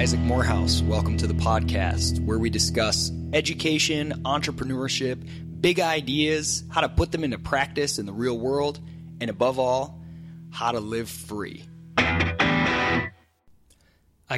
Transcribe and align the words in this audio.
Isaac 0.00 0.20
Morehouse. 0.20 0.80
Welcome 0.80 1.18
to 1.18 1.26
the 1.26 1.34
podcast 1.34 2.24
where 2.24 2.38
we 2.38 2.48
discuss 2.48 3.12
education, 3.34 4.22
entrepreneurship, 4.24 5.60
big 5.60 5.78
ideas, 5.78 6.64
how 6.70 6.80
to 6.80 6.88
put 6.88 7.12
them 7.12 7.22
into 7.22 7.38
practice 7.38 7.98
in 7.98 8.06
the 8.06 8.12
real 8.14 8.38
world, 8.38 8.80
and 9.20 9.28
above 9.28 9.58
all, 9.58 10.00
how 10.48 10.72
to 10.72 10.80
live 10.80 11.10
free. 11.10 11.66
I 11.98 13.10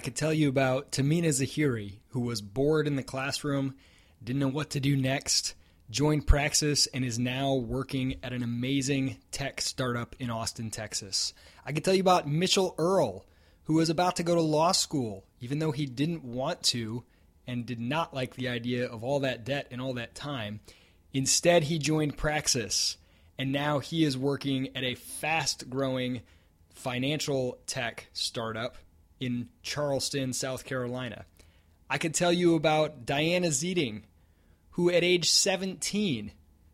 could 0.02 0.16
tell 0.16 0.32
you 0.32 0.48
about 0.48 0.90
Tamina 0.90 1.28
Zahiri, 1.28 2.00
who 2.08 2.22
was 2.22 2.42
bored 2.42 2.88
in 2.88 2.96
the 2.96 3.04
classroom, 3.04 3.76
didn't 4.20 4.40
know 4.40 4.48
what 4.48 4.70
to 4.70 4.80
do 4.80 4.96
next, 4.96 5.54
joined 5.88 6.26
Praxis, 6.26 6.88
and 6.88 7.04
is 7.04 7.20
now 7.20 7.54
working 7.54 8.16
at 8.24 8.32
an 8.32 8.42
amazing 8.42 9.18
tech 9.30 9.60
startup 9.60 10.16
in 10.18 10.28
Austin, 10.28 10.72
Texas. 10.72 11.32
I 11.64 11.70
could 11.70 11.84
tell 11.84 11.94
you 11.94 12.00
about 12.00 12.26
Mitchell 12.26 12.74
Earl 12.78 13.26
who 13.64 13.74
was 13.74 13.90
about 13.90 14.16
to 14.16 14.22
go 14.22 14.34
to 14.34 14.40
law 14.40 14.72
school, 14.72 15.24
even 15.40 15.58
though 15.58 15.72
he 15.72 15.86
didn't 15.86 16.24
want 16.24 16.62
to 16.62 17.04
and 17.46 17.66
did 17.66 17.80
not 17.80 18.14
like 18.14 18.34
the 18.34 18.48
idea 18.48 18.86
of 18.86 19.02
all 19.02 19.20
that 19.20 19.44
debt 19.44 19.66
and 19.70 19.80
all 19.80 19.94
that 19.94 20.14
time. 20.14 20.60
Instead, 21.12 21.64
he 21.64 21.78
joined 21.78 22.16
Praxis, 22.16 22.96
and 23.38 23.52
now 23.52 23.78
he 23.78 24.04
is 24.04 24.16
working 24.16 24.68
at 24.76 24.84
a 24.84 24.94
fast 24.94 25.68
growing 25.68 26.22
financial 26.74 27.58
tech 27.66 28.08
startup 28.12 28.76
in 29.20 29.48
Charleston, 29.62 30.32
South 30.32 30.64
Carolina. 30.64 31.24
I 31.88 31.98
could 31.98 32.14
tell 32.14 32.32
you 32.32 32.54
about 32.54 33.04
Diana 33.04 33.48
Zeeding, 33.48 34.02
who 34.70 34.90
at 34.90 35.04
age 35.04 35.30
17 35.30 36.32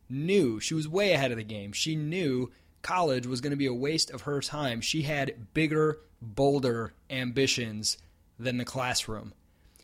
knew 0.09 0.61
she 0.61 0.75
was 0.75 0.89
way 0.89 1.13
ahead 1.13 1.31
of 1.33 1.37
the 1.37 1.45
game. 1.45 1.73
She 1.73 1.97
knew 1.97 2.51
college 2.83 3.27
was 3.27 3.41
going 3.41 3.51
to 3.51 3.57
be 3.57 3.67
a 3.67 3.75
waste 3.75 4.11
of 4.11 4.23
her 4.23 4.41
time. 4.41 4.81
She 4.81 5.03
had 5.03 5.53
bigger, 5.53 5.99
bolder 6.21 6.95
ambitions 7.11 7.99
than 8.39 8.59
the 8.59 8.65
classroom. 8.65 9.33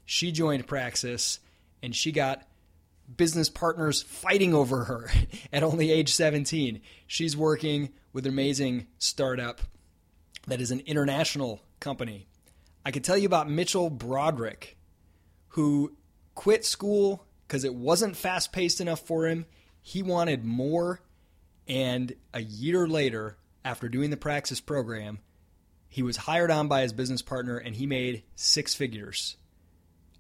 She 0.05 0.33
joined 0.33 0.67
Praxis 0.67 1.41
and 1.83 1.95
she 1.95 2.13
got 2.13 2.47
business 3.17 3.49
partners 3.49 4.03
fighting 4.03 4.55
over 4.55 4.85
her 4.85 5.11
at 5.53 5.63
only 5.63 5.91
age 5.91 6.13
17. 6.13 6.81
She's 7.07 7.37
working 7.37 7.91
with 8.13 8.27
an 8.27 8.33
amazing 8.33 8.87
startup 8.99 9.61
that 10.47 10.61
is 10.61 10.71
an 10.71 10.81
international 10.81 11.63
company. 11.81 12.27
I 12.85 12.91
could 12.91 13.05
tell 13.05 13.17
you 13.17 13.27
about 13.27 13.51
Mitchell 13.51 13.91
Broderick, 13.91 14.77
who 15.49 15.97
quit 16.35 16.65
school 16.65 17.25
because 17.47 17.65
it 17.65 17.75
wasn't 17.75 18.17
fast 18.17 18.53
paced 18.53 18.81
enough 18.81 19.01
for 19.01 19.27
him. 19.27 19.47
He 19.81 20.03
wanted 20.03 20.45
more 20.45 21.01
and 21.67 22.15
a 22.33 22.41
year 22.41 22.87
later, 22.87 23.37
after 23.65 23.89
doing 23.89 24.11
the 24.11 24.17
Praxis 24.17 24.61
program, 24.61 25.21
he 25.95 26.03
was 26.03 26.17
hired 26.17 26.51
on 26.51 26.67
by 26.67 26.83
his 26.83 26.93
business 26.93 27.23
partner 27.23 27.57
and 27.57 27.73
he 27.73 27.87
made 27.87 28.25
six 28.35 28.75
figures 28.75 29.37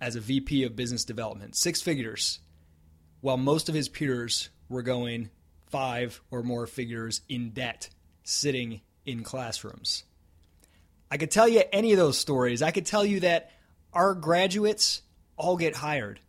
as 0.00 0.14
a 0.14 0.20
VP 0.20 0.62
of 0.62 0.76
business 0.76 1.04
development. 1.04 1.56
Six 1.56 1.82
figures. 1.82 2.38
While 3.22 3.38
most 3.38 3.68
of 3.68 3.74
his 3.74 3.88
peers 3.88 4.50
were 4.68 4.82
going 4.82 5.30
five 5.66 6.20
or 6.30 6.44
more 6.44 6.68
figures 6.68 7.22
in 7.28 7.50
debt 7.50 7.88
sitting 8.22 8.82
in 9.04 9.24
classrooms. 9.24 10.04
I 11.10 11.16
could 11.16 11.32
tell 11.32 11.48
you 11.48 11.64
any 11.72 11.90
of 11.90 11.98
those 11.98 12.18
stories. 12.18 12.62
I 12.62 12.70
could 12.70 12.86
tell 12.86 13.04
you 13.04 13.18
that 13.20 13.50
our 13.92 14.14
graduates 14.14 15.02
all 15.36 15.56
get 15.56 15.74
hired. 15.74 16.20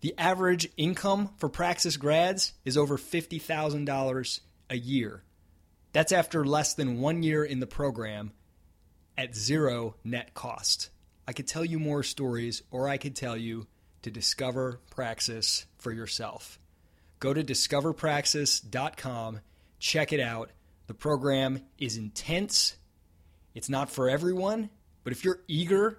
The 0.00 0.14
average 0.16 0.70
income 0.78 1.32
for 1.36 1.50
Praxis 1.50 1.98
grads 1.98 2.54
is 2.64 2.78
over 2.78 2.96
$50,000 2.96 4.40
a 4.70 4.76
year. 4.78 5.22
That's 5.92 6.12
after 6.12 6.46
less 6.46 6.72
than 6.72 7.00
one 7.02 7.22
year 7.22 7.44
in 7.44 7.60
the 7.60 7.66
program 7.66 8.32
at 9.16 9.34
zero 9.34 9.96
net 10.04 10.34
cost. 10.34 10.90
I 11.26 11.32
could 11.32 11.46
tell 11.46 11.64
you 11.64 11.78
more 11.78 12.02
stories, 12.02 12.62
or 12.70 12.88
I 12.88 12.98
could 12.98 13.16
tell 13.16 13.36
you 13.36 13.66
to 14.02 14.10
discover 14.10 14.80
Praxis 14.90 15.66
for 15.78 15.92
yourself. 15.92 16.58
Go 17.18 17.34
to 17.34 17.42
discoverpraxis.com, 17.42 19.40
check 19.78 20.12
it 20.12 20.20
out. 20.20 20.50
The 20.86 20.94
program 20.94 21.60
is 21.78 21.96
intense. 21.96 22.76
It's 23.54 23.68
not 23.68 23.90
for 23.90 24.08
everyone, 24.08 24.70
but 25.02 25.12
if 25.12 25.24
you're 25.24 25.40
eager 25.48 25.98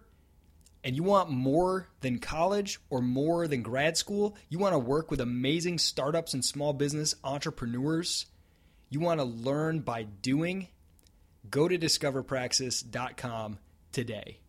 and 0.83 0.95
you 0.95 1.03
want 1.03 1.29
more 1.29 1.89
than 2.01 2.19
college 2.19 2.79
or 2.89 3.01
more 3.01 3.47
than 3.47 3.63
grad 3.63 3.97
school, 3.97 4.37
you 4.47 4.59
want 4.59 4.73
to 4.73 4.79
work 4.79 5.11
with 5.11 5.19
amazing 5.19 5.79
startups 5.79 6.33
and 6.33 6.45
small 6.45 6.71
business 6.71 7.15
entrepreneurs 7.23 8.27
you 8.89 8.99
want 8.99 9.19
to 9.19 9.25
learn 9.25 9.79
by 9.79 10.03
doing, 10.03 10.69
go 11.49 11.67
to 11.67 11.77
discoverpraxis.com 11.77 13.59
today. 13.91 14.39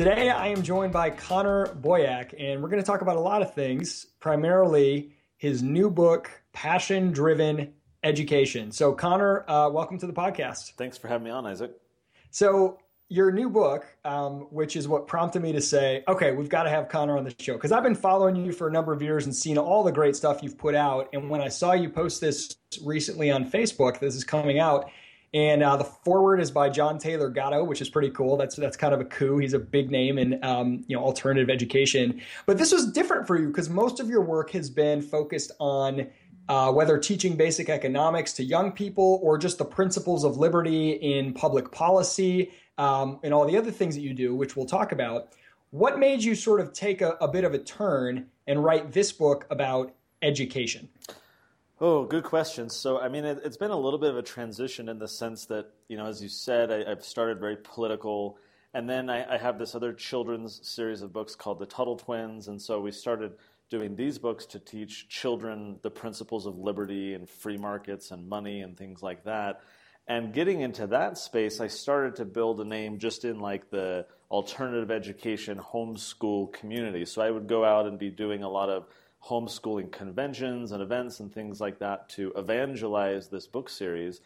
Today, 0.00 0.30
I 0.30 0.48
am 0.48 0.62
joined 0.62 0.94
by 0.94 1.10
Connor 1.10 1.66
Boyack, 1.66 2.32
and 2.38 2.62
we're 2.62 2.70
going 2.70 2.80
to 2.80 2.86
talk 2.86 3.02
about 3.02 3.16
a 3.16 3.20
lot 3.20 3.42
of 3.42 3.52
things, 3.52 4.06
primarily 4.18 5.12
his 5.36 5.62
new 5.62 5.90
book, 5.90 6.30
Passion 6.54 7.12
Driven 7.12 7.74
Education. 8.02 8.72
So, 8.72 8.94
Connor, 8.94 9.44
uh, 9.46 9.68
welcome 9.68 9.98
to 9.98 10.06
the 10.06 10.14
podcast. 10.14 10.72
Thanks 10.72 10.96
for 10.96 11.08
having 11.08 11.24
me 11.24 11.30
on, 11.30 11.44
Isaac. 11.44 11.72
So, 12.30 12.78
your 13.10 13.32
new 13.32 13.50
book, 13.50 13.84
um, 14.04 14.46
which 14.50 14.76
is 14.76 14.86
what 14.86 15.08
prompted 15.08 15.42
me 15.42 15.50
to 15.50 15.60
say, 15.60 16.04
okay, 16.06 16.30
we've 16.30 16.48
got 16.48 16.62
to 16.62 16.70
have 16.70 16.88
Connor 16.88 17.18
on 17.18 17.24
the 17.24 17.34
show 17.40 17.54
because 17.54 17.72
I've 17.72 17.82
been 17.82 17.96
following 17.96 18.36
you 18.36 18.52
for 18.52 18.68
a 18.68 18.72
number 18.72 18.92
of 18.92 19.02
years 19.02 19.26
and 19.26 19.34
seen 19.34 19.58
all 19.58 19.82
the 19.82 19.90
great 19.90 20.14
stuff 20.14 20.44
you've 20.44 20.56
put 20.56 20.76
out. 20.76 21.08
And 21.12 21.28
when 21.28 21.40
I 21.40 21.48
saw 21.48 21.72
you 21.72 21.90
post 21.90 22.20
this 22.20 22.56
recently 22.84 23.28
on 23.28 23.50
Facebook, 23.50 23.98
this 23.98 24.14
is 24.14 24.22
coming 24.22 24.60
out, 24.60 24.90
and 25.34 25.60
uh, 25.60 25.76
the 25.76 25.84
forward 25.84 26.40
is 26.40 26.52
by 26.52 26.70
John 26.70 26.98
Taylor 26.98 27.28
Gatto, 27.30 27.64
which 27.64 27.80
is 27.80 27.90
pretty 27.90 28.10
cool. 28.10 28.36
That's 28.36 28.54
that's 28.54 28.76
kind 28.76 28.94
of 28.94 29.00
a 29.00 29.04
coup. 29.04 29.38
He's 29.38 29.54
a 29.54 29.58
big 29.58 29.90
name 29.90 30.16
in 30.16 30.42
um, 30.44 30.84
you 30.86 30.96
know 30.96 31.02
alternative 31.02 31.50
education. 31.50 32.22
But 32.46 32.58
this 32.58 32.72
was 32.72 32.92
different 32.92 33.26
for 33.26 33.36
you 33.36 33.48
because 33.48 33.68
most 33.68 33.98
of 33.98 34.08
your 34.08 34.22
work 34.22 34.50
has 34.50 34.70
been 34.70 35.02
focused 35.02 35.50
on 35.58 36.06
uh, 36.48 36.72
whether 36.72 36.96
teaching 36.96 37.36
basic 37.36 37.68
economics 37.68 38.32
to 38.34 38.44
young 38.44 38.70
people 38.70 39.18
or 39.22 39.36
just 39.36 39.58
the 39.58 39.64
principles 39.64 40.24
of 40.24 40.36
liberty 40.36 40.90
in 40.90 41.32
public 41.32 41.72
policy 41.72 42.50
um, 42.80 43.20
and 43.22 43.34
all 43.34 43.44
the 43.44 43.58
other 43.58 43.70
things 43.70 43.94
that 43.94 44.00
you 44.00 44.14
do, 44.14 44.34
which 44.34 44.56
we'll 44.56 44.64
talk 44.64 44.90
about. 44.90 45.34
What 45.70 45.98
made 45.98 46.24
you 46.24 46.34
sort 46.34 46.60
of 46.60 46.72
take 46.72 47.02
a, 47.02 47.10
a 47.20 47.28
bit 47.28 47.44
of 47.44 47.52
a 47.52 47.58
turn 47.58 48.26
and 48.46 48.64
write 48.64 48.90
this 48.90 49.12
book 49.12 49.46
about 49.50 49.94
education? 50.22 50.88
Oh, 51.78 52.04
good 52.04 52.24
question. 52.24 52.70
So, 52.70 52.98
I 52.98 53.08
mean, 53.08 53.26
it, 53.26 53.44
has 53.44 53.58
been 53.58 53.70
a 53.70 53.76
little 53.76 53.98
bit 53.98 54.08
of 54.08 54.16
a 54.16 54.22
transition 54.22 54.88
in 54.88 54.98
the 54.98 55.08
sense 55.08 55.44
that, 55.46 55.66
you 55.88 55.98
know, 55.98 56.06
as 56.06 56.22
you 56.22 56.30
said, 56.30 56.72
I, 56.72 56.88
have 56.88 57.04
started 57.04 57.38
very 57.38 57.56
political, 57.56 58.38
and 58.72 58.88
then 58.88 59.10
I, 59.10 59.34
I, 59.34 59.36
have 59.36 59.58
this 59.58 59.74
other 59.74 59.92
children's 59.92 60.66
series 60.66 61.02
of 61.02 61.12
books 61.12 61.34
called 61.34 61.58
the 61.58 61.66
Tuttle 61.66 61.96
Twins, 61.96 62.48
and 62.48 62.60
so 62.60 62.80
we 62.80 62.92
started 62.92 63.32
doing 63.68 63.94
these 63.94 64.18
books 64.18 64.46
to 64.46 64.58
teach 64.58 65.08
children 65.08 65.78
the 65.82 65.90
principles 65.90 66.46
of 66.46 66.58
liberty 66.58 67.12
and 67.14 67.28
free 67.28 67.58
markets 67.58 68.10
and 68.10 68.26
money 68.26 68.62
and 68.62 68.76
things 68.76 69.02
like 69.02 69.24
that. 69.24 69.60
And 70.10 70.32
getting 70.32 70.60
into 70.60 70.88
that 70.88 71.18
space, 71.18 71.60
I 71.60 71.68
started 71.68 72.16
to 72.16 72.24
build 72.24 72.60
a 72.60 72.64
name 72.64 72.98
just 72.98 73.24
in 73.24 73.38
like 73.38 73.70
the 73.70 74.06
alternative 74.28 74.90
education 74.90 75.56
homeschool 75.58 76.52
community. 76.52 77.04
So 77.04 77.22
I 77.22 77.30
would 77.30 77.46
go 77.46 77.64
out 77.64 77.86
and 77.86 77.96
be 77.96 78.10
doing 78.10 78.42
a 78.42 78.48
lot 78.48 78.70
of 78.70 78.88
homeschooling 79.24 79.92
conventions 79.92 80.72
and 80.72 80.82
events 80.82 81.20
and 81.20 81.32
things 81.32 81.60
like 81.60 81.78
that 81.78 82.08
to 82.08 82.32
evangelize 82.34 83.28
this 83.28 83.46
book 83.46 83.68
series. 83.68 84.20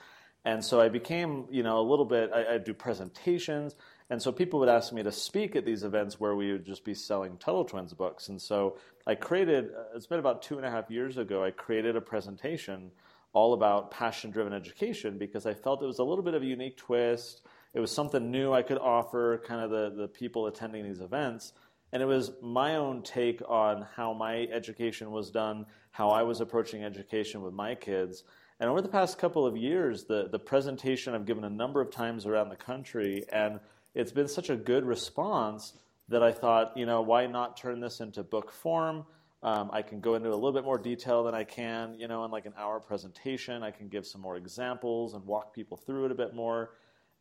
And 0.47 0.65
so 0.65 0.81
I 0.81 0.89
became, 0.89 1.45
you 1.51 1.63
know, 1.63 1.79
a 1.79 1.87
little 1.87 2.07
bit, 2.07 2.31
I, 2.35 2.55
I 2.55 2.59
do 2.59 2.73
presentations. 2.73 3.77
And 4.09 4.23
so 4.23 4.33
people 4.33 4.61
would 4.61 4.71
ask 4.71 4.91
me 4.91 5.03
to 5.03 5.13
speak 5.13 5.55
at 5.55 5.67
these 5.67 5.85
events 5.85 6.19
where 6.19 6.35
we 6.35 6.51
would 6.53 6.65
just 6.65 6.87
be 6.87 6.95
selling 6.95 7.37
Tuttle 7.37 7.67
Twins 7.67 7.93
books. 7.93 8.31
And 8.31 8.41
so 8.41 8.79
I 9.07 9.17
created, 9.17 9.67
uh, 9.67 9.95
it's 9.95 10.07
been 10.07 10.19
about 10.19 10.41
two 10.41 10.57
and 10.57 10.65
a 10.65 10.71
half 10.71 10.91
years 10.91 11.19
ago, 11.19 11.45
I 11.45 11.51
created 11.51 11.95
a 11.95 12.01
presentation 12.01 12.91
all 13.35 13.53
about 13.53 13.91
passion 13.91 14.31
driven 14.31 14.53
education 14.53 15.19
because 15.19 15.45
I 15.45 15.53
felt 15.53 15.83
it 15.83 15.87
was 15.87 15.99
a 15.99 16.05
little 16.05 16.25
bit 16.25 16.35
of 16.35 16.43
a 16.43 16.47
unique 16.47 16.77
twist. 16.77 17.43
It 17.75 17.81
was 17.81 17.91
something 17.91 18.31
new 18.31 18.53
I 18.53 18.63
could 18.63 18.79
offer 18.79 19.43
kind 19.47 19.61
of 19.61 19.71
the, 19.71 20.03
the 20.03 20.09
people 20.09 20.47
attending 20.47 20.85
these 20.85 21.01
events. 21.01 21.53
And 21.93 22.03
it 22.03 22.07
was 22.07 22.33
my 22.41 22.77
own 22.77 23.03
take 23.03 23.43
on 23.47 23.87
how 23.97 24.15
my 24.15 24.49
education 24.53 25.11
was 25.11 25.31
done, 25.31 25.67
how 25.91 26.11
I 26.11 26.23
was 26.23 26.41
approaching 26.41 26.83
education 26.83 27.43
with 27.43 27.53
my 27.53 27.75
kids. 27.75 28.25
And 28.61 28.71
over 28.71 28.81
the 28.81 28.89
past 28.89 29.19
couple 29.19 29.45
of 29.47 29.57
years, 29.57 30.05
the, 30.05 30.29
the 30.31 30.39
presentation 30.39 31.15
I've 31.15 31.27
given 31.27 31.45
a 31.45 31.51
number 31.51 31.81
of 31.81 31.91
times 31.91 32.27
around 32.27 32.49
the 32.49 32.57
country, 32.57 33.25
and 33.33 33.59
it's 33.95 34.13
been 34.13 34.29
such 34.29 34.49
a 34.49 34.57
good 34.57 34.85
response 34.85 35.75
that 36.09 36.23
I 36.23 36.33
thought, 36.33 36.77
you 36.77 36.87
know, 36.87 37.03
why 37.03 37.27
not 37.27 37.57
turn 37.57 37.81
this 37.81 38.01
into 38.01 38.23
book 38.23 38.53
form? 38.53 39.05
Um, 39.45 39.69
I 39.75 39.83
can 39.83 40.01
go 40.01 40.15
into 40.15 40.31
a 40.31 40.35
little 40.35 40.53
bit 40.53 40.65
more 40.65 40.79
detail 40.79 41.23
than 41.25 41.35
I 41.35 41.45
can, 41.45 41.97
you 41.99 42.09
know, 42.09 42.25
in 42.25 42.31
like 42.31 42.47
an 42.47 42.55
hour 42.57 42.81
presentation. 42.81 43.63
I 43.63 43.73
can 43.73 43.89
give 43.89 44.07
some 44.07 44.23
more 44.23 44.39
examples 44.39 45.13
and 45.13 45.25
walk 45.27 45.55
people 45.55 45.77
through 45.77 46.07
it 46.07 46.13
a 46.13 46.15
bit 46.15 46.35
more. 46.35 46.71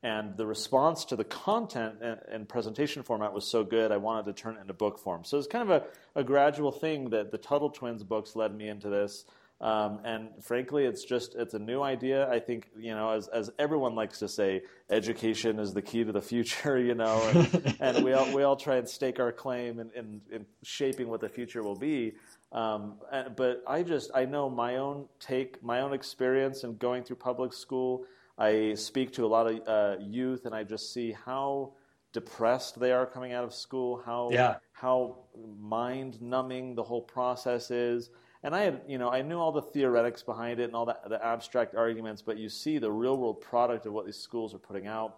And 0.04 0.38
the 0.38 0.46
response 0.46 1.04
to 1.06 1.18
the 1.18 1.26
content 1.26 1.96
and, 2.02 2.48
presentation 2.48 3.04
format 3.04 3.34
was 3.34 3.46
so 3.46 3.66
good, 3.66 3.92
I 3.92 3.98
wanted 3.98 4.26
to 4.26 4.42
turn 4.42 4.56
it 4.56 4.62
into 4.62 4.74
book 4.74 5.00
form. 5.00 5.26
So 5.26 5.38
it's 5.38 5.48
kind 5.48 5.70
of 5.70 5.84
a, 6.16 6.20
a 6.20 6.24
gradual 6.24 6.72
thing 6.72 7.10
that 7.10 7.32
the 7.32 7.38
Tuttle 7.38 7.70
Twins 7.70 8.04
books 8.04 8.38
led 8.38 8.56
me 8.56 8.70
into 8.70 8.90
this. 8.90 9.26
Um, 9.62 10.02
and 10.04 10.30
frankly, 10.42 10.86
it's 10.86 11.06
just 11.06 11.36
it's 11.36 11.54
a 11.54 11.60
new 11.60 11.82
idea. 11.82 12.30
I 12.30 12.40
think 12.40 12.70
you 12.78 12.94
know, 12.94 13.12
as 13.12 13.30
as 13.30 13.50
everyone 13.58 13.96
likes 13.96 14.20
to 14.20 14.28
say, 14.28 14.64
education 14.90 15.58
is 15.58 15.74
the 15.74 15.82
key 15.82 16.04
to 16.04 16.12
the 16.12 16.22
future. 16.22 16.78
You 16.84 16.96
know, 16.96 17.22
and, 17.34 17.78
and 17.80 18.06
we 18.06 18.14
all 18.14 18.34
we 18.36 18.44
all 18.44 18.58
try 18.58 18.76
and 18.76 18.88
stake 18.90 19.20
our 19.20 19.32
claim 19.32 19.80
in, 19.80 19.90
in, 19.96 20.22
in 20.32 20.46
shaping 20.64 21.08
what 21.08 21.22
the 21.22 21.30
future 21.30 21.64
will 21.64 21.78
be. 21.78 22.14
Um, 22.52 22.96
and, 23.12 23.36
but 23.36 23.64
I 23.66 23.84
just 23.84 24.12
I 24.14 24.26
know 24.26 24.50
my 24.50 24.78
own 24.78 25.06
take, 25.20 25.64
my 25.64 25.80
own 25.80 25.94
experience 25.94 26.64
in 26.64 26.76
going 26.78 27.04
through 27.04 27.18
public 27.18 27.54
school. 27.54 28.06
I 28.38 28.74
speak 28.74 29.14
to 29.14 29.26
a 29.26 29.28
lot 29.28 29.48
of 29.48 29.68
uh, 29.68 30.04
youth, 30.04 30.46
and 30.46 30.54
I 30.54 30.64
just 30.64 30.94
see 30.94 31.16
how 31.26 31.74
depressed 32.12 32.80
they 32.80 32.92
are 32.92 33.06
coming 33.06 33.34
out 33.34 33.44
of 33.44 33.54
school. 33.54 34.02
How 34.06 34.30
yeah. 34.32 34.56
how 34.74 35.20
mind 35.60 36.22
numbing 36.22 36.76
the 36.76 36.84
whole 36.84 37.02
process 37.02 37.72
is 37.72 38.10
and 38.44 38.56
I 38.56 38.62
had, 38.62 38.82
you 38.88 38.98
know, 38.98 39.10
I 39.10 39.22
knew 39.22 39.40
all 39.40 39.52
the 39.52 39.62
theoretics 39.62 40.22
behind 40.22 40.60
it 40.60 40.66
and 40.66 40.76
all 40.76 40.86
the 40.86 41.20
abstract 41.24 41.76
arguments, 41.76 42.22
but 42.22 42.38
you 42.38 42.50
see 42.50 42.78
the 42.78 42.92
real 42.92 43.18
world 43.18 43.42
product 43.42 43.86
of 43.86 43.94
what 43.94 44.06
these 44.06 44.18
schools 44.18 44.54
are 44.54 44.60
putting 44.60 44.86
out, 44.88 45.18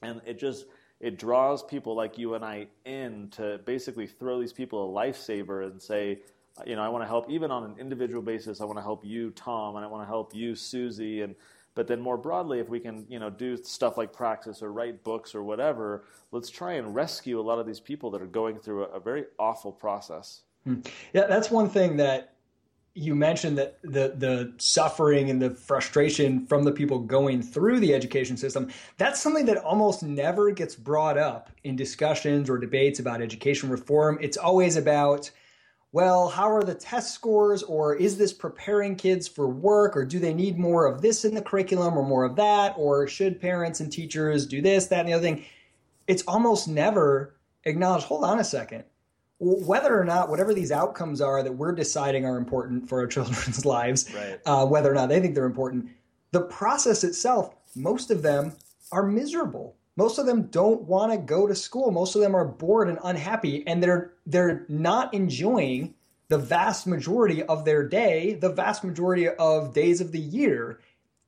and 0.00 0.20
it 0.26 0.38
just 0.38 0.66
it 1.00 1.18
draws 1.18 1.62
people 1.62 1.96
like 1.96 2.16
you 2.16 2.34
and 2.34 2.44
I 2.44 2.68
in 2.84 3.28
to 3.32 3.60
basically 3.64 4.06
throw 4.06 4.40
these 4.40 4.52
people 4.52 4.88
a 4.88 5.06
lifesaver 5.06 5.66
and 5.66 5.82
say, 5.82 6.20
you 6.64 6.76
know, 6.76 6.82
I 6.82 6.88
want 6.88 7.02
to 7.02 7.08
help 7.08 7.28
even 7.28 7.50
on 7.50 7.64
an 7.64 7.74
individual 7.78 8.22
basis. 8.22 8.60
I 8.60 8.64
want 8.64 8.78
to 8.78 8.82
help 8.82 9.04
you, 9.04 9.30
Tom, 9.30 9.76
and 9.76 9.84
I 9.84 9.88
want 9.88 10.02
to 10.02 10.06
help 10.06 10.34
you, 10.34 10.54
Susie, 10.54 11.22
and 11.22 11.34
but 11.74 11.86
then 11.86 12.00
more 12.00 12.18
broadly, 12.18 12.60
if 12.60 12.68
we 12.68 12.80
can, 12.80 13.06
you 13.08 13.18
know, 13.18 13.30
do 13.30 13.56
stuff 13.56 13.96
like 13.96 14.12
praxis 14.12 14.62
or 14.62 14.72
write 14.72 15.02
books 15.04 15.34
or 15.34 15.42
whatever, 15.42 16.04
let's 16.30 16.50
try 16.50 16.74
and 16.74 16.94
rescue 16.94 17.40
a 17.40 17.42
lot 17.42 17.58
of 17.58 17.66
these 17.66 17.80
people 17.80 18.10
that 18.10 18.20
are 18.20 18.26
going 18.26 18.58
through 18.58 18.84
a, 18.84 18.88
a 18.88 19.00
very 19.00 19.24
awful 19.38 19.72
process. 19.72 20.42
Hmm. 20.64 20.80
Yeah, 21.14 21.26
that's 21.26 21.50
one 21.50 21.70
thing 21.70 21.96
that 21.96 22.31
you 22.94 23.14
mentioned 23.14 23.56
that 23.56 23.80
the 23.82 24.14
the 24.16 24.52
suffering 24.58 25.30
and 25.30 25.40
the 25.40 25.50
frustration 25.50 26.46
from 26.46 26.62
the 26.62 26.72
people 26.72 26.98
going 26.98 27.42
through 27.42 27.80
the 27.80 27.94
education 27.94 28.36
system 28.36 28.70
that's 28.98 29.20
something 29.20 29.46
that 29.46 29.56
almost 29.58 30.02
never 30.02 30.50
gets 30.50 30.74
brought 30.74 31.16
up 31.16 31.50
in 31.64 31.74
discussions 31.74 32.50
or 32.50 32.58
debates 32.58 33.00
about 33.00 33.22
education 33.22 33.70
reform. 33.70 34.18
It's 34.20 34.36
always 34.36 34.76
about 34.76 35.30
well 35.92 36.28
how 36.28 36.50
are 36.50 36.62
the 36.62 36.74
test 36.74 37.14
scores 37.14 37.62
or 37.62 37.94
is 37.94 38.18
this 38.18 38.32
preparing 38.32 38.96
kids 38.96 39.26
for 39.26 39.48
work 39.48 39.96
or 39.96 40.04
do 40.04 40.18
they 40.18 40.34
need 40.34 40.58
more 40.58 40.86
of 40.86 41.00
this 41.00 41.24
in 41.24 41.34
the 41.34 41.42
curriculum 41.42 41.96
or 41.96 42.06
more 42.06 42.24
of 42.24 42.36
that? 42.36 42.74
Or 42.76 43.08
should 43.08 43.40
parents 43.40 43.80
and 43.80 43.90
teachers 43.90 44.46
do 44.46 44.60
this 44.60 44.86
that 44.88 45.00
and 45.00 45.08
the 45.08 45.14
other 45.14 45.22
thing? 45.22 45.44
It's 46.06 46.24
almost 46.26 46.68
never 46.68 47.36
acknowledged. 47.64 48.04
Hold 48.06 48.24
on 48.24 48.38
a 48.38 48.44
second 48.44 48.84
whether 49.42 49.98
or 49.98 50.04
not 50.04 50.28
whatever 50.28 50.54
these 50.54 50.70
outcomes 50.70 51.20
are 51.20 51.42
that 51.42 51.52
we're 51.52 51.72
deciding 51.72 52.24
are 52.24 52.38
important 52.38 52.88
for 52.88 53.00
our 53.00 53.06
children's 53.08 53.64
lives, 53.66 54.12
right. 54.14 54.40
uh, 54.46 54.64
whether 54.64 54.90
or 54.90 54.94
not 54.94 55.08
they 55.08 55.20
think 55.20 55.34
they're 55.34 55.44
important, 55.44 55.88
the 56.30 56.42
process 56.42 57.02
itself, 57.02 57.54
most 57.74 58.10
of 58.10 58.22
them 58.22 58.52
are 58.92 59.02
miserable. 59.02 59.74
Most 59.96 60.18
of 60.18 60.26
them 60.26 60.44
don't 60.44 60.82
want 60.82 61.12
to 61.12 61.18
go 61.18 61.46
to 61.46 61.54
school. 61.54 61.90
Most 61.90 62.14
of 62.14 62.22
them 62.22 62.34
are 62.34 62.44
bored 62.44 62.88
and 62.88 62.98
unhappy, 63.04 63.66
and 63.66 63.82
they're 63.82 64.12
they're 64.24 64.64
not 64.68 65.12
enjoying 65.12 65.94
the 66.28 66.38
vast 66.38 66.86
majority 66.86 67.42
of 67.42 67.66
their 67.66 67.86
day, 67.86 68.34
the 68.34 68.48
vast 68.48 68.84
majority 68.84 69.28
of 69.28 69.74
days 69.74 70.00
of 70.00 70.12
the 70.12 70.20
year. 70.20 70.80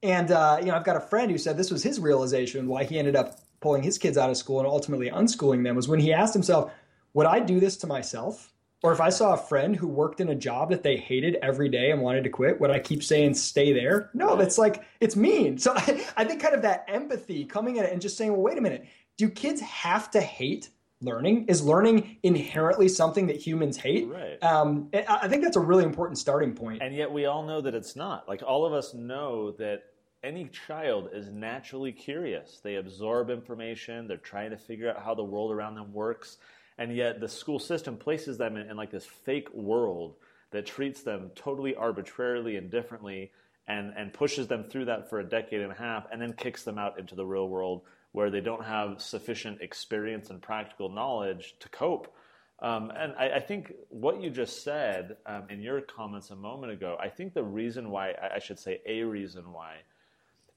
And 0.03 0.31
uh, 0.31 0.59
you 0.61 0.67
know, 0.67 0.77
I've 0.77 0.85
got 0.85 0.97
a 0.97 1.01
friend 1.01 1.31
who 1.31 1.37
said 1.37 1.59
this 1.59 1.71
was 1.71 1.83
his 1.83 2.01
realization 2.01 2.69
why 2.69 2.85
he 2.85 2.99
ended 2.99 3.17
up 3.17 3.41
pulling 3.61 3.83
his 3.83 3.99
kids 3.99 4.17
out 4.17 4.31
of 4.31 4.37
school 4.37 4.61
and 4.61 4.69
ultimately 4.69 5.11
unschooling 5.11 5.65
them 5.65 5.77
was 5.77 5.89
when 5.89 6.01
he 6.01 6.13
asked 6.13 6.33
himself, 6.33 6.71
would 7.15 7.27
I 7.27 7.41
do 7.41 7.61
this 7.61 7.77
to 7.79 7.87
myself? 7.87 8.53
Or 8.83 8.93
if 8.93 9.01
I 9.01 9.09
saw 9.09 9.33
a 9.33 9.39
friend 9.39 9.75
who 9.75 9.89
worked 9.89 10.21
in 10.21 10.29
a 10.29 10.35
job 10.35 10.69
that 10.69 10.83
they 10.83 10.99
hated 10.99 11.39
every 11.41 11.71
day 11.71 11.91
and 11.91 12.03
wanted 12.03 12.23
to 12.25 12.29
quit, 12.29 12.61
would 12.61 12.71
I 12.71 12.79
keep 12.79 13.03
saying 13.03 13.33
stay 13.33 13.73
there? 13.73 14.11
No, 14.13 14.37
that's 14.37 14.59
like 14.59 14.85
it's 15.01 15.17
mean. 15.17 15.57
So 15.57 15.73
I, 15.75 16.05
I 16.19 16.25
think 16.25 16.43
kind 16.43 16.55
of 16.55 16.61
that 16.63 16.85
empathy 16.87 17.47
coming 17.47 17.77
in 17.77 17.87
and 17.87 18.03
just 18.03 18.19
saying, 18.19 18.33
well, 18.33 18.43
wait 18.43 18.59
a 18.59 18.61
minute, 18.61 18.87
do 19.17 19.31
kids 19.31 19.63
have 19.63 20.11
to 20.11 20.21
hate 20.21 20.69
learning? 21.01 21.47
Is 21.47 21.63
learning 21.63 22.19
inherently 22.23 22.89
something 22.89 23.29
that 23.29 23.37
humans 23.37 23.79
hate? 23.79 24.07
Right. 24.07 24.43
Um, 24.43 24.91
I 24.93 25.29
think 25.29 25.43
that's 25.43 25.57
a 25.57 25.61
really 25.61 25.85
important 25.85 26.19
starting 26.19 26.53
point. 26.53 26.83
And 26.83 26.95
yet 26.95 27.11
we 27.11 27.25
all 27.25 27.43
know 27.43 27.63
that 27.63 27.75
it's 27.75 27.97
not. 27.97 28.29
Like 28.29 28.43
all 28.43 28.67
of 28.67 28.75
us 28.75 28.93
know 28.93 29.53
that 29.53 29.85
any 30.23 30.49
child 30.49 31.09
is 31.13 31.31
naturally 31.31 31.93
curious. 31.93 32.61
They 32.63 32.77
absorb 32.77 33.31
information. 33.31 34.09
They're 34.09 34.19
trying 34.19 34.51
to 34.51 34.59
figure 34.59 34.91
out 34.91 35.03
how 35.03 35.15
the 35.15 35.25
world 35.25 35.53
around 35.53 35.75
them 35.75 35.91
works 35.93 36.37
and 36.79 36.95
yet 36.95 37.21
the 37.21 37.29
school 37.29 37.59
system 37.59 37.97
places 37.97 38.39
them 38.39 38.57
in, 38.57 38.71
in 38.71 38.77
like 38.77 38.91
this 38.91 39.07
fake 39.07 39.53
world 39.53 40.15
that 40.51 40.67
treats 40.67 41.03
them 41.03 41.31
totally 41.35 41.75
arbitrarily 41.75 42.57
and 42.57 42.71
differently 42.71 43.31
and, 43.67 43.93
and 43.97 44.13
pushes 44.13 44.47
them 44.47 44.65
through 44.65 44.85
that 44.85 45.09
for 45.09 45.21
a 45.21 45.25
decade 45.25 45.61
and 45.61 45.73
a 45.73 45.77
half 45.77 46.07
and 46.13 46.21
then 46.21 46.33
kicks 46.33 46.63
them 46.65 46.79
out 46.79 46.99
into 46.99 47.15
the 47.15 47.25
real 47.25 47.49
world 47.49 47.83
where 48.13 48.31
they 48.31 48.41
don't 48.41 48.65
have 48.65 49.01
sufficient 49.01 49.61
experience 49.61 50.31
and 50.31 50.41
practical 50.41 50.89
knowledge 50.89 51.57
to 51.59 51.69
cope. 51.71 52.15
Um, 52.61 52.93
and 52.97 53.13
I, 53.19 53.31
I, 53.31 53.41
think 53.41 53.73
what 53.89 54.23
you 54.23 54.31
just 54.31 54.63
said 54.63 55.17
um, 55.27 55.45
in 55.51 55.61
your 55.61 55.81
comments 55.81 56.31
a 56.31 56.37
moment 56.37 56.73
ago, 56.73 56.97
I 57.01 57.09
think 57.09 57.35
the 57.35 57.43
reason 57.43 57.91
why, 57.91 58.15
I 58.33 58.39
should 58.39 58.61
say 58.61 58.81
a 58.87 59.03
reason 59.03 59.53
why, 59.53 59.79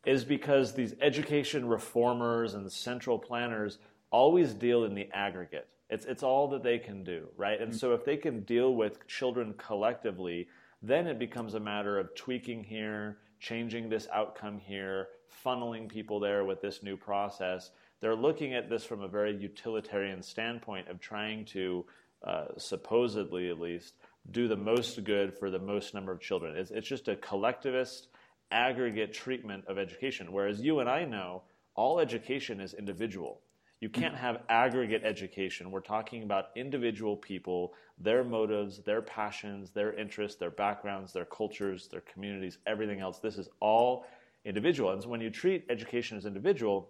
is 0.06 0.24
because 0.24 0.74
these 0.74 0.94
education 1.02 1.68
reformers 1.68 2.54
and 2.54 2.72
central 2.72 3.18
planners 3.18 3.80
always 4.12 4.54
deal 4.54 4.84
in 4.84 4.94
the 4.94 5.10
aggregate. 5.12 5.68
It's, 5.89 6.06
it's 6.06 6.24
all 6.24 6.50
that 6.50 6.63
they 6.63 6.80
can 6.80 7.04
do, 7.04 7.28
right? 7.38 7.60
And 7.60 7.72
mm-hmm. 7.72 7.78
so 7.78 7.94
if 7.94 8.04
they 8.04 8.18
can 8.18 8.42
deal 8.42 8.75
with 8.75 9.07
children 9.07 9.54
collectively, 9.57 10.48
then 10.81 11.07
it 11.07 11.18
becomes 11.18 11.54
a 11.54 11.60
matter 11.60 11.98
of 11.98 12.13
tweaking 12.16 12.63
here, 12.63 13.18
changing 13.39 13.89
this 13.89 14.07
outcome 14.13 14.60
here, 14.60 15.07
funneling 15.45 15.88
people 15.88 16.19
there 16.19 16.44
with 16.44 16.62
this 16.62 16.84
new 16.84 16.98
process. 16.98 17.72
They're 18.00 18.16
looking 18.16 18.54
at 18.54 18.69
this 18.69 18.84
from 18.84 19.01
a 19.01 19.07
very 19.07 19.36
utilitarian 19.36 20.22
standpoint 20.22 20.88
of 20.89 21.00
trying 21.00 21.45
to, 21.45 21.86
uh, 22.24 22.45
supposedly 22.57 23.50
at 23.50 23.60
least, 23.60 23.95
do 24.30 24.48
the 24.48 24.57
most 24.57 25.04
good 25.04 25.33
for 25.38 25.50
the 25.50 25.59
most 25.59 25.94
number 25.94 26.11
of 26.11 26.19
children. 26.19 26.57
It's, 26.57 26.71
it's 26.71 26.88
just 26.88 27.07
a 27.07 27.16
collectivist, 27.16 28.09
aggregate 28.52 29.14
treatment 29.14 29.66
of 29.68 29.78
education. 29.78 30.31
Whereas 30.31 30.59
you 30.61 30.80
and 30.80 30.90
I 30.90 31.06
know 31.06 31.44
all 31.76 32.00
education 32.00 32.59
is 32.59 32.73
individual. 32.73 33.42
You 33.80 33.90
can't 33.90 34.16
have 34.16 34.42
aggregate 34.50 35.04
education. 35.04 35.69
We're 35.69 35.81
talking 35.81 36.24
about 36.24 36.46
individual 36.56 37.16
people, 37.16 37.74
their 38.00 38.24
motives, 38.24 38.80
their 38.80 39.04
passions, 39.04 39.69
their 39.69 39.94
interests, 39.94 40.40
their 40.40 40.50
backgrounds, 40.50 41.14
their 41.14 41.26
cultures, 41.26 41.88
their 41.88 42.02
communities, 42.02 42.57
everything 42.66 43.00
else. 43.00 43.19
This 43.19 43.38
is 43.38 43.50
all 43.60 44.06
individual. 44.46 44.92
And 44.92 45.04
so 45.04 45.10
when 45.10 45.22
you 45.22 45.30
treat 45.30 45.66
education 45.69 46.18
as 46.18 46.26
individual, 46.26 46.90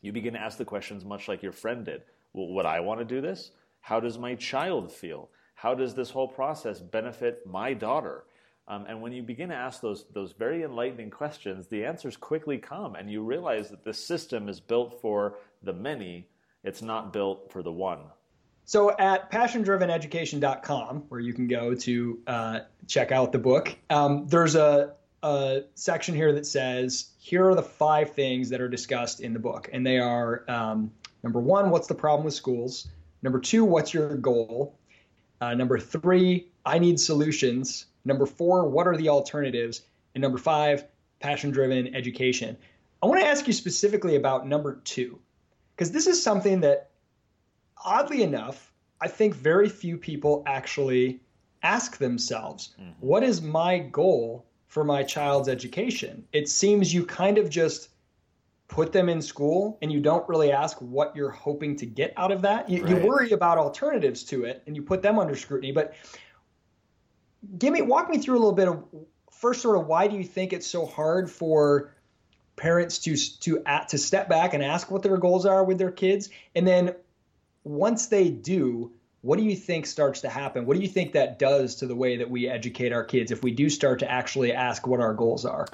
you 0.00 0.10
begin 0.12 0.32
to 0.32 0.40
ask 0.40 0.56
the 0.56 0.64
questions 0.64 1.04
much 1.04 1.28
like 1.28 1.42
your 1.42 1.52
friend 1.52 1.84
did. 1.84 2.02
Well, 2.32 2.48
would 2.54 2.66
I 2.66 2.80
want 2.80 3.00
to 3.00 3.04
do 3.04 3.20
this? 3.20 3.50
How 3.80 4.00
does 4.00 4.16
my 4.16 4.34
child 4.36 4.90
feel? 4.90 5.28
How 5.54 5.74
does 5.74 5.94
this 5.94 6.10
whole 6.10 6.28
process 6.28 6.80
benefit 6.80 7.46
my 7.46 7.74
daughter? 7.74 8.24
Um, 8.68 8.86
and 8.88 9.02
when 9.02 9.12
you 9.12 9.22
begin 9.22 9.48
to 9.50 9.54
ask 9.54 9.80
those, 9.80 10.06
those 10.14 10.32
very 10.32 10.62
enlightening 10.62 11.10
questions, 11.10 11.66
the 11.66 11.84
answers 11.84 12.16
quickly 12.16 12.58
come, 12.58 12.94
and 12.94 13.10
you 13.10 13.22
realize 13.22 13.68
that 13.70 13.84
this 13.84 14.04
system 14.04 14.48
is 14.48 14.60
built 14.60 15.00
for 15.00 15.36
the 15.62 15.72
many, 15.72 16.28
it's 16.64 16.82
not 16.82 17.12
built 17.12 17.50
for 17.52 17.62
the 17.62 17.72
one. 17.72 18.00
So 18.64 18.96
at 18.96 19.30
passiondriveneducation.com, 19.30 21.04
where 21.08 21.20
you 21.20 21.32
can 21.32 21.48
go 21.48 21.74
to 21.74 22.18
uh, 22.26 22.60
check 22.86 23.12
out 23.12 23.32
the 23.32 23.38
book, 23.38 23.76
um, 23.90 24.26
there's 24.28 24.54
a, 24.54 24.94
a, 25.22 25.62
section 25.74 26.14
here 26.14 26.32
that 26.32 26.46
says, 26.46 27.10
here 27.18 27.48
are 27.48 27.54
the 27.54 27.62
five 27.62 28.12
things 28.12 28.48
that 28.50 28.60
are 28.60 28.68
discussed 28.68 29.20
in 29.20 29.32
the 29.32 29.40
book. 29.40 29.68
And 29.72 29.84
they 29.86 29.98
are 29.98 30.44
um, 30.48 30.92
number 31.22 31.40
one, 31.40 31.70
what's 31.70 31.88
the 31.88 31.94
problem 31.94 32.24
with 32.24 32.34
schools? 32.34 32.88
Number 33.22 33.40
two, 33.40 33.64
what's 33.64 33.92
your 33.92 34.16
goal? 34.16 34.78
Uh, 35.40 35.54
number 35.54 35.78
three, 35.78 36.48
I 36.64 36.78
need 36.78 37.00
solutions. 37.00 37.86
Number 38.04 38.26
four, 38.26 38.68
what 38.68 38.86
are 38.86 38.96
the 38.96 39.08
alternatives? 39.08 39.82
And 40.14 40.22
number 40.22 40.38
five, 40.38 40.84
passion 41.18 41.50
driven 41.50 41.94
education. 41.94 42.56
I 43.02 43.06
want 43.06 43.20
to 43.20 43.26
ask 43.26 43.46
you 43.46 43.52
specifically 43.52 44.14
about 44.14 44.46
number 44.46 44.80
two, 44.84 45.18
because 45.82 45.90
this 45.90 46.06
is 46.06 46.22
something 46.22 46.60
that, 46.60 46.90
oddly 47.84 48.22
enough, 48.22 48.72
I 49.00 49.08
think 49.08 49.34
very 49.34 49.68
few 49.68 49.98
people 49.98 50.44
actually 50.46 51.20
ask 51.64 51.98
themselves 51.98 52.76
mm-hmm. 52.80 52.92
what 53.00 53.24
is 53.24 53.42
my 53.42 53.80
goal 53.80 54.46
for 54.68 54.84
my 54.84 55.02
child's 55.02 55.48
education? 55.48 56.24
It 56.32 56.48
seems 56.48 56.94
you 56.94 57.04
kind 57.04 57.36
of 57.36 57.50
just 57.50 57.88
put 58.68 58.92
them 58.92 59.08
in 59.08 59.20
school 59.20 59.76
and 59.82 59.90
you 59.90 59.98
don't 59.98 60.28
really 60.28 60.52
ask 60.52 60.78
what 60.78 61.16
you're 61.16 61.30
hoping 61.30 61.74
to 61.78 61.86
get 61.86 62.14
out 62.16 62.30
of 62.30 62.42
that. 62.42 62.70
You, 62.70 62.84
right. 62.84 62.90
you 62.90 63.04
worry 63.04 63.32
about 63.32 63.58
alternatives 63.58 64.22
to 64.26 64.44
it 64.44 64.62
and 64.68 64.76
you 64.76 64.82
put 64.82 65.02
them 65.02 65.18
under 65.18 65.34
scrutiny. 65.34 65.72
But 65.72 65.94
give 67.58 67.72
me 67.72 67.82
walk 67.82 68.08
me 68.08 68.18
through 68.18 68.36
a 68.36 68.38
little 68.38 68.52
bit 68.52 68.68
of 68.68 68.84
first 69.32 69.62
sort 69.62 69.76
of 69.76 69.88
why 69.88 70.06
do 70.06 70.16
you 70.16 70.22
think 70.22 70.52
it's 70.52 70.68
so 70.68 70.86
hard 70.86 71.28
for 71.28 71.92
parents 72.56 72.98
to 73.00 73.16
to 73.40 73.62
at, 73.64 73.88
to 73.88 73.98
step 73.98 74.28
back 74.28 74.54
and 74.54 74.62
ask 74.62 74.90
what 74.90 75.02
their 75.02 75.16
goals 75.16 75.46
are 75.46 75.64
with 75.64 75.78
their 75.78 75.90
kids, 75.90 76.28
and 76.54 76.66
then 76.66 76.94
once 77.64 78.06
they 78.06 78.28
do, 78.28 78.92
what 79.22 79.38
do 79.38 79.44
you 79.44 79.54
think 79.54 79.86
starts 79.86 80.20
to 80.22 80.28
happen? 80.28 80.66
What 80.66 80.76
do 80.76 80.82
you 80.82 80.88
think 80.88 81.12
that 81.12 81.38
does 81.38 81.76
to 81.76 81.86
the 81.86 81.94
way 81.94 82.16
that 82.16 82.28
we 82.28 82.48
educate 82.48 82.92
our 82.92 83.04
kids 83.04 83.30
if 83.30 83.42
we 83.42 83.52
do 83.52 83.70
start 83.70 84.00
to 84.00 84.10
actually 84.10 84.52
ask 84.52 84.86
what 84.86 85.00
our 85.00 85.14
goals 85.14 85.44
are? 85.44 85.66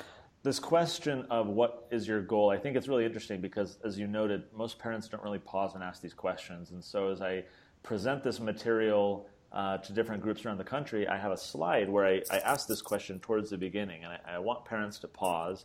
This 0.42 0.58
question 0.58 1.26
of 1.30 1.48
what 1.48 1.88
is 1.90 2.06
your 2.06 2.20
goal, 2.22 2.50
I 2.50 2.58
think 2.58 2.76
it's 2.76 2.88
really 2.88 3.04
interesting 3.04 3.40
because, 3.40 3.78
as 3.84 3.98
you 3.98 4.06
noted, 4.06 4.44
most 4.54 4.78
parents 4.78 5.08
don't 5.08 5.22
really 5.22 5.40
pause 5.40 5.74
and 5.74 5.82
ask 5.82 6.00
these 6.00 6.14
questions. 6.14 6.70
And 6.70 6.84
so, 6.84 7.10
as 7.10 7.20
I 7.20 7.44
present 7.82 8.22
this 8.22 8.38
material 8.38 9.26
uh, 9.52 9.78
to 9.78 9.92
different 9.92 10.22
groups 10.22 10.44
around 10.44 10.58
the 10.58 10.64
country, 10.64 11.08
I 11.08 11.18
have 11.18 11.32
a 11.32 11.36
slide 11.36 11.88
where 11.88 12.06
I, 12.06 12.22
I 12.30 12.38
ask 12.38 12.68
this 12.68 12.82
question 12.82 13.18
towards 13.18 13.50
the 13.50 13.58
beginning, 13.58 14.04
and 14.04 14.12
I, 14.12 14.36
I 14.36 14.38
want 14.38 14.64
parents 14.64 14.98
to 15.00 15.08
pause 15.08 15.64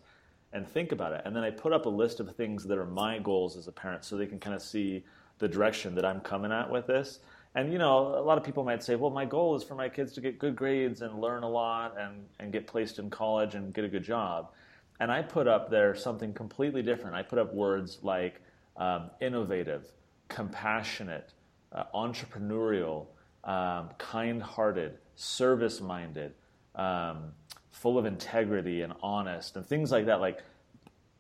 and 0.54 0.68
think 0.68 0.92
about 0.92 1.12
it. 1.12 1.22
And 1.26 1.36
then 1.36 1.44
I 1.44 1.50
put 1.50 1.74
up 1.74 1.86
a 1.86 1.90
list 1.90 2.20
of 2.20 2.34
things 2.36 2.64
that 2.66 2.78
are 2.78 2.86
my 2.86 3.20
goals 3.20 3.58
as 3.58 3.68
a 3.68 3.72
parent 3.72 4.06
so 4.06 4.16
they 4.16 4.28
can 4.28 4.40
kind 4.40 4.56
of 4.56 4.62
see 4.62 5.04
the 5.40 5.48
direction 5.48 5.96
that 5.96 6.06
I'm 6.06 6.22
coming 6.22 6.52
at 6.52 6.70
with 6.70 6.88
this. 6.88 7.20
And 7.56 7.72
you 7.72 7.78
know, 7.78 8.16
a 8.18 8.22
lot 8.22 8.38
of 8.38 8.44
people 8.44 8.64
might 8.64 8.84
say, 8.84 8.96
well, 8.96 9.12
my 9.12 9.26
goal 9.26 9.56
is 9.56 9.64
for 9.64 9.76
my 9.76 9.90
kids 9.90 10.14
to 10.14 10.22
get 10.22 10.40
good 10.40 10.56
grades 10.56 11.02
and 11.02 11.20
learn 11.20 11.44
a 11.44 11.50
lot 11.50 11.96
and, 12.00 12.26
and 12.40 12.52
get 12.52 12.68
placed 12.68 13.00
in 13.00 13.10
college 13.10 13.56
and 13.56 13.74
get 13.74 13.84
a 13.84 13.90
good 13.90 14.04
job. 14.04 14.52
And 15.00 15.12
I 15.12 15.22
put 15.22 15.48
up 15.48 15.70
there 15.70 15.96
something 15.96 16.34
completely 16.34 16.82
different. 16.82 17.16
I 17.16 17.24
put 17.24 17.40
up 17.40 17.54
words 17.54 18.00
like 18.04 18.42
um, 18.78 19.10
innovative, 19.22 19.92
compassionate, 20.30 21.34
uh, 21.72 21.84
entrepreneurial, 21.94 23.08
um, 23.44 23.90
kind 23.98 24.42
hearted, 24.42 24.98
service 25.16 25.82
minded, 25.82 26.34
um, 26.76 27.34
full 27.74 27.98
of 27.98 28.06
integrity 28.06 28.82
and 28.82 28.94
honest, 29.02 29.58
and 29.58 29.66
things 29.66 29.92
like 29.92 30.06
that. 30.06 30.22
Like 30.22 30.42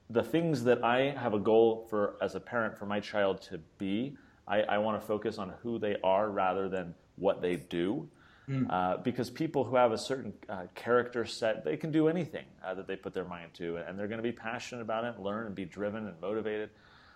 the 0.09 0.23
things 0.23 0.63
that 0.63 0.83
I 0.83 1.09
have 1.17 1.33
a 1.33 1.39
goal 1.39 1.85
for 1.89 2.15
as 2.21 2.35
a 2.35 2.39
parent 2.39 2.77
for 2.77 2.85
my 2.85 3.01
child 3.01 3.41
to 3.49 3.59
be, 3.77 4.15
I, 4.47 4.61
I 4.61 4.77
want 4.77 5.01
to 5.01 5.05
focus 5.05 5.37
on 5.37 5.53
who 5.61 5.79
they 5.79 5.97
are 6.03 6.29
rather 6.29 6.69
than 6.69 6.95
what 7.17 7.41
they 7.41 7.57
do. 7.57 8.07
Mm. 8.47 8.67
Uh, 8.69 8.97
because 8.97 9.29
people 9.29 9.63
who 9.63 9.77
have 9.77 9.93
a 9.93 9.97
certain 9.97 10.33
uh, 10.49 10.63
character 10.75 11.25
set, 11.25 11.63
they 11.63 11.77
can 11.77 11.91
do 11.91 12.09
anything 12.09 12.45
uh, 12.63 12.73
that 12.73 12.87
they 12.87 12.97
put 12.97 13.13
their 13.13 13.23
mind 13.23 13.53
to, 13.53 13.77
and 13.77 13.97
they're 13.97 14.09
going 14.09 14.17
to 14.17 14.23
be 14.23 14.33
passionate 14.33 14.81
about 14.81 15.05
it, 15.05 15.17
learn 15.17 15.45
and 15.45 15.55
be 15.55 15.63
driven 15.63 16.05
and 16.07 16.19
motivated. 16.19 16.69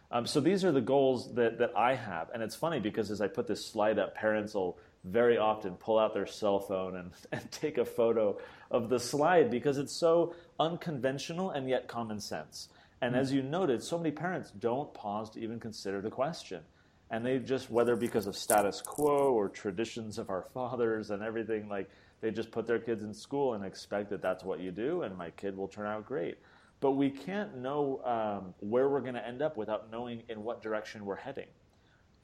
Um, 0.10 0.26
so 0.26 0.40
these 0.40 0.64
are 0.64 0.72
the 0.72 0.80
goals 0.82 1.34
that, 1.36 1.58
that 1.58 1.76
I 1.76 1.96
have. 1.96 2.30
And 2.34 2.42
it's 2.42 2.56
funny 2.56 2.80
because 2.80 3.12
as 3.12 3.20
I 3.20 3.28
put 3.28 3.46
this 3.46 3.66
slide 3.66 4.00
up, 4.00 4.16
parents 4.16 4.54
will 4.54 4.78
very 5.08 5.38
often 5.38 5.76
pull 5.76 5.98
out 5.98 6.14
their 6.14 6.26
cell 6.26 6.60
phone 6.60 6.96
and, 6.96 7.12
and 7.32 7.52
take 7.52 7.78
a 7.78 7.86
photo 7.86 8.38
of 8.70 8.90
the 8.90 9.00
slide 9.00 9.50
because 9.50 9.78
it's 9.78 9.94
so 9.94 10.34
unconventional 10.60 11.52
and 11.52 11.70
yet 11.70 11.88
common 11.88 12.20
sense. 12.20 12.70
And 13.02 13.14
mm-hmm. 13.14 13.22
as 13.22 13.32
you 13.32 13.44
noted, 13.44 13.84
so 13.84 13.98
many 13.98 14.12
parents 14.12 14.52
don't 14.52 14.94
pause 14.94 15.30
to 15.32 15.40
even 15.40 15.60
consider 15.60 16.02
the 16.02 16.10
question. 16.10 16.62
And 17.10 17.26
they 17.26 17.40
just, 17.40 17.70
whether 17.70 17.96
because 17.96 18.28
of 18.28 18.36
status 18.36 18.82
quo 18.82 19.32
or 19.32 19.48
traditions 19.50 20.18
of 20.18 20.30
our 20.30 20.44
fathers 20.54 21.10
and 21.10 21.24
everything, 21.24 21.70
like 21.70 21.90
they 22.22 22.32
just 22.32 22.52
put 22.52 22.68
their 22.68 22.80
kids 22.80 23.04
in 23.04 23.14
school 23.14 23.54
and 23.54 23.64
expect 23.64 24.10
that 24.10 24.22
that's 24.22 24.44
what 24.44 24.60
you 24.60 24.72
do 24.72 25.04
and 25.04 25.18
my 25.18 25.30
kid 25.32 25.56
will 25.56 25.68
turn 25.68 25.88
out 25.88 26.06
great. 26.06 26.38
But 26.80 26.92
we 26.92 27.10
can't 27.10 27.58
know 27.58 28.02
um, 28.04 28.54
where 28.60 28.88
we're 28.88 29.02
going 29.02 29.16
to 29.16 29.26
end 29.26 29.42
up 29.42 29.58
without 29.58 29.92
knowing 29.92 30.24
in 30.30 30.44
what 30.44 30.62
direction 30.62 31.06
we're 31.06 31.16
heading. 31.16 31.48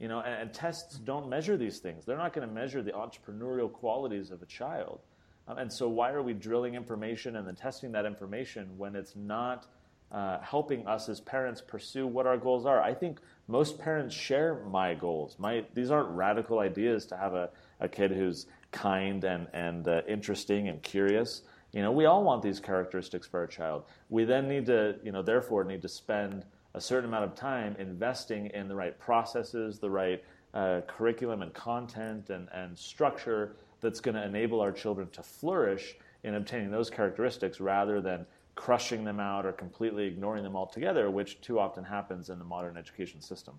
You 0.03 0.09
know, 0.09 0.19
and, 0.19 0.33
and 0.33 0.53
tests 0.53 0.97
don't 0.97 1.29
measure 1.29 1.55
these 1.55 1.79
things. 1.79 2.03
They're 2.03 2.17
not 2.17 2.33
going 2.33 2.45
to 2.45 2.53
measure 2.53 2.83
the 2.83 2.91
entrepreneurial 2.91 3.71
qualities 3.71 4.31
of 4.31 4.41
a 4.41 4.45
child. 4.45 4.99
Um, 5.47 5.57
and 5.57 5.71
so, 5.71 5.87
why 5.87 6.11
are 6.11 6.21
we 6.21 6.33
drilling 6.33 6.75
information 6.75 7.37
and 7.37 7.47
then 7.47 7.55
testing 7.55 7.89
that 7.93 8.05
information 8.05 8.77
when 8.77 8.97
it's 8.97 9.15
not 9.15 9.67
uh, 10.11 10.39
helping 10.41 10.85
us 10.87 11.07
as 11.07 11.21
parents 11.21 11.61
pursue 11.61 12.05
what 12.05 12.27
our 12.27 12.35
goals 12.35 12.65
are? 12.65 12.81
I 12.81 12.93
think 12.93 13.21
most 13.47 13.79
parents 13.79 14.13
share 14.13 14.65
my 14.69 14.93
goals. 14.93 15.37
My 15.39 15.63
these 15.73 15.89
aren't 15.89 16.09
radical 16.09 16.59
ideas 16.59 17.05
to 17.05 17.15
have 17.15 17.33
a, 17.33 17.49
a 17.79 17.87
kid 17.87 18.11
who's 18.11 18.47
kind 18.73 19.23
and 19.23 19.47
and 19.53 19.87
uh, 19.87 20.01
interesting 20.05 20.67
and 20.67 20.83
curious. 20.83 21.43
You 21.71 21.81
know, 21.81 21.93
we 21.93 22.07
all 22.07 22.25
want 22.25 22.43
these 22.43 22.59
characteristics 22.59 23.25
for 23.25 23.39
our 23.39 23.47
child. 23.47 23.85
We 24.09 24.25
then 24.25 24.49
need 24.49 24.65
to, 24.65 24.97
you 25.01 25.13
know, 25.13 25.21
therefore 25.21 25.63
need 25.63 25.81
to 25.83 25.87
spend 25.87 26.43
a 26.75 26.81
certain 26.81 27.09
amount 27.09 27.23
of 27.23 27.35
time 27.35 27.75
investing 27.77 28.47
in 28.47 28.67
the 28.67 28.75
right 28.75 28.97
processes, 28.99 29.79
the 29.79 29.89
right 29.89 30.23
uh, 30.53 30.81
curriculum 30.87 31.41
and 31.41 31.53
content 31.53 32.29
and, 32.29 32.47
and 32.53 32.77
structure 32.77 33.55
that's 33.81 33.99
going 33.99 34.15
to 34.15 34.23
enable 34.23 34.61
our 34.61 34.71
children 34.71 35.09
to 35.09 35.21
flourish 35.21 35.95
in 36.23 36.35
obtaining 36.35 36.71
those 36.71 36.89
characteristics 36.89 37.59
rather 37.59 38.01
than 38.01 38.25
crushing 38.55 39.03
them 39.03 39.19
out 39.19 39.45
or 39.45 39.51
completely 39.51 40.05
ignoring 40.05 40.43
them 40.43 40.55
altogether, 40.55 41.09
which 41.09 41.41
too 41.41 41.59
often 41.59 41.83
happens 41.83 42.29
in 42.29 42.37
the 42.39 42.45
modern 42.45 42.77
education 42.77 43.19
system. 43.19 43.55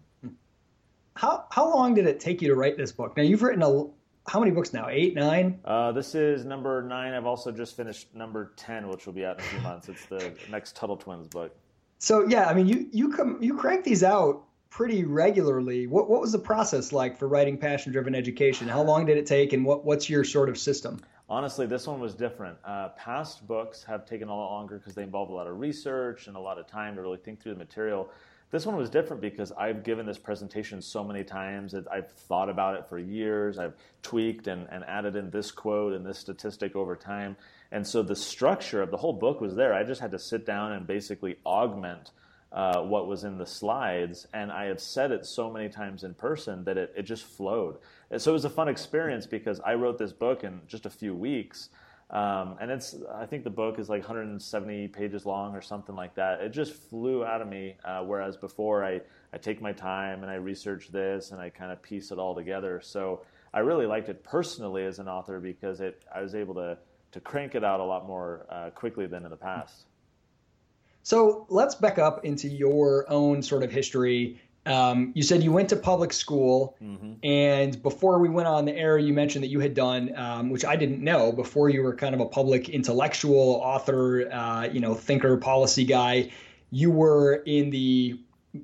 How, 1.14 1.44
how 1.50 1.68
long 1.68 1.94
did 1.94 2.06
it 2.06 2.20
take 2.20 2.40
you 2.40 2.48
to 2.48 2.54
write 2.54 2.76
this 2.76 2.92
book? 2.92 3.16
Now, 3.16 3.22
you've 3.22 3.42
written 3.42 3.62
a, 3.62 3.86
how 4.26 4.40
many 4.40 4.50
books 4.50 4.72
now? 4.72 4.88
Eight, 4.88 5.14
nine? 5.14 5.60
Uh, 5.64 5.92
this 5.92 6.14
is 6.14 6.44
number 6.44 6.82
nine. 6.82 7.12
I've 7.12 7.26
also 7.26 7.52
just 7.52 7.76
finished 7.76 8.14
number 8.14 8.52
ten, 8.56 8.88
which 8.88 9.04
will 9.04 9.12
be 9.12 9.24
out 9.24 9.38
in 9.38 9.44
a 9.44 9.48
few 9.48 9.60
months. 9.60 9.88
It's 9.88 10.06
the 10.06 10.32
next 10.50 10.74
Tuttle 10.74 10.96
Twins 10.96 11.28
book. 11.28 11.54
So 12.04 12.28
yeah, 12.28 12.44
I 12.50 12.52
mean, 12.52 12.68
you 12.68 12.86
you 12.92 13.08
come 13.08 13.38
you 13.40 13.56
crank 13.56 13.82
these 13.82 14.04
out 14.04 14.44
pretty 14.68 15.04
regularly. 15.04 15.86
What 15.86 16.10
what 16.10 16.20
was 16.20 16.32
the 16.32 16.38
process 16.38 16.92
like 16.92 17.18
for 17.18 17.28
writing 17.28 17.56
passion 17.56 17.92
driven 17.92 18.14
education? 18.14 18.68
How 18.68 18.82
long 18.82 19.06
did 19.06 19.16
it 19.16 19.24
take, 19.24 19.54
and 19.54 19.64
what 19.64 19.86
what's 19.86 20.10
your 20.10 20.22
sort 20.22 20.50
of 20.50 20.58
system? 20.58 21.00
Honestly, 21.30 21.64
this 21.64 21.86
one 21.86 22.00
was 22.00 22.14
different. 22.14 22.58
Uh, 22.62 22.90
past 22.90 23.46
books 23.46 23.82
have 23.84 24.04
taken 24.04 24.28
a 24.28 24.36
lot 24.36 24.50
longer 24.50 24.76
because 24.76 24.94
they 24.94 25.02
involve 25.02 25.30
a 25.30 25.32
lot 25.32 25.46
of 25.46 25.58
research 25.58 26.26
and 26.26 26.36
a 26.36 26.38
lot 26.38 26.58
of 26.58 26.66
time 26.66 26.94
to 26.96 27.00
really 27.00 27.16
think 27.16 27.40
through 27.40 27.52
the 27.52 27.58
material. 27.58 28.10
This 28.50 28.66
one 28.66 28.76
was 28.76 28.90
different 28.90 29.22
because 29.22 29.50
I've 29.52 29.82
given 29.82 30.04
this 30.04 30.18
presentation 30.18 30.82
so 30.82 31.02
many 31.02 31.24
times. 31.24 31.74
I've 31.90 32.12
thought 32.12 32.50
about 32.50 32.76
it 32.76 32.86
for 32.86 32.98
years. 32.98 33.58
I've 33.58 33.74
tweaked 34.02 34.46
and, 34.46 34.68
and 34.70 34.84
added 34.84 35.16
in 35.16 35.30
this 35.30 35.50
quote 35.50 35.94
and 35.94 36.04
this 36.04 36.18
statistic 36.18 36.76
over 36.76 36.94
time. 36.94 37.34
And 37.74 37.84
so 37.84 38.04
the 38.04 38.14
structure 38.14 38.80
of 38.82 38.92
the 38.92 38.96
whole 38.96 39.12
book 39.12 39.40
was 39.40 39.56
there. 39.56 39.74
I 39.74 39.82
just 39.82 40.00
had 40.00 40.12
to 40.12 40.18
sit 40.18 40.46
down 40.46 40.70
and 40.70 40.86
basically 40.86 41.38
augment 41.44 42.12
uh, 42.52 42.80
what 42.82 43.08
was 43.08 43.24
in 43.24 43.36
the 43.36 43.46
slides. 43.46 44.28
And 44.32 44.52
I 44.52 44.66
have 44.66 44.80
said 44.80 45.10
it 45.10 45.26
so 45.26 45.50
many 45.50 45.68
times 45.68 46.04
in 46.04 46.14
person 46.14 46.62
that 46.66 46.78
it, 46.78 46.94
it 46.96 47.02
just 47.02 47.24
flowed. 47.24 47.78
And 48.12 48.22
so 48.22 48.30
it 48.30 48.34
was 48.34 48.44
a 48.44 48.50
fun 48.50 48.68
experience 48.68 49.26
because 49.26 49.58
I 49.58 49.74
wrote 49.74 49.98
this 49.98 50.12
book 50.12 50.44
in 50.44 50.60
just 50.68 50.86
a 50.86 50.90
few 50.90 51.16
weeks. 51.16 51.68
Um, 52.10 52.58
and 52.60 52.70
it's, 52.70 52.94
I 53.12 53.26
think 53.26 53.42
the 53.42 53.50
book 53.50 53.80
is 53.80 53.88
like 53.88 54.02
170 54.02 54.86
pages 54.86 55.26
long 55.26 55.56
or 55.56 55.60
something 55.60 55.96
like 55.96 56.14
that. 56.14 56.42
It 56.42 56.50
just 56.50 56.74
flew 56.74 57.24
out 57.24 57.42
of 57.42 57.48
me. 57.48 57.74
Uh, 57.84 58.04
whereas 58.04 58.36
before, 58.36 58.84
I, 58.84 59.00
I 59.32 59.38
take 59.38 59.60
my 59.60 59.72
time 59.72 60.22
and 60.22 60.30
I 60.30 60.36
research 60.36 60.92
this 60.92 61.32
and 61.32 61.40
I 61.40 61.50
kind 61.50 61.72
of 61.72 61.82
piece 61.82 62.12
it 62.12 62.20
all 62.20 62.36
together. 62.36 62.80
So 62.84 63.22
I 63.52 63.60
really 63.60 63.86
liked 63.86 64.08
it 64.10 64.22
personally 64.22 64.84
as 64.84 65.00
an 65.00 65.08
author 65.08 65.40
because 65.40 65.80
it, 65.80 66.04
I 66.14 66.22
was 66.22 66.36
able 66.36 66.54
to, 66.54 66.78
to 67.14 67.20
crank 67.20 67.54
it 67.54 67.64
out 67.64 67.80
a 67.80 67.84
lot 67.84 68.06
more 68.06 68.46
uh, 68.50 68.70
quickly 68.70 69.06
than 69.06 69.24
in 69.24 69.30
the 69.30 69.36
past. 69.36 69.86
So 71.02 71.46
let's 71.48 71.74
back 71.74 71.98
up 71.98 72.24
into 72.24 72.48
your 72.48 73.04
own 73.10 73.42
sort 73.42 73.62
of 73.62 73.72
history 73.72 74.40
um, 74.66 75.12
you 75.14 75.22
said 75.22 75.42
you 75.42 75.52
went 75.52 75.68
to 75.70 75.76
public 75.76 76.12
school, 76.12 76.76
mm-hmm. 76.82 77.14
and 77.22 77.82
before 77.82 78.18
we 78.18 78.30
went 78.30 78.48
on 78.48 78.64
the 78.64 78.74
air, 78.74 78.96
you 78.96 79.12
mentioned 79.12 79.44
that 79.44 79.48
you 79.48 79.60
had 79.60 79.74
done, 79.74 80.16
um, 80.16 80.50
which 80.50 80.64
I 80.64 80.76
didn't 80.76 81.02
know, 81.02 81.32
before 81.32 81.68
you 81.68 81.82
were 81.82 81.94
kind 81.94 82.14
of 82.14 82.20
a 82.20 82.26
public 82.26 82.70
intellectual 82.70 83.60
author, 83.62 84.30
uh, 84.32 84.64
you 84.64 84.80
know, 84.80 84.94
thinker, 84.94 85.36
policy 85.36 85.84
guy. 85.84 86.30
You 86.70 86.90
were 86.90 87.42
in 87.46 87.70
the 87.70 88.18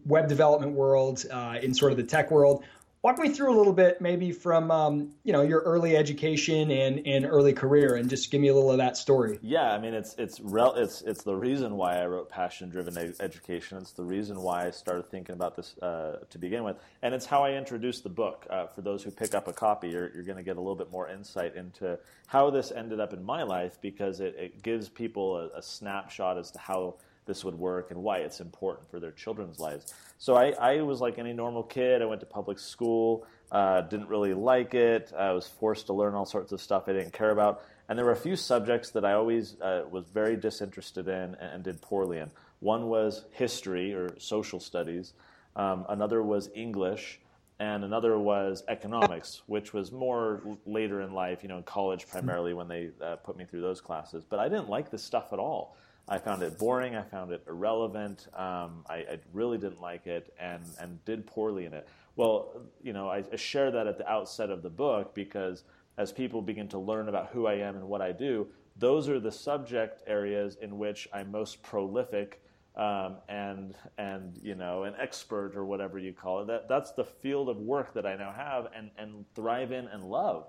web 0.07 0.29
development 0.29 0.73
world, 0.73 1.25
uh, 1.31 1.59
in 1.63 1.75
sort 1.75 1.93
of 1.93 1.99
the 1.99 2.05
tech 2.05 2.31
world 2.31 2.65
walk 3.03 3.19
me 3.19 3.31
through 3.31 3.55
a 3.55 3.57
little 3.57 3.73
bit 3.73 4.01
maybe 4.01 4.33
from 4.33 4.71
um, 4.71 5.11
you 5.25 5.33
know 5.33 5.43
your 5.43 5.61
early 5.61 5.97
education 5.97 6.71
and, 6.71 7.07
and 7.07 7.25
early 7.25 7.53
career 7.53 7.95
and 7.95 8.11
just 8.11 8.31
give 8.31 8.41
me 8.41 8.49
a 8.49 8.55
little 8.55 8.71
of 8.71 8.79
that 8.79 8.97
story. 8.97 9.39
Yeah 9.43 9.73
i 9.73 9.79
mean 9.79 9.95
it's 9.95 10.15
it's 10.19 10.41
rel- 10.41 10.75
it's 10.75 11.03
it's 11.03 11.23
the 11.23 11.35
reason 11.35 11.77
why 11.77 12.01
i 12.01 12.07
wrote 12.07 12.29
passion 12.29 12.69
driven 12.69 12.97
ed- 12.97 13.17
education. 13.21 13.79
It's 13.79 13.93
the 13.93 14.05
reason 14.05 14.41
why 14.41 14.67
i 14.67 14.71
started 14.71 15.07
thinking 15.11 15.35
about 15.35 15.57
this 15.57 15.77
uh, 15.79 16.19
to 16.29 16.39
begin 16.39 16.65
with. 16.65 16.77
And 17.03 17.15
it's 17.15 17.27
how 17.27 17.43
i 17.43 17.53
introduced 17.53 18.03
the 18.03 18.11
book. 18.11 18.47
Uh, 18.51 18.67
for 18.67 18.83
those 18.83 19.03
who 19.03 19.11
pick 19.11 19.35
up 19.35 19.49
a 19.49 19.53
copy 19.53 19.89
you're, 19.89 20.11
you're 20.15 20.25
going 20.25 20.39
to 20.39 20.45
get 20.45 20.57
a 20.57 20.61
little 20.61 20.77
bit 20.77 20.91
more 20.91 21.09
insight 21.09 21.55
into 21.57 21.99
how 22.27 22.51
this 22.51 22.71
ended 22.71 23.01
up 23.01 23.13
in 23.13 23.23
my 23.25 23.43
life 23.43 23.79
because 23.81 24.21
it, 24.21 24.35
it 24.39 24.63
gives 24.63 24.89
people 24.89 25.37
a, 25.37 25.59
a 25.59 25.63
snapshot 25.63 26.39
as 26.39 26.51
to 26.51 26.59
how 26.59 26.95
this 27.27 27.45
would 27.45 27.55
work 27.55 27.91
and 27.91 28.03
why 28.03 28.19
it's 28.19 28.41
important 28.41 28.91
for 28.91 28.99
their 28.99 29.13
children's 29.13 29.59
lives. 29.59 29.95
So 30.19 30.35
I, 30.35 30.51
I 30.51 30.83
was 30.83 31.01
like 31.01 31.19
any 31.19 31.33
normal 31.33 31.63
kid. 31.63 32.03
I 32.03 32.07
went 32.07 32.21
to 32.21 32.27
public 32.27 32.59
school, 32.59 33.27
uh, 33.53 33.83
didn't 33.83 34.09
really 34.09 34.35
like 34.35 34.75
it. 34.75 35.13
I 35.17 35.33
was 35.33 35.47
forced 35.47 35.87
to 35.87 35.93
learn 35.93 36.15
all 36.15 36.27
sorts 36.27 36.53
of 36.53 36.61
stuff 36.61 36.85
I 36.89 36.93
didn't 36.93 37.13
care 37.13 37.31
about. 37.31 37.63
And 37.89 37.99
there 37.99 38.07
were 38.07 38.13
a 38.13 38.17
few 38.17 38.37
subjects 38.37 38.91
that 38.91 39.05
I 39.05 39.15
always 39.15 39.61
uh, 39.61 39.83
was 39.91 40.07
very 40.07 40.37
disinterested 40.37 41.09
in 41.09 41.15
and, 41.15 41.37
and, 41.41 41.65
did 41.65 41.81
poorly 41.81 42.19
in. 42.19 42.31
One 42.61 42.87
was 42.87 43.25
history 43.33 43.93
or 43.95 44.17
social 44.19 44.61
studies, 44.61 45.13
um, 45.57 45.87
another 45.89 46.23
was 46.23 46.51
English, 46.55 47.21
and 47.59 47.85
another 47.85 48.19
was 48.19 48.63
economics, 48.69 49.43
which 49.47 49.73
was 49.73 49.91
more 49.93 50.41
later 50.65 51.01
in 51.01 51.13
life, 51.13 51.43
you 51.43 51.49
know, 51.49 51.59
in 51.59 51.63
college 51.65 52.07
primarily 52.07 52.55
when 52.55 52.69
they 52.69 52.91
uh, 53.03 53.17
put 53.17 53.37
me 53.37 53.45
through 53.45 53.61
those 53.61 53.81
classes. 53.81 54.25
But 54.25 54.39
I 54.39 54.49
didn't 54.49 54.71
like 54.71 54.91
this 54.91 55.03
stuff 55.03 55.33
at 55.33 55.39
all. 55.39 55.77
I 56.11 56.19
found 56.19 56.43
it 56.43 56.59
boring. 56.59 56.97
I 56.97 57.03
found 57.03 57.31
it 57.31 57.43
irrelevant. 57.49 58.27
Um, 58.35 58.85
I, 58.91 58.97
I, 58.97 59.19
really 59.33 59.59
didn't 59.59 59.81
like 59.81 60.09
it 60.09 60.35
and, 60.41 60.65
and 60.81 61.03
did 61.05 61.25
poorly 61.25 61.67
in 61.67 61.73
it. 61.73 61.87
Well, 62.17 62.63
you 62.83 62.93
know, 62.93 63.09
I, 63.09 63.23
I 63.33 63.37
share 63.37 63.71
that 63.71 63.87
at 63.87 63.97
the 63.97 64.09
outset 64.11 64.51
of 64.51 64.63
the 64.63 64.71
book 64.71 65.15
because 65.15 65.63
as 65.99 66.11
people 66.13 66.43
begin 66.43 66.67
to 66.69 66.79
learn 66.79 67.09
about 67.09 67.29
who 67.29 67.47
I 67.47 67.55
am 67.55 67.77
and 67.77 67.89
what 67.89 68.03
I 68.03 68.11
do, 68.11 68.49
those 68.77 69.09
are 69.09 69.21
the 69.21 69.31
subject 69.31 70.03
areas 70.07 70.57
in 70.61 70.79
which 70.79 71.09
I'm 71.13 71.31
most 71.31 71.63
prolific 71.63 72.43
um, 72.77 73.17
and 73.29 73.75
and 73.99 74.39
you 74.43 74.55
know 74.55 74.85
an 74.85 74.95
expert 74.99 75.55
or 75.57 75.65
whatever 75.65 75.99
you 75.99 76.13
call 76.13 76.41
it. 76.41 76.47
That 76.47 76.69
that's 76.69 76.93
the 76.93 77.05
field 77.05 77.49
of 77.49 77.59
work 77.59 77.93
that 77.95 78.07
I 78.07 78.17
now 78.17 78.33
have 78.33 78.69
and 78.75 78.91
and 78.97 79.25
thrive 79.35 79.73
in 79.73 79.87
and 79.89 80.05
love. 80.05 80.49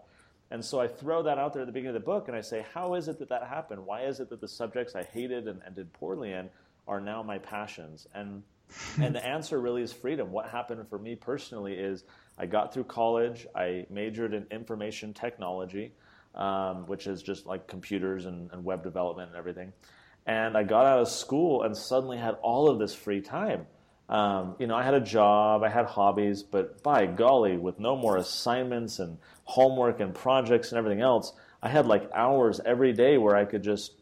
And 0.52 0.64
so 0.64 0.82
I 0.82 0.88
throw 0.88 1.24
that 1.24 1.38
out 1.38 1.54
there 1.54 1.62
at 1.62 1.66
the 1.66 1.72
beginning 1.72 1.96
of 1.96 2.02
the 2.02 2.06
book 2.06 2.28
and 2.28 2.36
I 2.36 2.42
say, 2.42 2.66
how 2.74 2.94
is 2.96 3.08
it 3.08 3.18
that 3.20 3.30
that 3.30 3.48
happened? 3.48 3.86
Why 3.86 4.02
is 4.02 4.20
it 4.20 4.30
that 4.30 4.42
the 4.42 4.48
subjects 4.48 4.96
I 4.96 5.04
hated 5.04 5.48
and, 5.48 5.62
and 5.66 5.76
did 5.76 5.92
poorly 5.94 6.34
in 6.34 6.50
are 6.88 7.00
now 7.00 7.24
my 7.24 7.38
passions? 7.40 8.06
And 8.14 8.44
and 9.02 9.16
the 9.16 9.26
answer 9.26 9.60
really 9.60 9.82
is 9.82 9.92
freedom. 9.92 10.32
What 10.32 10.50
happened 10.50 10.88
for 10.90 10.98
me 10.98 11.16
personally 11.16 11.74
is 11.74 12.04
I 12.38 12.46
got 12.46 12.74
through 12.74 12.86
college. 12.86 13.48
I 13.56 13.86
majored 13.90 14.34
in 14.34 14.46
information 14.52 15.14
technology, 15.14 15.94
um, 16.36 16.86
which 16.88 17.08
is 17.08 17.22
just 17.22 17.46
like 17.46 17.68
computers 17.68 18.26
and, 18.26 18.50
and 18.52 18.64
web 18.64 18.84
development 18.84 19.30
and 19.30 19.38
everything. 19.38 19.74
And 20.26 20.56
I 20.56 20.64
got 20.64 20.86
out 20.86 21.00
of 21.00 21.10
school 21.10 21.64
and 21.64 21.76
suddenly 21.76 22.18
had 22.18 22.36
all 22.42 22.70
of 22.70 22.80
this 22.80 22.94
free 22.94 23.22
time. 23.22 23.66
Um, 24.08 24.56
you 24.60 24.68
know, 24.68 24.76
I 24.76 24.84
had 24.84 24.94
a 24.94 25.02
job, 25.02 25.64
I 25.64 25.70
had 25.70 25.86
hobbies, 25.86 26.44
but 26.44 26.84
by 26.84 27.06
golly, 27.06 27.58
with 27.58 27.80
no 27.80 27.96
more 27.96 28.18
assignments 28.18 29.00
and 29.00 29.18
homework 29.52 30.00
and 30.00 30.16
projects 30.16 30.72
and 30.72 30.78
everything 30.78 31.02
else, 31.02 31.34
I 31.62 31.68
had 31.68 31.86
like 31.86 32.10
hours 32.14 32.62
every 32.66 32.94
day 32.94 33.18
where 33.18 33.36
I 33.36 33.44
could 33.44 33.64
just 33.64 33.94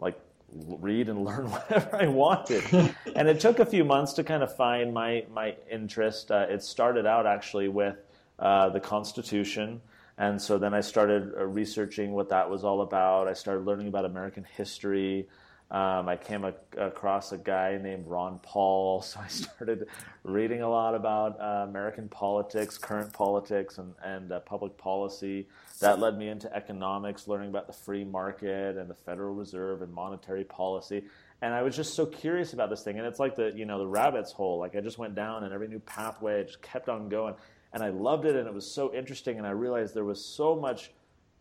like 0.00 0.18
read 0.52 1.08
and 1.08 1.24
learn 1.28 1.50
whatever 1.50 1.96
I 1.96 2.08
wanted. 2.08 2.64
and 3.14 3.28
it 3.28 3.38
took 3.38 3.60
a 3.60 3.66
few 3.66 3.84
months 3.84 4.14
to 4.14 4.24
kind 4.24 4.42
of 4.42 4.54
find 4.56 4.92
my 4.92 5.24
my 5.32 5.54
interest. 5.70 6.30
Uh, 6.30 6.46
it 6.48 6.62
started 6.62 7.06
out 7.06 7.24
actually 7.26 7.68
with 7.68 7.96
uh, 8.38 8.68
the 8.70 8.80
Constitution. 8.80 9.80
And 10.18 10.40
so 10.40 10.58
then 10.58 10.74
I 10.74 10.80
started 10.80 11.34
uh, 11.36 11.44
researching 11.44 12.12
what 12.12 12.30
that 12.30 12.50
was 12.50 12.64
all 12.64 12.80
about. 12.80 13.28
I 13.28 13.34
started 13.34 13.64
learning 13.66 13.88
about 13.88 14.06
American 14.06 14.44
history. 14.56 15.28
Um, 15.68 16.08
I 16.08 16.16
came 16.16 16.44
a- 16.44 16.54
across 16.76 17.32
a 17.32 17.38
guy 17.38 17.76
named 17.82 18.06
Ron 18.06 18.38
Paul, 18.40 19.02
so 19.02 19.18
I 19.20 19.26
started 19.26 19.88
reading 20.22 20.62
a 20.62 20.68
lot 20.68 20.94
about 20.94 21.40
uh, 21.40 21.66
American 21.68 22.08
politics, 22.08 22.78
current 22.78 23.12
politics, 23.12 23.78
and, 23.78 23.92
and 24.04 24.30
uh, 24.30 24.40
public 24.40 24.76
policy. 24.76 25.48
That 25.80 25.98
led 25.98 26.18
me 26.18 26.28
into 26.28 26.54
economics, 26.54 27.26
learning 27.26 27.50
about 27.50 27.66
the 27.66 27.72
free 27.72 28.04
market 28.04 28.76
and 28.76 28.88
the 28.88 28.94
Federal 28.94 29.34
Reserve 29.34 29.82
and 29.82 29.92
monetary 29.92 30.44
policy. 30.44 31.02
And 31.42 31.52
I 31.52 31.62
was 31.62 31.74
just 31.76 31.94
so 31.94 32.06
curious 32.06 32.52
about 32.52 32.70
this 32.70 32.82
thing, 32.82 32.98
and 32.98 33.06
it's 33.06 33.18
like 33.18 33.34
the 33.34 33.52
you 33.54 33.66
know 33.66 33.78
the 33.78 33.86
rabbit's 33.86 34.32
hole. 34.32 34.58
Like 34.58 34.76
I 34.76 34.80
just 34.80 34.98
went 34.98 35.14
down, 35.14 35.44
and 35.44 35.52
every 35.52 35.68
new 35.68 35.80
pathway, 35.80 36.40
I 36.40 36.42
just 36.44 36.62
kept 36.62 36.88
on 36.88 37.08
going, 37.08 37.34
and 37.72 37.82
I 37.82 37.90
loved 37.90 38.24
it, 38.24 38.36
and 38.36 38.46
it 38.46 38.54
was 38.54 38.70
so 38.70 38.94
interesting. 38.94 39.36
And 39.36 39.46
I 39.46 39.50
realized 39.50 39.94
there 39.94 40.04
was 40.04 40.24
so 40.24 40.56
much 40.56 40.92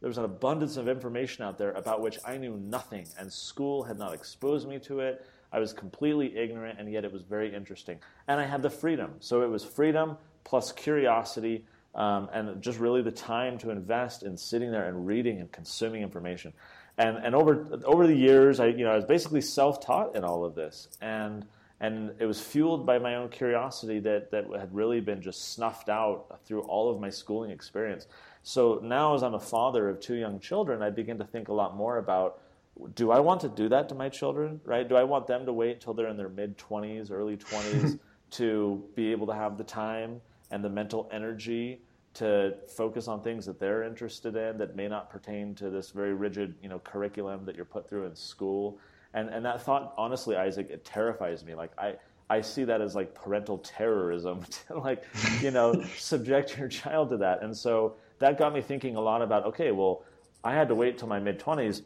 there 0.05 0.09
was 0.11 0.19
an 0.19 0.25
abundance 0.25 0.77
of 0.77 0.87
information 0.87 1.43
out 1.43 1.57
there 1.57 1.71
about 1.71 1.99
which 1.99 2.19
I 2.23 2.37
knew 2.37 2.55
nothing, 2.57 3.07
and 3.17 3.33
school 3.33 3.81
had 3.81 3.97
not 3.97 4.13
exposed 4.13 4.67
me 4.67 4.77
to 4.81 4.99
it. 4.99 5.25
I 5.51 5.57
was 5.57 5.73
completely 5.73 6.37
ignorant, 6.37 6.79
and 6.79 6.93
yet 6.93 7.05
it 7.05 7.11
was 7.11 7.23
very 7.23 7.51
interesting. 7.51 7.97
And 8.27 8.39
I 8.39 8.45
had 8.45 8.61
the 8.61 8.69
freedom. 8.69 9.15
So 9.19 9.41
it 9.41 9.49
was 9.49 9.65
freedom 9.65 10.15
plus 10.43 10.71
curiosity, 10.71 11.65
um, 11.95 12.29
and 12.31 12.61
just 12.61 12.77
really 12.77 13.01
the 13.01 13.09
time 13.09 13.57
to 13.57 13.71
invest 13.71 14.21
in 14.21 14.37
sitting 14.37 14.69
there 14.69 14.85
and 14.85 15.07
reading 15.07 15.39
and 15.39 15.51
consuming 15.51 16.03
information. 16.03 16.53
And, 16.99 17.17
and 17.17 17.33
over, 17.33 17.81
over 17.83 18.05
the 18.05 18.15
years, 18.15 18.59
I, 18.59 18.67
you 18.67 18.85
know, 18.85 18.91
I 18.91 18.97
was 18.97 19.05
basically 19.05 19.41
self 19.41 19.83
taught 19.83 20.15
in 20.15 20.23
all 20.23 20.45
of 20.45 20.53
this. 20.53 20.87
And, 21.01 21.47
and 21.79 22.11
it 22.19 22.27
was 22.27 22.39
fueled 22.39 22.85
by 22.85 22.99
my 22.99 23.15
own 23.15 23.29
curiosity 23.29 23.99
that, 24.01 24.29
that 24.29 24.45
had 24.59 24.73
really 24.73 24.99
been 24.99 25.23
just 25.23 25.53
snuffed 25.53 25.89
out 25.89 26.41
through 26.45 26.61
all 26.61 26.93
of 26.93 27.01
my 27.01 27.09
schooling 27.09 27.49
experience. 27.49 28.05
So 28.47 28.79
now, 28.83 29.15
as 29.15 29.23
I'm 29.23 29.33
a 29.33 29.39
father 29.39 29.89
of 29.89 29.99
two 29.99 30.13
young 30.13 30.39
children, 30.39 30.83
I 30.83 30.91
begin 30.91 31.17
to 31.17 31.23
think 31.23 31.47
a 31.47 31.53
lot 31.53 31.75
more 31.75 31.97
about 31.97 32.41
do 32.93 33.09
I 33.09 33.19
want 33.19 33.41
to 33.41 33.49
do 33.49 33.69
that 33.69 33.89
to 33.89 33.95
my 33.95 34.07
children, 34.07 34.61
right? 34.65 34.87
Do 34.87 34.95
I 34.95 35.03
want 35.03 35.25
them 35.25 35.47
to 35.47 35.53
wait 35.53 35.77
until 35.77 35.95
they're 35.95 36.09
in 36.09 36.15
their 36.15 36.29
mid 36.29 36.55
20s, 36.55 37.09
early 37.09 37.37
20s 37.37 37.97
to 38.31 38.83
be 38.93 39.11
able 39.11 39.25
to 39.27 39.33
have 39.33 39.57
the 39.57 39.63
time 39.63 40.21
and 40.51 40.63
the 40.63 40.69
mental 40.69 41.09
energy 41.11 41.81
to 42.13 42.53
focus 42.67 43.07
on 43.07 43.23
things 43.23 43.47
that 43.47 43.59
they're 43.59 43.81
interested 43.81 44.35
in 44.35 44.59
that 44.59 44.75
may 44.75 44.87
not 44.87 45.09
pertain 45.09 45.55
to 45.55 45.71
this 45.71 45.89
very 45.89 46.13
rigid, 46.13 46.53
you 46.61 46.69
know, 46.69 46.77
curriculum 46.77 47.45
that 47.45 47.55
you're 47.55 47.65
put 47.65 47.89
through 47.89 48.05
in 48.05 48.15
school? 48.15 48.77
And 49.15 49.27
and 49.29 49.43
that 49.43 49.63
thought, 49.63 49.95
honestly, 49.97 50.35
Isaac, 50.35 50.69
it 50.69 50.85
terrifies 50.85 51.43
me. 51.43 51.55
Like 51.55 51.71
I 51.79 51.95
I 52.29 52.41
see 52.41 52.63
that 52.65 52.79
as 52.79 52.93
like 52.93 53.15
parental 53.15 53.57
terrorism 53.57 54.43
to 54.67 54.77
like, 54.77 55.03
you 55.41 55.49
know, 55.49 55.81
subject 55.97 56.59
your 56.59 56.67
child 56.67 57.09
to 57.09 57.17
that. 57.17 57.41
And 57.41 57.57
so 57.57 57.95
that 58.19 58.37
got 58.37 58.53
me 58.53 58.61
thinking 58.61 58.95
a 58.95 59.01
lot 59.01 59.21
about 59.21 59.45
okay, 59.45 59.71
well, 59.71 60.03
I 60.43 60.53
had 60.53 60.67
to 60.69 60.75
wait 60.75 60.97
till 60.97 61.07
my 61.07 61.19
mid 61.19 61.39
20s. 61.39 61.81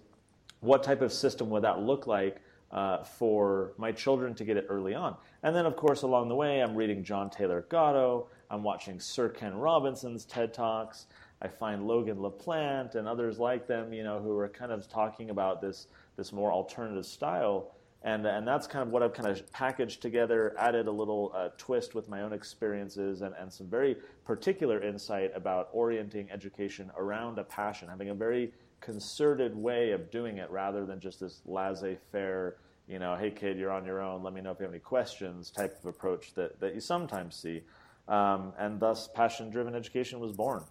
What 0.62 0.84
type 0.84 1.02
of 1.02 1.14
system 1.14 1.50
would 1.52 1.64
that 1.64 1.80
look 1.80 2.08
like 2.08 2.42
uh, 2.72 3.04
for 3.04 3.72
my 3.78 3.92
children 3.92 4.36
to 4.36 4.44
get 4.44 4.58
it 4.58 4.66
early 4.70 4.94
on? 4.94 5.16
And 5.44 5.56
then, 5.56 5.66
of 5.66 5.76
course, 5.78 6.02
along 6.02 6.28
the 6.28 6.36
way, 6.36 6.62
I'm 6.62 6.76
reading 6.76 7.04
John 7.04 7.30
Taylor 7.30 7.66
Gatto, 7.70 8.28
I'm 8.50 8.64
watching 8.64 9.00
Sir 9.00 9.30
Ken 9.30 9.56
Robinson's 9.56 10.26
TED 10.26 10.54
Talks. 10.54 11.06
I 11.42 11.48
find 11.48 11.88
Logan 11.88 12.18
LaPlante 12.18 12.96
and 12.96 13.08
others 13.08 13.40
like 13.40 13.66
them, 13.66 13.94
you 13.94 14.04
know, 14.04 14.20
who 14.20 14.38
are 14.38 14.50
kind 14.50 14.74
of 14.74 14.90
talking 14.90 15.30
about 15.30 15.62
this 15.62 15.88
this 16.18 16.34
more 16.34 16.52
alternative 16.52 17.06
style 17.06 17.72
and 18.04 18.26
and 18.26 18.48
that's 18.48 18.66
kind 18.66 18.84
of 18.84 18.90
what 18.92 19.04
I've 19.04 19.14
kind 19.14 19.28
of 19.28 19.52
packaged 19.52 20.02
together, 20.02 20.56
added 20.58 20.88
a 20.88 20.92
little 20.92 21.34
uh, 21.36 21.50
twist 21.58 21.96
with 21.96 22.08
my 22.08 22.22
own 22.22 22.32
experiences, 22.32 23.22
and, 23.22 23.36
and 23.36 23.52
some 23.52 23.68
very 23.68 23.98
particular 24.30 24.84
insight 24.84 25.32
about 25.34 25.70
orienting 25.74 26.30
education 26.30 26.92
around 26.96 27.40
a 27.40 27.44
passion, 27.44 27.90
having 27.90 28.10
a 28.10 28.14
very 28.14 28.52
concerted 28.80 29.56
way 29.56 29.90
of 29.90 30.12
doing 30.12 30.38
it 30.38 30.48
rather 30.52 30.86
than 30.86 31.00
just 31.00 31.20
this 31.20 31.42
laissez-faire, 31.48 32.58
you 32.88 33.00
know, 33.00 33.16
hey 33.16 33.32
kid, 33.32 33.58
you're 33.58 33.72
on 33.72 33.84
your 33.88 34.04
own. 34.04 34.22
Let 34.22 34.36
me 34.36 34.42
know 34.42 34.52
if 34.52 34.60
you 34.60 34.66
have 34.66 34.72
any 34.72 34.82
questions 34.82 35.50
type 35.50 35.76
of 35.80 35.88
approach 35.88 36.36
that 36.36 36.60
that 36.60 36.76
you 36.76 36.80
sometimes 36.80 37.36
see, 37.38 37.64
um, 38.08 38.54
and 38.60 38.80
thus 38.80 39.10
passion-driven 39.16 39.74
education 39.74 40.20
was 40.20 40.32
born. 40.32 40.64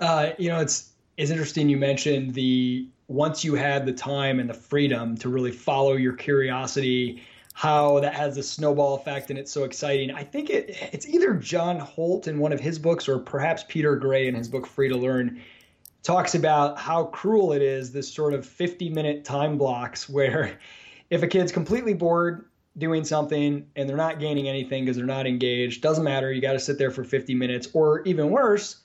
Uh, 0.00 0.30
you 0.38 0.48
know, 0.48 0.60
it's 0.60 0.92
it's 1.18 1.30
interesting 1.30 1.68
you 1.68 1.76
mentioned 1.76 2.32
the 2.32 2.88
once 3.08 3.44
you 3.44 3.56
had 3.56 3.84
the 3.84 3.92
time 3.92 4.40
and 4.40 4.48
the 4.48 4.54
freedom 4.54 5.18
to 5.18 5.28
really 5.28 5.52
follow 5.52 5.96
your 5.96 6.14
curiosity, 6.14 7.22
how 7.54 8.00
that 8.00 8.14
has 8.14 8.36
a 8.36 8.42
snowball 8.42 8.94
effect 8.94 9.30
and 9.30 9.38
it's 9.38 9.52
so 9.52 9.64
exciting. 9.64 10.10
I 10.10 10.24
think 10.24 10.50
it 10.50 10.76
it's 10.92 11.06
either 11.06 11.34
John 11.34 11.78
Holt 11.78 12.26
in 12.26 12.38
one 12.38 12.52
of 12.52 12.60
his 12.60 12.78
books 12.78 13.08
or 13.08 13.18
perhaps 13.18 13.64
Peter 13.68 13.96
Gray 13.96 14.28
in 14.28 14.34
his 14.34 14.48
book 14.48 14.66
Free 14.66 14.88
to 14.88 14.96
Learn 14.96 15.40
talks 16.02 16.34
about 16.34 16.78
how 16.78 17.04
cruel 17.04 17.52
it 17.52 17.60
is 17.60 17.92
this 17.92 18.12
sort 18.12 18.32
of 18.32 18.46
50 18.46 18.90
minute 18.90 19.24
time 19.24 19.58
blocks 19.58 20.08
where 20.08 20.58
if 21.10 21.22
a 21.22 21.26
kid's 21.26 21.52
completely 21.52 21.94
bored 21.94 22.46
doing 22.78 23.04
something 23.04 23.66
and 23.76 23.88
they're 23.88 23.96
not 23.96 24.20
gaining 24.20 24.48
anything 24.48 24.84
because 24.84 24.96
they're 24.96 25.04
not 25.04 25.26
engaged 25.26 25.82
doesn't 25.82 26.04
matter 26.04 26.32
you 26.32 26.40
got 26.40 26.52
to 26.52 26.60
sit 26.60 26.78
there 26.78 26.90
for 26.90 27.02
50 27.04 27.34
minutes 27.34 27.68
or 27.74 28.02
even 28.02 28.30
worse 28.30 28.80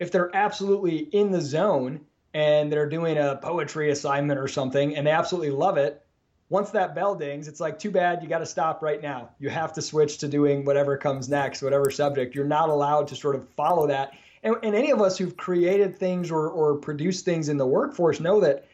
if 0.00 0.10
they're 0.10 0.34
absolutely 0.34 0.98
in 0.98 1.30
the 1.30 1.40
zone 1.40 2.00
and 2.34 2.72
they're 2.72 2.88
doing 2.88 3.18
a 3.18 3.36
poetry 3.36 3.90
assignment 3.90 4.40
or 4.40 4.48
something 4.48 4.96
and 4.96 5.06
they 5.06 5.10
absolutely 5.10 5.50
love 5.50 5.76
it, 5.76 6.04
once 6.50 6.70
that 6.70 6.94
bell 6.94 7.14
dings, 7.14 7.48
it's 7.48 7.60
like, 7.60 7.78
too 7.78 7.90
bad, 7.90 8.22
you 8.22 8.28
got 8.28 8.40
to 8.40 8.46
stop 8.46 8.82
right 8.82 9.00
now. 9.00 9.30
You 9.38 9.48
have 9.48 9.72
to 9.74 9.82
switch 9.82 10.18
to 10.18 10.28
doing 10.28 10.64
whatever 10.64 10.96
comes 10.96 11.28
next, 11.28 11.62
whatever 11.62 11.90
subject. 11.90 12.34
You're 12.34 12.44
not 12.44 12.68
allowed 12.68 13.08
to 13.08 13.16
sort 13.16 13.36
of 13.36 13.48
follow 13.50 13.86
that. 13.86 14.12
And, 14.42 14.56
and 14.62 14.74
any 14.74 14.90
of 14.90 15.00
us 15.00 15.16
who've 15.16 15.36
created 15.36 15.96
things 15.96 16.30
or, 16.30 16.48
or 16.48 16.76
produced 16.76 17.24
things 17.24 17.48
in 17.48 17.56
the 17.56 17.66
workforce 17.66 18.20
know 18.20 18.40
that 18.40 18.66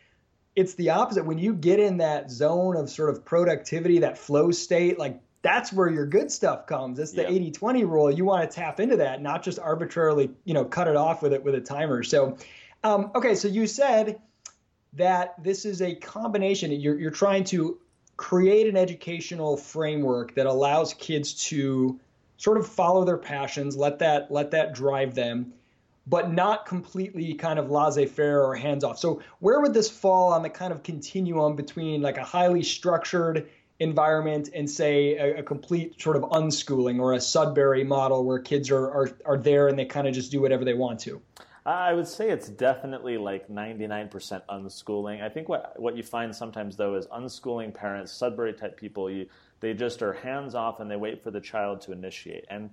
it's 0.57 0.75
the 0.75 0.91
opposite. 0.91 1.27
When 1.27 1.39
you 1.39 1.53
get 1.53 1.79
in 1.79 1.99
that 1.99 2.31
zone 2.31 2.77
of 2.77 2.89
sort 2.89 3.11
of 3.11 3.25
productivity, 3.25 3.99
that 3.99 4.17
flow 4.17 4.51
state, 4.53 4.99
like 4.99 5.21
that's 5.43 5.71
where 5.71 5.91
your 5.91 6.07
good 6.07 6.33
stuff 6.33 6.67
comes. 6.67 6.99
It's 6.99 7.13
the 7.13 7.31
yep. 7.31 7.53
80-20 7.61 7.89
rule. 7.89 8.11
You 8.11 8.25
want 8.25 8.51
to 8.51 8.55
tap 8.55 8.81
into 8.81 8.97
that, 8.97 9.21
not 9.21 9.43
just 9.43 9.59
arbitrarily, 9.59 10.31
you 10.45 10.55
know, 10.55 10.65
cut 10.65 10.89
it 10.89 10.97
off 10.97 11.21
with 11.23 11.35
it 11.35 11.45
with 11.45 11.55
a 11.55 11.61
timer. 11.61 12.03
So 12.03 12.39
um, 12.83 13.11
okay, 13.15 13.35
so 13.35 13.49
you 13.49 13.67
said 13.67 14.21
that 14.97 15.43
this 15.43 15.65
is 15.65 15.83
a 15.83 15.95
combination. 15.95 16.71
You're, 16.73 16.99
you're 16.99 17.11
trying 17.11 17.45
to 17.45 17.79
create 18.17 18.67
an 18.67 18.77
educational 18.77 19.57
framework 19.57 20.35
that 20.35 20.47
allows 20.47 20.95
kids 20.95 21.35
to 21.49 22.01
sort 22.39 22.59
of 22.59 22.67
follow 22.67 23.05
their 23.05 23.19
passions, 23.19 23.77
let 23.77 23.99
that 24.01 24.31
let 24.31 24.51
that 24.51 24.75
drive 24.75 25.15
them, 25.15 25.53
but 26.07 26.33
not 26.33 26.67
completely 26.67 27.35
kind 27.35 27.59
of 27.59 27.71
laissez-faire 27.71 28.43
or 28.43 28.55
hands 28.55 28.85
off. 28.85 28.99
So 28.99 29.23
where 29.41 29.61
would 29.61 29.75
this 29.75 29.91
fall 29.91 30.33
on 30.33 30.43
the 30.43 30.51
kind 30.51 30.73
of 30.73 30.83
continuum 30.83 31.57
between 31.57 32.03
like 32.03 32.19
a 32.19 32.25
highly 32.25 32.63
structured 32.63 33.49
environment 33.81 34.49
and 34.55 34.71
say 34.71 35.17
a, 35.17 35.39
a 35.39 35.43
complete 35.43 36.01
sort 36.01 36.17
of 36.17 36.23
unschooling 36.23 37.01
or 37.01 37.13
a 37.13 37.21
Sudbury 37.21 37.85
model 37.85 38.25
where 38.25 38.39
kids 38.39 38.71
are 38.71 38.87
are, 38.87 39.11
are 39.27 39.39
there 39.39 39.69
and 39.69 39.79
they 39.79 39.85
kind 39.85 40.07
of 40.07 40.15
just 40.15 40.31
do 40.31 40.41
whatever 40.41 40.65
they 40.65 40.75
want 40.75 41.01
to? 41.01 41.21
I 41.67 41.95
would 41.95 42.07
say 42.07 42.31
it's 42.31 42.49
definitely 42.49 43.19
like 43.19 43.49
99% 43.49 44.09
unschooling. 44.49 45.21
I 45.21 45.29
think 45.29 45.49
what 45.49 45.79
what 45.81 45.97
you 45.97 46.05
find 46.05 46.35
sometimes 46.35 46.77
though 46.77 46.95
is 46.95 47.07
unschooling 47.09 47.75
parents, 47.75 48.13
Sudbury 48.13 48.53
type 48.53 48.77
people, 48.77 49.11
you, 49.11 49.27
they 49.59 49.75
just 49.75 50.01
are 50.01 50.13
hands 50.13 50.55
off 50.55 50.79
and 50.79 50.89
they 50.89 50.95
wait 50.95 51.25
for 51.25 51.33
the 51.33 51.41
child 51.41 51.81
to 51.83 51.93
initiate. 51.93 52.45
And 52.51 52.71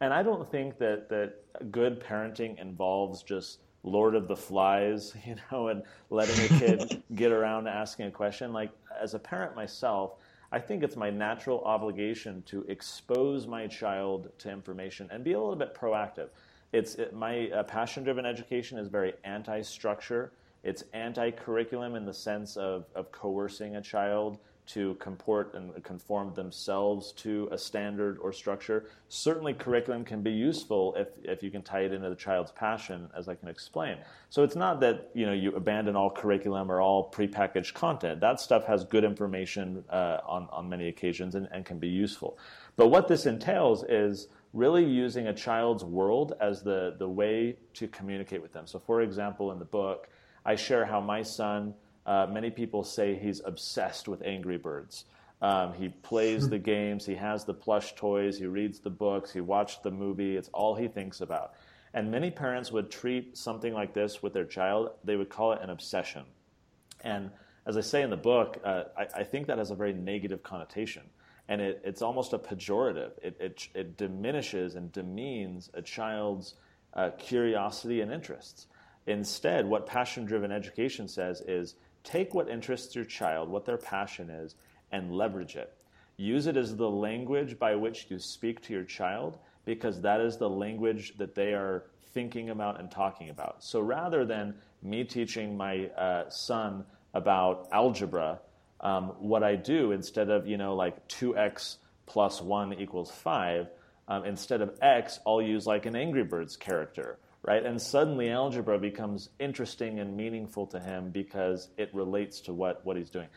and 0.00 0.14
I 0.14 0.22
don't 0.22 0.48
think 0.48 0.78
that 0.78 1.08
that 1.08 1.72
good 1.72 2.00
parenting 2.00 2.60
involves 2.60 3.24
just 3.24 3.58
Lord 3.82 4.14
of 4.14 4.28
the 4.28 4.36
Flies, 4.36 5.12
you 5.26 5.34
know, 5.50 5.68
and 5.68 5.82
letting 6.10 6.44
a 6.44 6.48
kid 6.60 7.02
get 7.16 7.32
around 7.32 7.66
asking 7.66 8.06
a 8.06 8.10
question. 8.12 8.52
Like 8.52 8.70
as 9.00 9.14
a 9.14 9.18
parent 9.18 9.56
myself, 9.56 10.18
I 10.52 10.60
think 10.60 10.84
it's 10.84 10.94
my 10.96 11.10
natural 11.10 11.62
obligation 11.64 12.42
to 12.46 12.64
expose 12.68 13.48
my 13.48 13.66
child 13.66 14.30
to 14.38 14.50
information 14.52 15.08
and 15.10 15.24
be 15.24 15.32
a 15.32 15.40
little 15.40 15.56
bit 15.56 15.74
proactive. 15.74 16.28
It's 16.72 16.96
it, 16.96 17.14
my 17.14 17.48
uh, 17.50 17.62
passion-driven 17.62 18.26
education 18.26 18.78
is 18.78 18.88
very 18.88 19.14
anti-structure. 19.24 20.32
It's 20.64 20.84
anti-curriculum 20.92 21.94
in 21.94 22.04
the 22.04 22.14
sense 22.14 22.56
of, 22.56 22.86
of 22.94 23.12
coercing 23.12 23.76
a 23.76 23.80
child 23.80 24.38
to 24.66 24.94
comport 24.94 25.54
and 25.54 25.82
conform 25.84 26.34
themselves 26.34 27.12
to 27.12 27.48
a 27.52 27.58
standard 27.58 28.18
or 28.20 28.32
structure. 28.32 28.86
Certainly, 29.08 29.54
curriculum 29.54 30.04
can 30.04 30.22
be 30.22 30.32
useful 30.32 30.92
if, 30.96 31.08
if 31.22 31.42
you 31.42 31.52
can 31.52 31.62
tie 31.62 31.82
it 31.82 31.92
into 31.92 32.08
the 32.08 32.16
child's 32.16 32.50
passion, 32.50 33.08
as 33.16 33.28
I 33.28 33.36
can 33.36 33.48
explain. 33.48 33.98
So 34.28 34.42
it's 34.42 34.56
not 34.56 34.80
that 34.80 35.10
you 35.14 35.24
know 35.24 35.32
you 35.32 35.52
abandon 35.54 35.94
all 35.94 36.10
curriculum 36.10 36.70
or 36.70 36.80
all 36.80 37.10
prepackaged 37.12 37.74
content. 37.74 38.20
That 38.20 38.40
stuff 38.40 38.66
has 38.66 38.84
good 38.84 39.04
information 39.04 39.84
uh, 39.88 40.18
on 40.26 40.48
on 40.50 40.68
many 40.68 40.88
occasions 40.88 41.36
and, 41.36 41.48
and 41.52 41.64
can 41.64 41.78
be 41.78 41.88
useful. 41.88 42.36
But 42.74 42.88
what 42.88 43.06
this 43.06 43.26
entails 43.26 43.84
is 43.84 44.26
really 44.52 44.84
using 44.84 45.26
a 45.28 45.34
child's 45.34 45.84
world 45.84 46.34
as 46.40 46.62
the, 46.62 46.96
the 46.98 47.08
way 47.08 47.56
to 47.74 47.88
communicate 47.88 48.42
with 48.42 48.52
them. 48.52 48.66
So, 48.66 48.78
for 48.78 49.02
example, 49.02 49.52
in 49.52 49.58
the 49.58 49.64
book, 49.64 50.08
I 50.44 50.54
share 50.54 50.84
how 50.84 51.00
my 51.00 51.22
son, 51.22 51.74
uh, 52.06 52.26
many 52.30 52.50
people 52.50 52.84
say 52.84 53.16
he's 53.16 53.40
obsessed 53.44 54.08
with 54.08 54.22
Angry 54.22 54.58
Birds. 54.58 55.04
Um, 55.42 55.74
he 55.74 55.88
plays 55.88 56.48
the 56.48 56.58
games, 56.74 57.04
he 57.04 57.14
has 57.14 57.44
the 57.44 57.54
plush 57.54 57.94
toys, 57.94 58.38
he 58.38 58.46
reads 58.46 58.78
the 58.78 58.90
books, 58.90 59.32
he 59.32 59.40
watched 59.40 59.82
the 59.82 59.90
movie, 59.90 60.36
it's 60.36 60.48
all 60.48 60.74
he 60.74 60.88
thinks 60.88 61.20
about. 61.20 61.54
And 61.92 62.10
many 62.10 62.30
parents 62.30 62.72
would 62.72 62.90
treat 62.90 63.36
something 63.36 63.72
like 63.72 63.92
this 63.92 64.22
with 64.22 64.32
their 64.32 64.44
child, 64.44 64.90
they 65.04 65.16
would 65.16 65.28
call 65.28 65.52
it 65.52 65.60
an 65.62 65.70
obsession. 65.70 66.24
And 67.02 67.30
as 67.66 67.76
I 67.76 67.80
say 67.80 68.02
in 68.02 68.10
the 68.10 68.16
book, 68.16 68.60
uh, 68.64 68.84
I, 68.96 69.06
I 69.16 69.24
think 69.24 69.48
that 69.48 69.58
has 69.58 69.70
a 69.70 69.74
very 69.74 69.92
negative 69.92 70.42
connotation 70.42 71.02
and 71.48 71.60
it, 71.60 71.80
it's 71.84 72.02
almost 72.02 72.32
a 72.32 72.38
pejorative. 72.38 73.12
It, 73.22 73.36
it, 73.40 73.68
it, 73.74 73.96
diminishes 73.96 74.74
and 74.74 74.90
demeans 74.92 75.70
a 75.74 75.82
child's 75.82 76.54
uh, 76.94 77.10
curiosity 77.18 78.00
and 78.00 78.12
interests. 78.12 78.66
Instead, 79.06 79.66
what 79.66 79.86
passion 79.86 80.24
driven 80.24 80.50
education 80.50 81.06
says 81.06 81.40
is 81.42 81.76
take 82.02 82.34
what 82.34 82.48
interests 82.48 82.94
your 82.94 83.04
child, 83.04 83.48
what 83.48 83.64
their 83.64 83.78
passion 83.78 84.30
is, 84.30 84.56
and 84.90 85.12
leverage 85.12 85.56
it. 85.56 85.72
Use 86.16 86.46
it 86.46 86.56
as 86.56 86.74
the 86.74 86.90
language 86.90 87.58
by 87.58 87.74
which 87.74 88.06
you 88.08 88.18
speak 88.18 88.62
to 88.62 88.72
your 88.72 88.84
child 88.84 89.38
because 89.64 90.00
that 90.00 90.20
is 90.20 90.36
the 90.38 90.48
language 90.48 91.16
that 91.18 91.34
they 91.34 91.52
are 91.52 91.84
thinking 92.14 92.50
about 92.50 92.80
and 92.80 92.90
talking 92.90 93.28
about. 93.28 93.62
So 93.62 93.80
rather 93.80 94.24
than 94.24 94.54
me 94.82 95.04
teaching 95.04 95.56
my 95.56 95.86
uh, 95.88 96.30
son 96.30 96.84
about 97.12 97.68
algebra, 97.72 98.40
um, 98.80 99.14
what 99.18 99.42
I 99.42 99.56
do 99.56 99.92
instead 99.92 100.30
of 100.30 100.46
you 100.46 100.56
know 100.56 100.74
like 100.74 101.06
two 101.08 101.36
x 101.36 101.78
plus 102.06 102.40
one 102.40 102.72
equals 102.74 103.10
five, 103.10 103.68
um, 104.08 104.24
instead 104.24 104.60
of 104.60 104.78
x, 104.80 105.18
I'll 105.26 105.42
use 105.42 105.66
like 105.66 105.86
an 105.86 105.96
Angry 105.96 106.24
Birds 106.24 106.56
character, 106.56 107.18
right? 107.42 107.64
And 107.64 107.80
suddenly 107.80 108.30
algebra 108.30 108.78
becomes 108.78 109.30
interesting 109.40 109.98
and 109.98 110.16
meaningful 110.16 110.66
to 110.68 110.80
him 110.80 111.10
because 111.10 111.68
it 111.76 111.90
relates 111.94 112.40
to 112.42 112.54
what 112.54 112.84
what 112.84 112.96
he's 112.96 113.10
doing. 113.10 113.28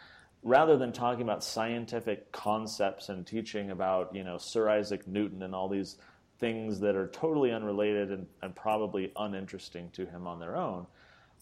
Rather 0.42 0.78
than 0.78 0.94
talking 0.94 1.22
about 1.22 1.44
scientific 1.44 2.32
concepts 2.32 3.10
and 3.10 3.26
teaching 3.26 3.72
about 3.72 4.14
you 4.16 4.24
know 4.24 4.38
Sir 4.38 4.70
Isaac 4.70 5.08
Newton 5.08 5.44
and 5.44 5.56
all 5.56 5.68
these 5.70 5.98
things 6.40 6.80
that 6.80 6.96
are 6.96 7.08
totally 7.08 7.52
unrelated 7.52 8.12
and, 8.12 8.26
and 8.42 8.56
probably 8.56 9.12
uninteresting 9.18 9.90
to 9.92 10.06
him 10.06 10.26
on 10.26 10.40
their 10.40 10.56
own, 10.56 10.88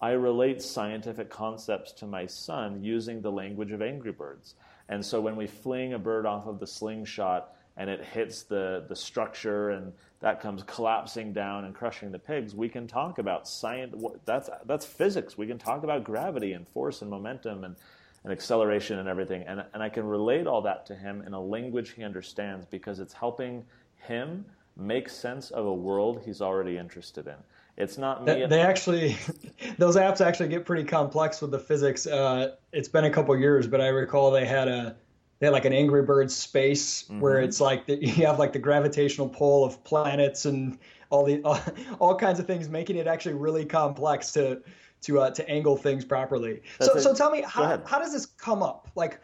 I 0.01 0.12
relate 0.12 0.62
scientific 0.62 1.29
concepts 1.29 1.91
to 1.93 2.05
my 2.05 2.27
son 2.27 2.83
using 2.83 3.21
the 3.21 3.31
language 3.31 3.71
of 3.71 3.81
Angry 3.81 4.12
Birds. 4.12 4.55
And 4.89 5.03
so 5.03 5.19
when 5.19 5.36
we 5.36 5.47
fling 5.47 5.93
a 5.93 5.99
bird 5.99 6.25
off 6.25 6.45
of 6.47 6.60
the 6.60 6.67
slingshot 6.67 7.53
and 7.77 7.89
it 7.89 8.03
hits 8.03 8.43
the, 8.43 8.86
the 8.88 8.95
structure 8.95 9.71
and 9.71 9.91
that 10.19 10.39
comes 10.41 10.63
collapsing 10.63 11.33
down 11.33 11.65
and 11.65 11.75
crushing 11.75 12.12
the 12.12 12.19
pigs, 12.19 12.55
we 12.55 12.69
can 12.69 12.88
talk 12.88 13.17
about 13.17 13.47
science. 13.47 13.95
That's, 14.25 14.49
that's 14.65 14.86
physics. 14.86 15.38
We 15.38 15.47
can 15.47 15.57
talk 15.57 15.83
about 15.83 16.03
gravity 16.03 16.53
and 16.53 16.67
force 16.67 17.01
and 17.01 17.10
momentum 17.10 17.63
and, 17.63 17.75
and 18.23 18.31
acceleration 18.31 18.99
and 18.99 19.10
everything. 19.10 19.43
And, 19.43 19.63
and 19.73 19.83
I 19.83 19.89
can 19.89 20.05
relate 20.05 20.47
all 20.47 20.62
that 20.62 20.86
to 20.88 20.95
him 20.95 21.23
in 21.25 21.33
a 21.33 21.41
language 21.41 21.91
he 21.91 22.03
understands 22.03 22.65
because 22.65 22.99
it's 22.99 23.13
helping 23.13 23.65
him 23.95 24.45
make 24.75 25.10
sense 25.10 25.49
of 25.51 25.65
a 25.65 25.73
world 25.73 26.21
he's 26.23 26.41
already 26.41 26.77
interested 26.77 27.27
in. 27.27 27.36
It's 27.77 27.97
not 27.97 28.25
me. 28.25 28.45
They 28.47 28.61
actually, 28.61 29.17
those 29.77 29.95
apps 29.95 30.19
actually 30.19 30.49
get 30.49 30.65
pretty 30.65 30.83
complex 30.83 31.41
with 31.41 31.51
the 31.51 31.59
physics. 31.59 32.07
Uh, 32.07 32.55
it's 32.73 32.87
been 32.87 33.05
a 33.05 33.09
couple 33.11 33.37
years, 33.37 33.67
but 33.67 33.81
I 33.81 33.87
recall 33.87 34.31
they 34.31 34.45
had 34.45 34.67
a 34.67 34.95
they 35.39 35.45
had 35.45 35.53
like 35.53 35.65
an 35.65 35.73
Angry 35.73 36.01
Birds 36.01 36.35
space 36.35 37.03
mm-hmm. 37.03 37.19
where 37.19 37.39
it's 37.39 37.61
like 37.61 37.85
the, 37.85 37.95
you 38.01 38.25
have 38.25 38.39
like 38.39 38.53
the 38.53 38.59
gravitational 38.59 39.29
pull 39.29 39.63
of 39.63 39.83
planets 39.83 40.45
and 40.45 40.79
all 41.11 41.23
the 41.23 41.41
all, 41.43 41.59
all 41.99 42.15
kinds 42.15 42.39
of 42.39 42.47
things, 42.47 42.67
making 42.67 42.95
it 42.95 43.05
actually 43.05 43.35
really 43.35 43.65
complex 43.65 44.31
to 44.31 44.61
to 45.01 45.19
uh, 45.19 45.29
to 45.31 45.47
angle 45.47 45.77
things 45.77 46.03
properly. 46.03 46.61
That's 46.79 46.91
so, 46.91 46.99
so 46.99 47.13
tell 47.13 47.29
me, 47.29 47.43
how, 47.47 47.81
how 47.85 47.99
does 47.99 48.11
this 48.11 48.25
come 48.25 48.63
up? 48.63 48.89
Like, 48.95 49.21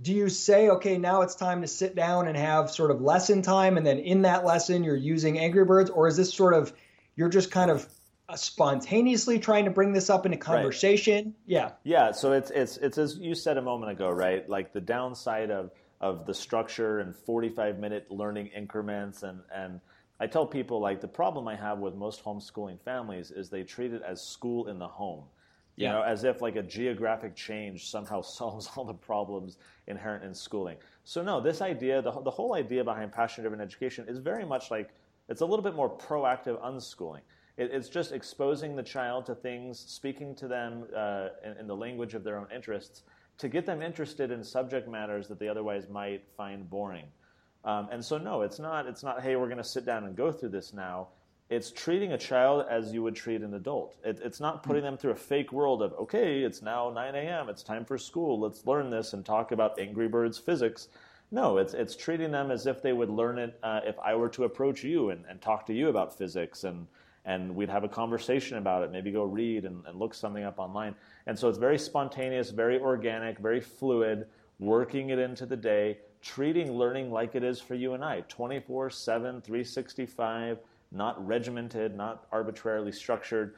do 0.00 0.14
you 0.14 0.30
say, 0.30 0.70
okay, 0.70 0.96
now 0.96 1.20
it's 1.20 1.34
time 1.34 1.60
to 1.60 1.68
sit 1.68 1.94
down 1.94 2.28
and 2.28 2.36
have 2.36 2.70
sort 2.70 2.90
of 2.90 3.02
lesson 3.02 3.42
time, 3.42 3.76
and 3.76 3.86
then 3.86 3.98
in 3.98 4.22
that 4.22 4.46
lesson 4.46 4.82
you're 4.82 4.96
using 4.96 5.38
Angry 5.38 5.66
Birds, 5.66 5.90
or 5.90 6.08
is 6.08 6.16
this 6.16 6.32
sort 6.32 6.54
of 6.54 6.72
you're 7.20 7.28
just 7.28 7.50
kind 7.50 7.70
of 7.70 7.86
uh, 8.30 8.34
spontaneously 8.34 9.38
trying 9.38 9.66
to 9.66 9.70
bring 9.70 9.92
this 9.92 10.08
up 10.08 10.24
in 10.24 10.32
a 10.32 10.38
conversation. 10.38 11.24
Right. 11.26 11.34
Yeah. 11.44 11.70
Yeah. 11.84 12.12
So 12.12 12.32
it's 12.32 12.50
it's 12.50 12.78
it's 12.78 12.96
as 12.96 13.18
you 13.18 13.34
said 13.34 13.58
a 13.58 13.62
moment 13.62 13.92
ago, 13.92 14.08
right? 14.08 14.48
Like 14.48 14.72
the 14.72 14.80
downside 14.80 15.50
of 15.50 15.70
of 16.00 16.24
the 16.24 16.32
structure 16.32 17.00
and 17.00 17.14
45 17.14 17.78
minute 17.78 18.10
learning 18.10 18.46
increments 18.56 19.22
and 19.22 19.40
and 19.54 19.82
I 20.18 20.28
tell 20.28 20.46
people 20.46 20.80
like 20.80 21.02
the 21.02 21.08
problem 21.08 21.46
I 21.46 21.56
have 21.56 21.78
with 21.78 21.94
most 21.94 22.24
homeschooling 22.24 22.80
families 22.80 23.30
is 23.30 23.50
they 23.50 23.64
treat 23.64 23.92
it 23.92 24.00
as 24.02 24.22
school 24.22 24.68
in 24.68 24.78
the 24.78 24.88
home. 24.88 25.24
You 25.76 25.84
yeah. 25.84 25.92
know, 25.92 26.02
as 26.02 26.24
if 26.24 26.40
like 26.40 26.56
a 26.56 26.62
geographic 26.62 27.36
change 27.36 27.90
somehow 27.90 28.22
solves 28.38 28.70
all 28.76 28.86
the 28.86 28.94
problems 28.94 29.58
inherent 29.86 30.24
in 30.24 30.34
schooling. 30.34 30.78
So 31.04 31.22
no, 31.22 31.38
this 31.42 31.60
idea, 31.60 32.00
the, 32.00 32.12
the 32.12 32.30
whole 32.30 32.54
idea 32.54 32.82
behind 32.82 33.12
passion-driven 33.12 33.60
education 33.60 34.06
is 34.08 34.18
very 34.18 34.46
much 34.46 34.70
like 34.70 34.94
it's 35.30 35.40
a 35.40 35.46
little 35.46 35.62
bit 35.62 35.74
more 35.74 35.88
proactive 35.88 36.60
unschooling. 36.62 37.20
It, 37.56 37.70
it's 37.72 37.88
just 37.88 38.12
exposing 38.12 38.76
the 38.76 38.82
child 38.82 39.26
to 39.26 39.34
things, 39.34 39.78
speaking 39.78 40.34
to 40.36 40.48
them 40.48 40.84
uh, 40.94 41.28
in, 41.44 41.56
in 41.58 41.66
the 41.66 41.76
language 41.76 42.14
of 42.14 42.24
their 42.24 42.36
own 42.36 42.48
interests, 42.54 43.04
to 43.38 43.48
get 43.48 43.64
them 43.64 43.80
interested 43.80 44.30
in 44.30 44.44
subject 44.44 44.88
matters 44.88 45.28
that 45.28 45.38
they 45.38 45.48
otherwise 45.48 45.88
might 45.88 46.24
find 46.36 46.68
boring. 46.68 47.06
Um, 47.64 47.88
and 47.92 48.04
so, 48.04 48.18
no, 48.18 48.42
it's 48.42 48.58
not. 48.58 48.86
It's 48.86 49.02
not. 49.02 49.22
Hey, 49.22 49.36
we're 49.36 49.46
going 49.46 49.58
to 49.58 49.64
sit 49.64 49.86
down 49.86 50.04
and 50.04 50.16
go 50.16 50.32
through 50.32 50.50
this 50.50 50.72
now. 50.72 51.08
It's 51.48 51.70
treating 51.70 52.12
a 52.12 52.18
child 52.18 52.66
as 52.70 52.92
you 52.92 53.02
would 53.02 53.16
treat 53.16 53.42
an 53.42 53.54
adult. 53.54 53.96
It, 54.04 54.20
it's 54.22 54.40
not 54.40 54.62
putting 54.62 54.82
them 54.82 54.96
through 54.96 55.12
a 55.12 55.16
fake 55.16 55.52
world 55.52 55.82
of 55.82 55.92
okay, 55.94 56.42
it's 56.42 56.62
now 56.62 56.90
9 56.90 57.14
a.m. 57.14 57.48
It's 57.48 57.62
time 57.62 57.84
for 57.84 57.98
school. 57.98 58.40
Let's 58.40 58.66
learn 58.66 58.88
this 58.88 59.12
and 59.12 59.24
talk 59.24 59.52
about 59.52 59.78
Angry 59.78 60.08
Birds 60.08 60.38
physics. 60.38 60.88
No, 61.32 61.58
it's 61.58 61.74
it's 61.74 61.94
treating 61.94 62.32
them 62.32 62.50
as 62.50 62.66
if 62.66 62.82
they 62.82 62.92
would 62.92 63.10
learn 63.10 63.38
it 63.38 63.58
uh, 63.62 63.80
if 63.84 63.98
I 64.00 64.14
were 64.14 64.28
to 64.30 64.44
approach 64.44 64.82
you 64.82 65.10
and, 65.10 65.24
and 65.28 65.40
talk 65.40 65.66
to 65.66 65.72
you 65.72 65.88
about 65.88 66.16
physics 66.16 66.64
and 66.64 66.86
and 67.24 67.54
we'd 67.54 67.68
have 67.68 67.84
a 67.84 67.88
conversation 67.88 68.56
about 68.56 68.82
it, 68.82 68.90
maybe 68.90 69.12
go 69.12 69.24
read 69.24 69.64
and, 69.64 69.84
and, 69.86 69.98
look 69.98 70.14
something 70.14 70.42
up 70.42 70.58
online. 70.58 70.94
And 71.26 71.38
so 71.38 71.50
it's 71.50 71.58
very 71.58 71.78
spontaneous, 71.78 72.48
very 72.48 72.80
organic, 72.80 73.38
very 73.38 73.60
fluid, 73.60 74.26
working 74.58 75.10
it 75.10 75.18
into 75.18 75.44
the 75.44 75.56
day, 75.56 75.98
treating 76.22 76.72
learning 76.72 77.12
like 77.12 77.34
it 77.34 77.44
is 77.44 77.60
for 77.60 77.74
you 77.74 77.92
and 77.92 78.02
I 78.02 78.22
24 78.22 78.90
7, 78.90 79.40
365, 79.42 80.58
not 80.92 81.26
regimented, 81.26 81.94
not 81.94 82.26
arbitrarily 82.32 82.92
structured. 82.92 83.54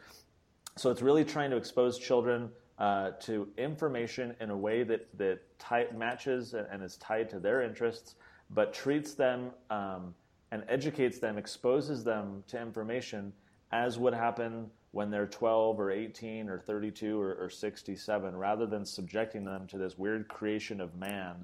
So 0.76 0.90
it's 0.90 1.02
really 1.02 1.24
trying 1.24 1.50
to 1.50 1.56
expose 1.56 1.98
children 1.98 2.50
uh, 2.82 3.12
to 3.12 3.46
information 3.56 4.34
in 4.40 4.50
a 4.50 4.56
way 4.56 4.82
that, 4.82 5.06
that 5.16 5.38
tie, 5.60 5.86
matches 5.96 6.52
and 6.52 6.82
is 6.82 6.96
tied 6.96 7.30
to 7.30 7.38
their 7.38 7.62
interests, 7.62 8.16
but 8.50 8.74
treats 8.74 9.14
them 9.14 9.52
um, 9.70 10.12
and 10.50 10.64
educates 10.68 11.20
them, 11.20 11.38
exposes 11.38 12.02
them 12.02 12.42
to 12.48 12.60
information 12.60 13.32
as 13.70 14.00
would 14.00 14.12
happen 14.12 14.68
when 14.90 15.12
they're 15.12 15.28
12 15.28 15.78
or 15.78 15.92
18 15.92 16.48
or 16.48 16.58
32 16.58 17.20
or, 17.20 17.34
or 17.34 17.48
67, 17.48 18.36
rather 18.36 18.66
than 18.66 18.84
subjecting 18.84 19.44
them 19.44 19.64
to 19.68 19.78
this 19.78 19.96
weird 19.96 20.26
creation 20.26 20.80
of 20.80 20.96
man 20.96 21.36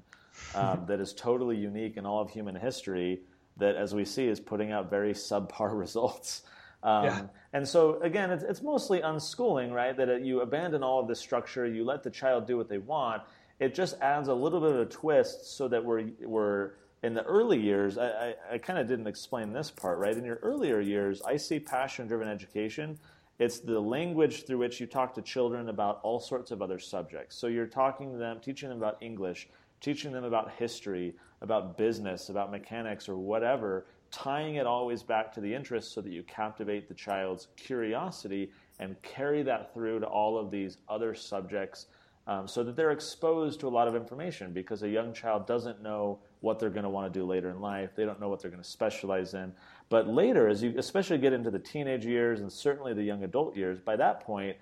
um, 0.55 0.83
that 0.87 0.99
is 0.99 1.13
totally 1.13 1.55
unique 1.55 1.95
in 1.95 2.05
all 2.05 2.21
of 2.21 2.29
human 2.29 2.53
history, 2.53 3.21
that, 3.55 3.77
as 3.77 3.95
we 3.95 4.03
see, 4.03 4.27
is 4.27 4.41
putting 4.41 4.73
out 4.73 4.89
very 4.89 5.13
subpar 5.13 5.71
results. 5.79 6.41
Um, 6.83 7.05
yeah. 7.05 7.21
And 7.51 7.67
so, 7.67 7.99
again, 8.01 8.31
it's, 8.31 8.43
it's 8.43 8.61
mostly 8.61 9.01
unschooling, 9.01 9.71
right? 9.71 9.95
That 9.95 10.23
you 10.23 10.41
abandon 10.41 10.83
all 10.83 10.99
of 10.99 11.07
this 11.07 11.19
structure, 11.19 11.65
you 11.65 11.83
let 11.83 12.03
the 12.03 12.09
child 12.09 12.47
do 12.47 12.57
what 12.57 12.69
they 12.69 12.77
want. 12.77 13.23
It 13.59 13.75
just 13.75 13.99
adds 14.01 14.29
a 14.29 14.33
little 14.33 14.61
bit 14.61 14.71
of 14.71 14.79
a 14.79 14.85
twist 14.85 15.57
so 15.57 15.67
that 15.67 15.83
we're, 15.83 16.09
we're 16.21 16.71
in 17.03 17.13
the 17.13 17.23
early 17.23 17.59
years, 17.59 17.97
I, 17.97 18.07
I, 18.07 18.35
I 18.53 18.57
kind 18.57 18.79
of 18.79 18.87
didn't 18.87 19.07
explain 19.07 19.53
this 19.53 19.71
part, 19.71 19.99
right? 19.99 20.15
In 20.15 20.25
your 20.25 20.39
earlier 20.41 20.79
years, 20.79 21.21
I 21.21 21.37
see 21.37 21.59
passion 21.59 22.07
driven 22.07 22.27
education. 22.27 22.99
It's 23.37 23.59
the 23.59 23.79
language 23.79 24.45
through 24.45 24.57
which 24.57 24.81
you 24.81 24.85
talk 24.87 25.13
to 25.15 25.21
children 25.21 25.69
about 25.69 26.01
all 26.03 26.19
sorts 26.19 26.51
of 26.51 26.61
other 26.61 26.77
subjects. 26.77 27.37
So 27.37 27.47
you're 27.47 27.67
talking 27.67 28.11
to 28.11 28.17
them, 28.17 28.39
teaching 28.41 28.69
them 28.69 28.77
about 28.77 28.97
English, 29.01 29.47
teaching 29.79 30.11
them 30.11 30.25
about 30.25 30.51
history, 30.57 31.15
about 31.41 31.77
business, 31.77 32.27
about 32.27 32.51
mechanics, 32.51 33.07
or 33.07 33.15
whatever, 33.15 33.85
tying 34.11 34.55
it 34.55 34.65
always 34.65 35.03
back 35.03 35.33
to 35.33 35.41
the 35.41 35.53
interest 35.53 35.93
so 35.93 36.01
that 36.01 36.11
you 36.11 36.23
captivate 36.23 36.87
the 36.87 36.93
child's 36.93 37.47
curiosity 37.55 38.51
and 38.79 38.99
carry 39.01 39.43
that 39.43 39.73
through 39.73 39.99
to 39.99 40.05
all 40.05 40.37
of 40.37 40.51
these 40.51 40.77
other 40.87 41.13
subjects 41.13 41.87
um, 42.27 42.47
so 42.47 42.63
that 42.63 42.75
they're 42.75 42.91
exposed 42.91 43.59
to 43.59 43.67
a 43.67 43.69
lot 43.69 43.87
of 43.87 43.95
information 43.95 44.53
because 44.53 44.83
a 44.83 44.89
young 44.89 45.13
child 45.13 45.47
doesn't 45.47 45.81
know 45.81 46.19
what 46.41 46.59
they're 46.59 46.69
going 46.69 46.83
to 46.83 46.89
want 46.89 47.11
to 47.11 47.19
do 47.19 47.25
later 47.25 47.49
in 47.49 47.59
life. 47.59 47.89
They 47.95 48.05
don't 48.05 48.19
know 48.19 48.29
what 48.29 48.39
they're 48.39 48.51
going 48.51 48.61
to 48.61 48.69
specialize 48.69 49.33
in. 49.33 49.51
But 49.89 50.07
later, 50.07 50.47
as 50.47 50.61
you 50.61 50.75
especially 50.77 51.17
get 51.17 51.33
into 51.33 51.49
the 51.49 51.59
teenage 51.59 52.05
years 52.05 52.39
and 52.39 52.51
certainly 52.51 52.93
the 52.93 53.03
young 53.03 53.23
adult 53.23 53.57
years, 53.57 53.79
by 53.79 53.95
that 53.95 54.21
point, 54.21 54.55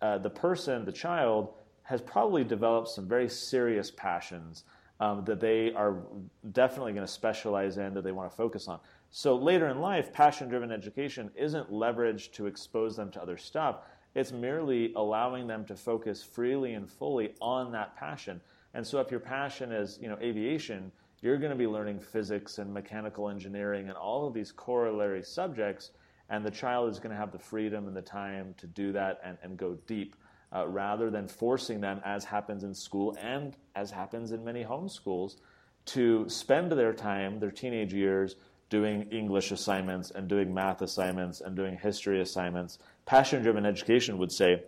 uh, 0.00 0.16
the 0.16 0.30
person, 0.30 0.86
the 0.86 0.92
child, 0.92 1.52
has 1.82 2.00
probably 2.00 2.42
developed 2.42 2.88
some 2.88 3.06
very 3.06 3.28
serious 3.28 3.90
passions 3.90 4.64
um, 5.00 5.24
that 5.24 5.40
they 5.40 5.72
are 5.72 5.96
definitely 6.52 6.92
going 6.92 7.06
to 7.06 7.12
specialize 7.12 7.78
in, 7.78 7.94
that 7.94 8.04
they 8.04 8.12
want 8.12 8.30
to 8.30 8.36
focus 8.36 8.68
on. 8.68 8.78
So 9.10 9.36
later 9.36 9.68
in 9.68 9.80
life, 9.80 10.12
passion 10.12 10.48
driven 10.48 10.70
education 10.70 11.30
isn't 11.34 11.72
leveraged 11.72 12.32
to 12.32 12.46
expose 12.46 12.96
them 12.96 13.10
to 13.12 13.22
other 13.22 13.38
stuff. 13.38 13.78
It's 14.14 14.30
merely 14.30 14.92
allowing 14.94 15.46
them 15.46 15.64
to 15.66 15.74
focus 15.74 16.22
freely 16.22 16.74
and 16.74 16.88
fully 16.88 17.34
on 17.40 17.72
that 17.72 17.96
passion. 17.96 18.40
And 18.74 18.86
so 18.86 19.00
if 19.00 19.10
your 19.10 19.20
passion 19.20 19.72
is, 19.72 19.98
you 20.00 20.08
know, 20.08 20.18
aviation, 20.20 20.92
you're 21.22 21.38
going 21.38 21.50
to 21.50 21.56
be 21.56 21.66
learning 21.66 22.00
physics 22.00 22.58
and 22.58 22.72
mechanical 22.72 23.28
engineering 23.28 23.88
and 23.88 23.96
all 23.96 24.26
of 24.26 24.34
these 24.34 24.52
corollary 24.52 25.22
subjects, 25.22 25.90
and 26.28 26.44
the 26.44 26.50
child 26.50 26.90
is 26.90 26.98
going 26.98 27.10
to 27.10 27.16
have 27.16 27.32
the 27.32 27.38
freedom 27.38 27.88
and 27.88 27.96
the 27.96 28.02
time 28.02 28.54
to 28.58 28.66
do 28.66 28.92
that 28.92 29.20
and, 29.24 29.36
and 29.42 29.56
go 29.56 29.76
deep. 29.86 30.14
Uh, 30.52 30.66
rather 30.66 31.10
than 31.10 31.28
forcing 31.28 31.80
them, 31.80 32.00
as 32.04 32.24
happens 32.24 32.64
in 32.64 32.74
school 32.74 33.16
and 33.20 33.56
as 33.76 33.90
happens 33.90 34.32
in 34.32 34.44
many 34.44 34.64
homeschools, 34.64 35.36
to 35.84 36.28
spend 36.28 36.72
their 36.72 36.92
time, 36.92 37.38
their 37.38 37.52
teenage 37.52 37.94
years, 37.94 38.36
doing 38.68 39.02
English 39.10 39.50
assignments 39.52 40.10
and 40.10 40.28
doing 40.28 40.52
math 40.52 40.82
assignments 40.82 41.40
and 41.40 41.56
doing 41.56 41.76
history 41.76 42.20
assignments. 42.20 42.78
Passion 43.04 43.42
driven 43.42 43.66
education 43.66 44.18
would 44.18 44.32
say, 44.32 44.62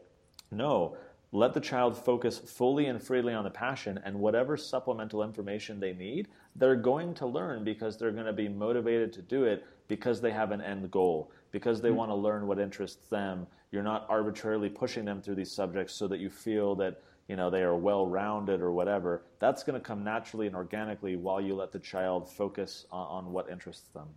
no, 0.50 0.96
let 1.32 1.54
the 1.54 1.60
child 1.60 1.96
focus 1.96 2.38
fully 2.38 2.86
and 2.86 3.02
freely 3.02 3.32
on 3.32 3.44
the 3.44 3.50
passion, 3.50 3.98
and 4.04 4.18
whatever 4.18 4.56
supplemental 4.56 5.22
information 5.22 5.80
they 5.80 5.94
need, 5.94 6.28
they're 6.56 6.76
going 6.76 7.14
to 7.14 7.26
learn 7.26 7.64
because 7.64 7.96
they're 7.96 8.10
going 8.10 8.26
to 8.26 8.32
be 8.32 8.48
motivated 8.48 9.12
to 9.14 9.22
do 9.22 9.44
it 9.44 9.64
because 9.88 10.20
they 10.20 10.30
have 10.30 10.50
an 10.50 10.60
end 10.60 10.90
goal, 10.90 11.30
because 11.50 11.80
they 11.80 11.88
mm-hmm. 11.88 11.98
want 11.98 12.10
to 12.10 12.14
learn 12.14 12.46
what 12.46 12.58
interests 12.58 13.06
them. 13.06 13.46
You're 13.72 13.82
not 13.82 14.06
arbitrarily 14.08 14.68
pushing 14.68 15.04
them 15.04 15.20
through 15.22 15.34
these 15.34 15.50
subjects 15.50 15.94
so 15.94 16.06
that 16.08 16.20
you 16.20 16.30
feel 16.30 16.76
that 16.76 17.02
you 17.26 17.36
know 17.36 17.50
they 17.50 17.62
are 17.62 17.74
well 17.74 18.06
rounded 18.06 18.60
or 18.60 18.70
whatever. 18.70 19.22
That's 19.40 19.64
going 19.64 19.80
to 19.80 19.84
come 19.84 20.04
naturally 20.04 20.46
and 20.46 20.54
organically 20.54 21.16
while 21.16 21.40
you 21.40 21.54
let 21.54 21.72
the 21.72 21.78
child 21.78 22.30
focus 22.30 22.86
on, 22.92 23.06
on 23.26 23.32
what 23.32 23.50
interests 23.50 23.88
them. 23.88 24.08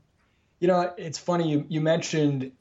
You 0.59 0.67
know, 0.67 0.93
it's 0.97 1.17
funny 1.17 1.49
you, 1.49 1.65
you 1.69 1.81
mentioned 1.81 2.51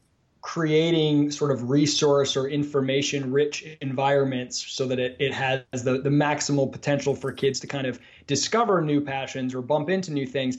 creating 0.44 1.30
sort 1.30 1.50
of 1.50 1.70
resource 1.70 2.36
or 2.36 2.46
information 2.46 3.32
rich 3.32 3.64
environments 3.80 4.58
so 4.58 4.86
that 4.86 4.98
it, 4.98 5.16
it 5.18 5.32
has 5.32 5.62
the, 5.72 6.02
the 6.02 6.10
maximal 6.10 6.70
potential 6.70 7.16
for 7.16 7.32
kids 7.32 7.60
to 7.60 7.66
kind 7.66 7.86
of 7.86 7.98
discover 8.26 8.82
new 8.82 9.00
passions 9.00 9.54
or 9.54 9.62
bump 9.62 9.88
into 9.88 10.12
new 10.12 10.26
things. 10.26 10.58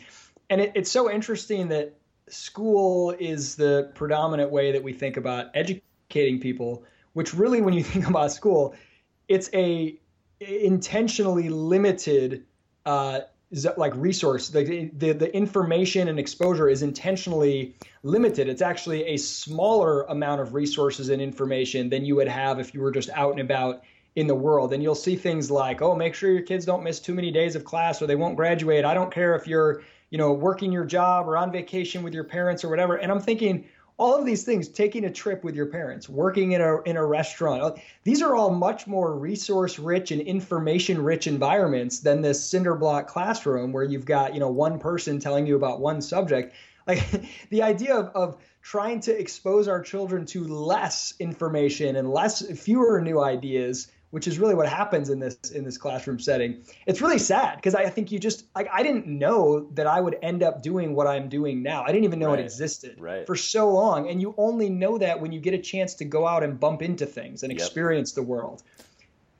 And 0.49 0.59
it, 0.59 0.71
it's 0.73 0.91
so 0.91 1.11
interesting 1.11 1.67
that 1.67 1.93
school 2.27 3.11
is 3.11 3.57
the 3.57 3.91
predominant 3.93 4.49
way 4.49 4.71
that 4.71 4.81
we 4.81 4.91
think 4.91 5.17
about 5.17 5.55
educating 6.15 6.39
people, 6.39 6.83
which 7.13 7.33
really, 7.33 7.61
when 7.61 7.73
you 7.73 7.83
think 7.91 8.07
about 8.07 8.31
school, 8.31 8.75
it's 9.27 9.49
a 9.53 9.97
intentionally 10.39 11.49
limited 11.49 12.45
uh, 12.85 13.21
like 13.77 13.95
resource. 13.95 14.49
The, 14.49 14.91
the 14.93 15.13
the 15.13 15.35
information 15.35 16.07
and 16.07 16.19
exposure 16.19 16.69
is 16.69 16.81
intentionally 16.81 17.75
limited. 18.03 18.49
It's 18.49 18.61
actually 18.61 19.05
a 19.05 19.17
smaller 19.17 20.03
amount 20.03 20.41
of 20.41 20.53
resources 20.53 21.09
and 21.09 21.21
information 21.21 21.89
than 21.89 22.05
you 22.05 22.15
would 22.15 22.27
have 22.27 22.59
if 22.59 22.73
you 22.73 22.81
were 22.81 22.91
just 22.91 23.09
out 23.11 23.31
and 23.31 23.39
about 23.39 23.83
in 24.15 24.27
the 24.27 24.35
world. 24.35 24.71
And 24.73 24.81
you'll 24.81 24.95
see 24.95 25.15
things 25.15 25.49
like 25.51 25.81
oh 25.81 25.95
make 25.95 26.15
sure 26.15 26.31
your 26.31 26.41
kids 26.41 26.65
don't 26.65 26.83
miss 26.83 26.99
too 26.99 27.13
many 27.13 27.31
days 27.31 27.55
of 27.55 27.63
class 27.63 28.01
or 28.01 28.07
they 28.07 28.15
won't 28.15 28.35
graduate. 28.35 28.85
I 28.85 28.93
don't 28.93 29.11
care 29.11 29.35
if 29.35 29.47
you're 29.47 29.83
you 30.09 30.17
know 30.17 30.33
working 30.33 30.71
your 30.71 30.85
job 30.85 31.27
or 31.27 31.37
on 31.37 31.51
vacation 31.51 32.03
with 32.03 32.13
your 32.13 32.23
parents 32.23 32.63
or 32.63 32.69
whatever. 32.69 32.95
And 32.97 33.11
i'm 33.11 33.21
thinking 33.21 33.65
all 33.97 34.15
of 34.17 34.25
these 34.25 34.43
things 34.43 34.67
taking 34.67 35.05
a 35.05 35.11
trip 35.11 35.43
with 35.43 35.55
your 35.55 35.67
parents 35.67 36.09
working 36.09 36.51
in 36.51 36.61
a 36.61 36.81
in 36.81 36.97
a 36.97 37.05
restaurant 37.05 37.77
these 38.03 38.21
are 38.21 38.35
all 38.35 38.49
much 38.49 38.87
more 38.87 39.17
resource 39.17 39.79
rich 39.79 40.11
and 40.11 40.21
information 40.21 41.01
rich 41.01 41.27
environments 41.27 41.99
than 41.99 42.21
this 42.21 42.43
cinder 42.43 42.75
block 42.75 43.07
classroom 43.07 43.71
where 43.71 43.83
you've 43.83 44.05
got 44.05 44.33
you 44.33 44.39
know 44.39 44.49
one 44.49 44.79
person 44.79 45.19
telling 45.19 45.45
you 45.45 45.55
about 45.55 45.79
one 45.79 46.01
subject. 46.01 46.53
Like 46.87 47.03
the 47.49 47.63
idea 47.63 47.95
of, 47.95 48.09
of 48.15 48.37
trying 48.61 48.99
to 49.01 49.17
expose 49.17 49.67
our 49.67 49.81
children 49.81 50.25
to 50.25 50.43
less 50.43 51.13
information 51.19 51.95
and 51.95 52.11
less 52.11 52.45
fewer 52.59 53.01
new 53.01 53.21
ideas 53.21 53.87
which 54.15 54.27
is 54.29 54.39
really 54.39 54.55
what 54.55 54.65
happens 54.65 55.09
in 55.09 55.19
this 55.19 55.35
in 55.51 55.65
this 55.65 55.77
classroom 55.77 56.17
setting. 56.19 56.63
It's 56.85 57.01
really 57.01 57.19
sad 57.19 57.57
because 57.57 57.75
I 57.75 57.89
think 57.89 58.13
you 58.13 58.17
just 58.17 58.45
like 58.55 58.69
I 58.71 58.81
didn't 58.81 59.07
know 59.07 59.67
that 59.73 59.87
I 59.87 59.99
would 59.99 60.17
end 60.21 60.41
up 60.41 60.63
doing 60.63 60.95
what 60.95 61.05
I'm 61.05 61.27
doing 61.27 61.61
now. 61.61 61.83
I 61.83 61.87
didn't 61.87 62.05
even 62.05 62.19
know 62.19 62.29
right. 62.29 62.39
it 62.39 62.43
existed 62.43 62.95
right. 62.97 63.27
for 63.27 63.35
so 63.35 63.69
long, 63.69 64.09
and 64.09 64.21
you 64.21 64.33
only 64.37 64.69
know 64.69 64.97
that 64.99 65.19
when 65.19 65.33
you 65.33 65.41
get 65.41 65.53
a 65.53 65.57
chance 65.57 65.95
to 65.95 66.05
go 66.05 66.25
out 66.25 66.43
and 66.43 66.57
bump 66.57 66.81
into 66.81 67.05
things 67.05 67.43
and 67.43 67.51
yep. 67.51 67.59
experience 67.59 68.13
the 68.13 68.23
world. 68.23 68.63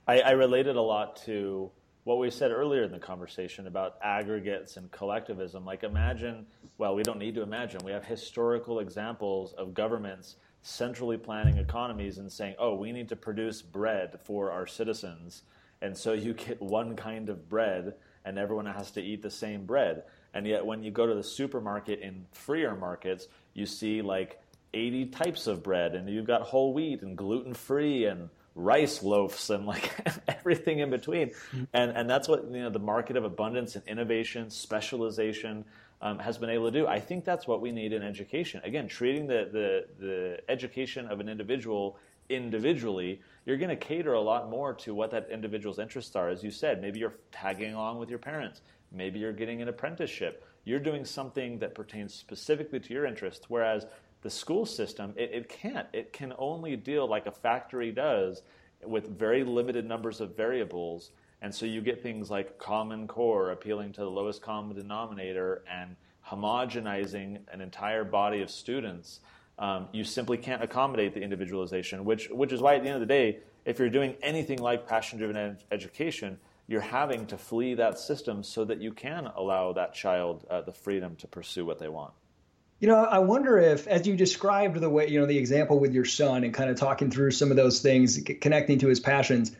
I, 0.06 0.20
I 0.20 0.30
related 0.32 0.76
a 0.76 0.82
lot 0.82 1.24
to 1.24 1.70
what 2.04 2.18
we 2.18 2.30
said 2.30 2.50
earlier 2.50 2.82
in 2.82 2.92
the 2.92 2.98
conversation 2.98 3.68
about 3.68 3.96
aggregates 4.02 4.76
and 4.76 4.90
collectivism. 4.90 5.64
Like 5.64 5.84
imagine, 5.84 6.44
well, 6.76 6.94
we 6.94 7.02
don't 7.02 7.18
need 7.18 7.34
to 7.36 7.42
imagine. 7.42 7.80
We 7.82 7.92
have 7.92 8.04
historical 8.04 8.80
examples 8.80 9.54
of 9.54 9.72
governments 9.72 10.36
centrally 10.66 11.16
planning 11.16 11.58
economies 11.58 12.18
and 12.18 12.30
saying, 12.30 12.56
oh, 12.58 12.74
we 12.74 12.90
need 12.90 13.08
to 13.08 13.14
produce 13.14 13.62
bread 13.62 14.18
for 14.24 14.50
our 14.50 14.66
citizens. 14.66 15.42
And 15.80 15.96
so 15.96 16.12
you 16.12 16.34
get 16.46 16.60
one 16.60 16.96
kind 16.96 17.28
of 17.28 17.48
bread 17.48 17.94
and 18.24 18.36
everyone 18.36 18.66
has 18.66 18.90
to 18.92 19.00
eat 19.00 19.22
the 19.22 19.30
same 19.30 19.64
bread. 19.64 20.02
And 20.34 20.46
yet, 20.46 20.66
when 20.66 20.82
you 20.82 20.90
go 20.90 21.06
to 21.06 21.14
the 21.14 21.22
supermarket 21.22 22.00
in 22.00 22.26
freer 22.32 22.74
markets, 22.74 23.28
you 23.54 23.64
see 23.64 24.02
like 24.02 24.42
80 24.74 25.06
types 25.06 25.46
of 25.46 25.62
bread, 25.62 25.94
and 25.94 26.10
you've 26.10 26.26
got 26.26 26.42
whole 26.42 26.74
wheat 26.74 27.00
and 27.02 27.16
gluten 27.16 27.54
free 27.54 28.04
and 28.04 28.28
rice 28.56 29.02
loaves 29.02 29.48
and 29.50 29.64
like 29.64 29.90
everything 30.28 30.80
in 30.80 30.90
between. 30.90 31.28
Mm-hmm. 31.28 31.64
And, 31.72 31.92
and 31.92 32.10
that's 32.10 32.26
what 32.26 32.44
you 32.50 32.62
know, 32.62 32.70
the 32.70 32.80
market 32.80 33.16
of 33.16 33.24
abundance 33.24 33.76
and 33.76 33.86
innovation, 33.86 34.50
specialization, 34.50 35.64
um, 36.06 36.18
has 36.18 36.38
been 36.38 36.50
able 36.50 36.70
to 36.70 36.78
do. 36.78 36.86
I 36.86 37.00
think 37.00 37.24
that's 37.24 37.46
what 37.46 37.60
we 37.60 37.72
need 37.72 37.92
in 37.92 38.02
education. 38.02 38.60
Again, 38.64 38.86
treating 38.86 39.26
the, 39.26 39.48
the, 39.52 40.04
the 40.04 40.40
education 40.48 41.08
of 41.08 41.20
an 41.20 41.28
individual 41.28 41.98
individually, 42.28 43.20
you're 43.44 43.56
going 43.56 43.70
to 43.70 43.76
cater 43.76 44.14
a 44.14 44.20
lot 44.20 44.48
more 44.48 44.72
to 44.74 44.94
what 44.94 45.10
that 45.10 45.28
individual's 45.30 45.78
interests 45.78 46.14
are. 46.16 46.28
As 46.28 46.42
you 46.42 46.50
said, 46.50 46.80
maybe 46.80 46.98
you're 46.98 47.14
tagging 47.32 47.74
along 47.74 47.98
with 47.98 48.08
your 48.08 48.18
parents. 48.18 48.62
Maybe 48.92 49.18
you're 49.18 49.32
getting 49.32 49.62
an 49.62 49.68
apprenticeship. 49.68 50.44
You're 50.64 50.80
doing 50.80 51.04
something 51.04 51.58
that 51.58 51.74
pertains 51.74 52.14
specifically 52.14 52.80
to 52.80 52.92
your 52.92 53.06
interests. 53.06 53.46
Whereas 53.48 53.86
the 54.22 54.30
school 54.30 54.66
system, 54.66 55.12
it, 55.16 55.30
it 55.32 55.48
can't. 55.48 55.86
It 55.92 56.12
can 56.12 56.32
only 56.38 56.76
deal 56.76 57.08
like 57.08 57.26
a 57.26 57.32
factory 57.32 57.90
does 57.90 58.42
with 58.84 59.18
very 59.18 59.42
limited 59.42 59.86
numbers 59.86 60.20
of 60.20 60.36
variables 60.36 61.10
and 61.42 61.54
so 61.54 61.66
you 61.66 61.80
get 61.80 62.02
things 62.02 62.30
like 62.30 62.58
Common 62.58 63.06
Core 63.06 63.50
appealing 63.50 63.92
to 63.94 64.00
the 64.00 64.10
lowest 64.10 64.42
common 64.42 64.76
denominator 64.76 65.62
and 65.70 65.96
homogenizing 66.26 67.40
an 67.52 67.60
entire 67.60 68.04
body 68.04 68.42
of 68.42 68.50
students. 68.50 69.20
Um, 69.58 69.88
you 69.92 70.04
simply 70.04 70.38
can't 70.38 70.62
accommodate 70.62 71.14
the 71.14 71.20
individualization, 71.20 72.04
which, 72.04 72.28
which 72.30 72.52
is 72.52 72.60
why 72.60 72.74
at 72.74 72.82
the 72.82 72.88
end 72.88 72.96
of 72.96 73.00
the 73.00 73.06
day, 73.06 73.38
if 73.64 73.78
you're 73.78 73.90
doing 73.90 74.14
anything 74.22 74.58
like 74.58 74.86
passion 74.86 75.18
driven 75.18 75.36
ed- 75.36 75.64
education, 75.70 76.38
you're 76.66 76.80
having 76.80 77.26
to 77.26 77.38
flee 77.38 77.74
that 77.74 77.98
system 77.98 78.42
so 78.42 78.64
that 78.64 78.80
you 78.80 78.92
can 78.92 79.26
allow 79.36 79.72
that 79.72 79.94
child 79.94 80.44
uh, 80.50 80.62
the 80.62 80.72
freedom 80.72 81.16
to 81.16 81.26
pursue 81.26 81.64
what 81.64 81.78
they 81.78 81.88
want. 81.88 82.12
You 82.80 82.88
know, 82.88 82.96
I 82.96 83.20
wonder 83.20 83.58
if, 83.58 83.86
as 83.86 84.06
you 84.06 84.16
described 84.16 84.78
the 84.78 84.90
way, 84.90 85.08
you 85.08 85.20
know, 85.20 85.26
the 85.26 85.38
example 85.38 85.78
with 85.78 85.94
your 85.94 86.04
son 86.04 86.44
and 86.44 86.52
kind 86.52 86.68
of 86.68 86.76
talking 86.76 87.10
through 87.10 87.30
some 87.30 87.50
of 87.50 87.56
those 87.56 87.80
things, 87.80 88.20
connecting 88.40 88.80
to 88.80 88.88
his 88.88 89.00
passions, 89.00 89.52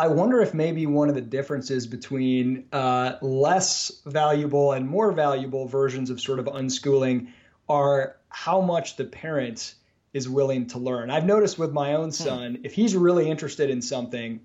I 0.00 0.06
wonder 0.06 0.40
if 0.40 0.54
maybe 0.54 0.86
one 0.86 1.08
of 1.08 1.16
the 1.16 1.20
differences 1.20 1.84
between 1.84 2.66
uh, 2.72 3.14
less 3.20 3.90
valuable 4.06 4.70
and 4.70 4.88
more 4.88 5.10
valuable 5.10 5.66
versions 5.66 6.08
of 6.08 6.20
sort 6.20 6.38
of 6.38 6.44
unschooling 6.46 7.32
are 7.68 8.14
how 8.28 8.60
much 8.60 8.94
the 8.94 9.04
parent 9.04 9.74
is 10.12 10.28
willing 10.28 10.68
to 10.68 10.78
learn. 10.78 11.10
I've 11.10 11.24
noticed 11.24 11.58
with 11.58 11.72
my 11.72 11.94
own 11.94 12.06
hmm. 12.06 12.10
son, 12.12 12.58
if 12.62 12.74
he's 12.74 12.94
really 12.94 13.28
interested 13.28 13.70
in 13.70 13.82
something, 13.82 14.38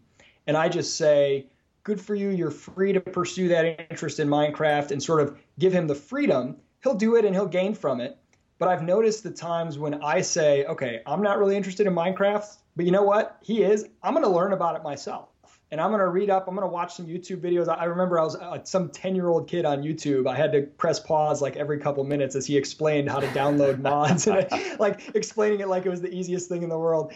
and 0.47 0.57
I 0.57 0.69
just 0.69 0.97
say, 0.97 1.45
good 1.83 2.01
for 2.01 2.15
you, 2.15 2.29
you're 2.29 2.49
free 2.49 2.91
to 2.91 2.99
pursue 2.99 3.47
that 3.49 3.91
interest 3.91 4.19
in 4.19 4.27
Minecraft 4.27 4.89
and 4.89 5.03
sort 5.03 5.21
of 5.21 5.37
give 5.59 5.71
him 5.71 5.85
the 5.85 5.93
freedom, 5.93 6.57
he'll 6.81 6.95
do 6.95 7.15
it 7.15 7.25
and 7.25 7.35
he'll 7.35 7.45
gain 7.45 7.75
from 7.75 8.01
it. 8.01 8.17
But 8.57 8.69
I've 8.69 8.81
noticed 8.81 9.21
the 9.21 9.31
times 9.31 9.77
when 9.77 10.01
I 10.01 10.21
say, 10.21 10.65
okay, 10.65 11.01
I'm 11.05 11.21
not 11.21 11.37
really 11.37 11.55
interested 11.55 11.85
in 11.85 11.93
Minecraft, 11.93 12.57
but 12.75 12.85
you 12.85 12.91
know 12.91 13.03
what? 13.03 13.37
He 13.43 13.61
is. 13.61 13.85
I'm 14.01 14.13
going 14.13 14.25
to 14.25 14.31
learn 14.31 14.53
about 14.53 14.75
it 14.75 14.81
myself 14.81 15.29
and 15.73 15.81
I'm 15.81 15.89
going 15.89 16.01
to 16.01 16.07
read 16.07 16.29
up. 16.29 16.47
I'm 16.47 16.53
going 16.53 16.67
to 16.67 16.71
watch 16.71 16.93
some 16.93 17.07
YouTube 17.07 17.41
videos. 17.41 17.67
I 17.67 17.85
remember 17.85 18.19
I 18.19 18.23
was 18.23 18.35
uh, 18.35 18.63
some 18.63 18.89
10 18.89 19.15
year 19.15 19.29
old 19.29 19.47
kid 19.47 19.65
on 19.65 19.81
YouTube. 19.81 20.29
I 20.29 20.35
had 20.35 20.51
to 20.51 20.61
press 20.61 20.99
pause 20.99 21.41
like 21.41 21.55
every 21.55 21.79
couple 21.79 22.03
minutes 22.03 22.35
as 22.35 22.45
he 22.45 22.55
explained 22.55 23.09
how 23.09 23.19
to 23.19 23.25
download 23.29 23.79
mods 23.81 24.27
and 24.27 24.45
I, 24.51 24.75
like 24.79 25.15
explaining 25.15 25.61
it 25.61 25.67
like 25.67 25.87
it 25.87 25.89
was 25.89 25.99
the 25.99 26.13
easiest 26.13 26.47
thing 26.47 26.61
in 26.61 26.69
the 26.69 26.77
world. 26.77 27.13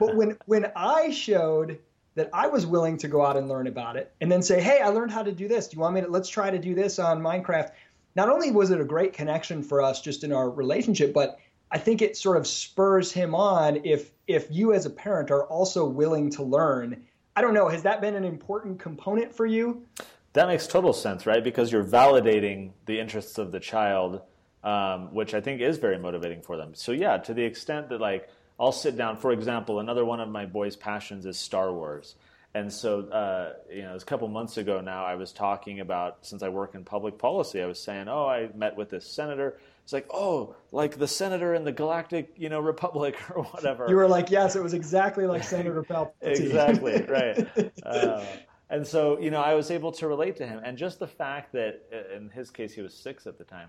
But 0.00 0.16
when 0.16 0.36
when 0.46 0.72
I 0.74 1.10
showed 1.10 1.78
that 2.16 2.30
I 2.32 2.48
was 2.48 2.66
willing 2.66 2.96
to 2.98 3.06
go 3.06 3.24
out 3.24 3.36
and 3.36 3.48
learn 3.48 3.68
about 3.68 3.94
it 3.94 4.12
and 4.20 4.30
then 4.30 4.42
say, 4.42 4.60
"Hey, 4.60 4.80
I 4.80 4.88
learned 4.88 5.12
how 5.12 5.22
to 5.22 5.30
do 5.30 5.46
this. 5.46 5.68
Do 5.68 5.76
you 5.76 5.80
want 5.80 5.94
me 5.94 6.00
to 6.00 6.08
let's 6.08 6.28
try 6.28 6.50
to 6.50 6.58
do 6.58 6.74
this 6.74 6.98
on 6.98 7.20
Minecraft?" 7.20 7.70
Not 8.16 8.28
only 8.28 8.50
was 8.50 8.72
it 8.72 8.80
a 8.80 8.84
great 8.84 9.12
connection 9.12 9.62
for 9.62 9.80
us 9.82 10.00
just 10.00 10.24
in 10.24 10.32
our 10.32 10.50
relationship, 10.50 11.14
but 11.14 11.38
I 11.70 11.78
think 11.78 12.02
it 12.02 12.16
sort 12.16 12.38
of 12.38 12.48
spurs 12.48 13.12
him 13.12 13.36
on 13.36 13.82
if 13.84 14.10
if 14.26 14.48
you 14.50 14.72
as 14.72 14.84
a 14.84 14.90
parent 14.90 15.30
are 15.30 15.44
also 15.44 15.86
willing 15.86 16.30
to 16.30 16.42
learn 16.42 17.04
I 17.36 17.40
don't 17.40 17.54
know. 17.54 17.68
Has 17.68 17.82
that 17.84 18.00
been 18.00 18.14
an 18.14 18.24
important 18.24 18.78
component 18.80 19.34
for 19.34 19.46
you? 19.46 19.86
That 20.32 20.48
makes 20.48 20.66
total 20.66 20.92
sense, 20.92 21.26
right? 21.26 21.42
Because 21.42 21.72
you're 21.72 21.84
validating 21.84 22.72
the 22.86 23.00
interests 23.00 23.38
of 23.38 23.50
the 23.52 23.60
child, 23.60 24.22
um, 24.62 25.12
which 25.14 25.34
I 25.34 25.40
think 25.40 25.60
is 25.60 25.78
very 25.78 25.98
motivating 25.98 26.42
for 26.42 26.56
them. 26.56 26.74
So 26.74 26.92
yeah, 26.92 27.16
to 27.18 27.34
the 27.34 27.42
extent 27.42 27.88
that 27.88 28.00
like 28.00 28.28
I'll 28.58 28.72
sit 28.72 28.96
down, 28.96 29.16
for 29.16 29.32
example, 29.32 29.80
another 29.80 30.04
one 30.04 30.20
of 30.20 30.28
my 30.28 30.46
boys' 30.46 30.76
passions 30.76 31.24
is 31.24 31.38
Star 31.38 31.72
Wars. 31.72 32.14
And 32.52 32.72
so, 32.72 33.02
uh, 33.08 33.54
you 33.72 33.82
know, 33.82 33.94
a 33.94 34.00
couple 34.00 34.26
months 34.28 34.56
ago 34.56 34.80
now, 34.80 35.04
I 35.04 35.14
was 35.14 35.32
talking 35.32 35.80
about 35.80 36.18
since 36.26 36.42
I 36.42 36.48
work 36.48 36.74
in 36.74 36.84
public 36.84 37.16
policy, 37.16 37.62
I 37.62 37.66
was 37.66 37.80
saying, 37.80 38.08
oh, 38.08 38.26
I 38.26 38.50
met 38.54 38.76
with 38.76 38.90
this 38.90 39.06
senator 39.06 39.58
it's 39.90 39.92
like, 39.92 40.06
oh, 40.14 40.54
like 40.70 40.98
the 40.98 41.08
senator 41.08 41.52
in 41.52 41.64
the 41.64 41.72
Galactic, 41.72 42.34
you 42.36 42.48
know, 42.48 42.60
Republic 42.60 43.16
or 43.34 43.42
whatever. 43.42 43.86
You 43.88 43.96
were 43.96 44.06
like, 44.06 44.30
yes, 44.30 44.54
it 44.54 44.62
was 44.62 44.72
exactly 44.72 45.26
like 45.26 45.42
Senator 45.56 45.82
Palpatine. 45.82 46.12
exactly 46.22 47.02
right. 47.08 47.72
Uh, 47.82 48.24
and 48.68 48.86
so, 48.86 49.18
you 49.18 49.32
know, 49.32 49.40
I 49.40 49.54
was 49.54 49.72
able 49.72 49.90
to 49.90 50.06
relate 50.06 50.36
to 50.36 50.46
him, 50.46 50.60
and 50.64 50.78
just 50.78 51.00
the 51.00 51.08
fact 51.08 51.52
that, 51.54 51.82
in 52.14 52.28
his 52.28 52.52
case, 52.52 52.72
he 52.72 52.82
was 52.82 52.94
six 52.94 53.26
at 53.26 53.36
the 53.36 53.42
time. 53.42 53.68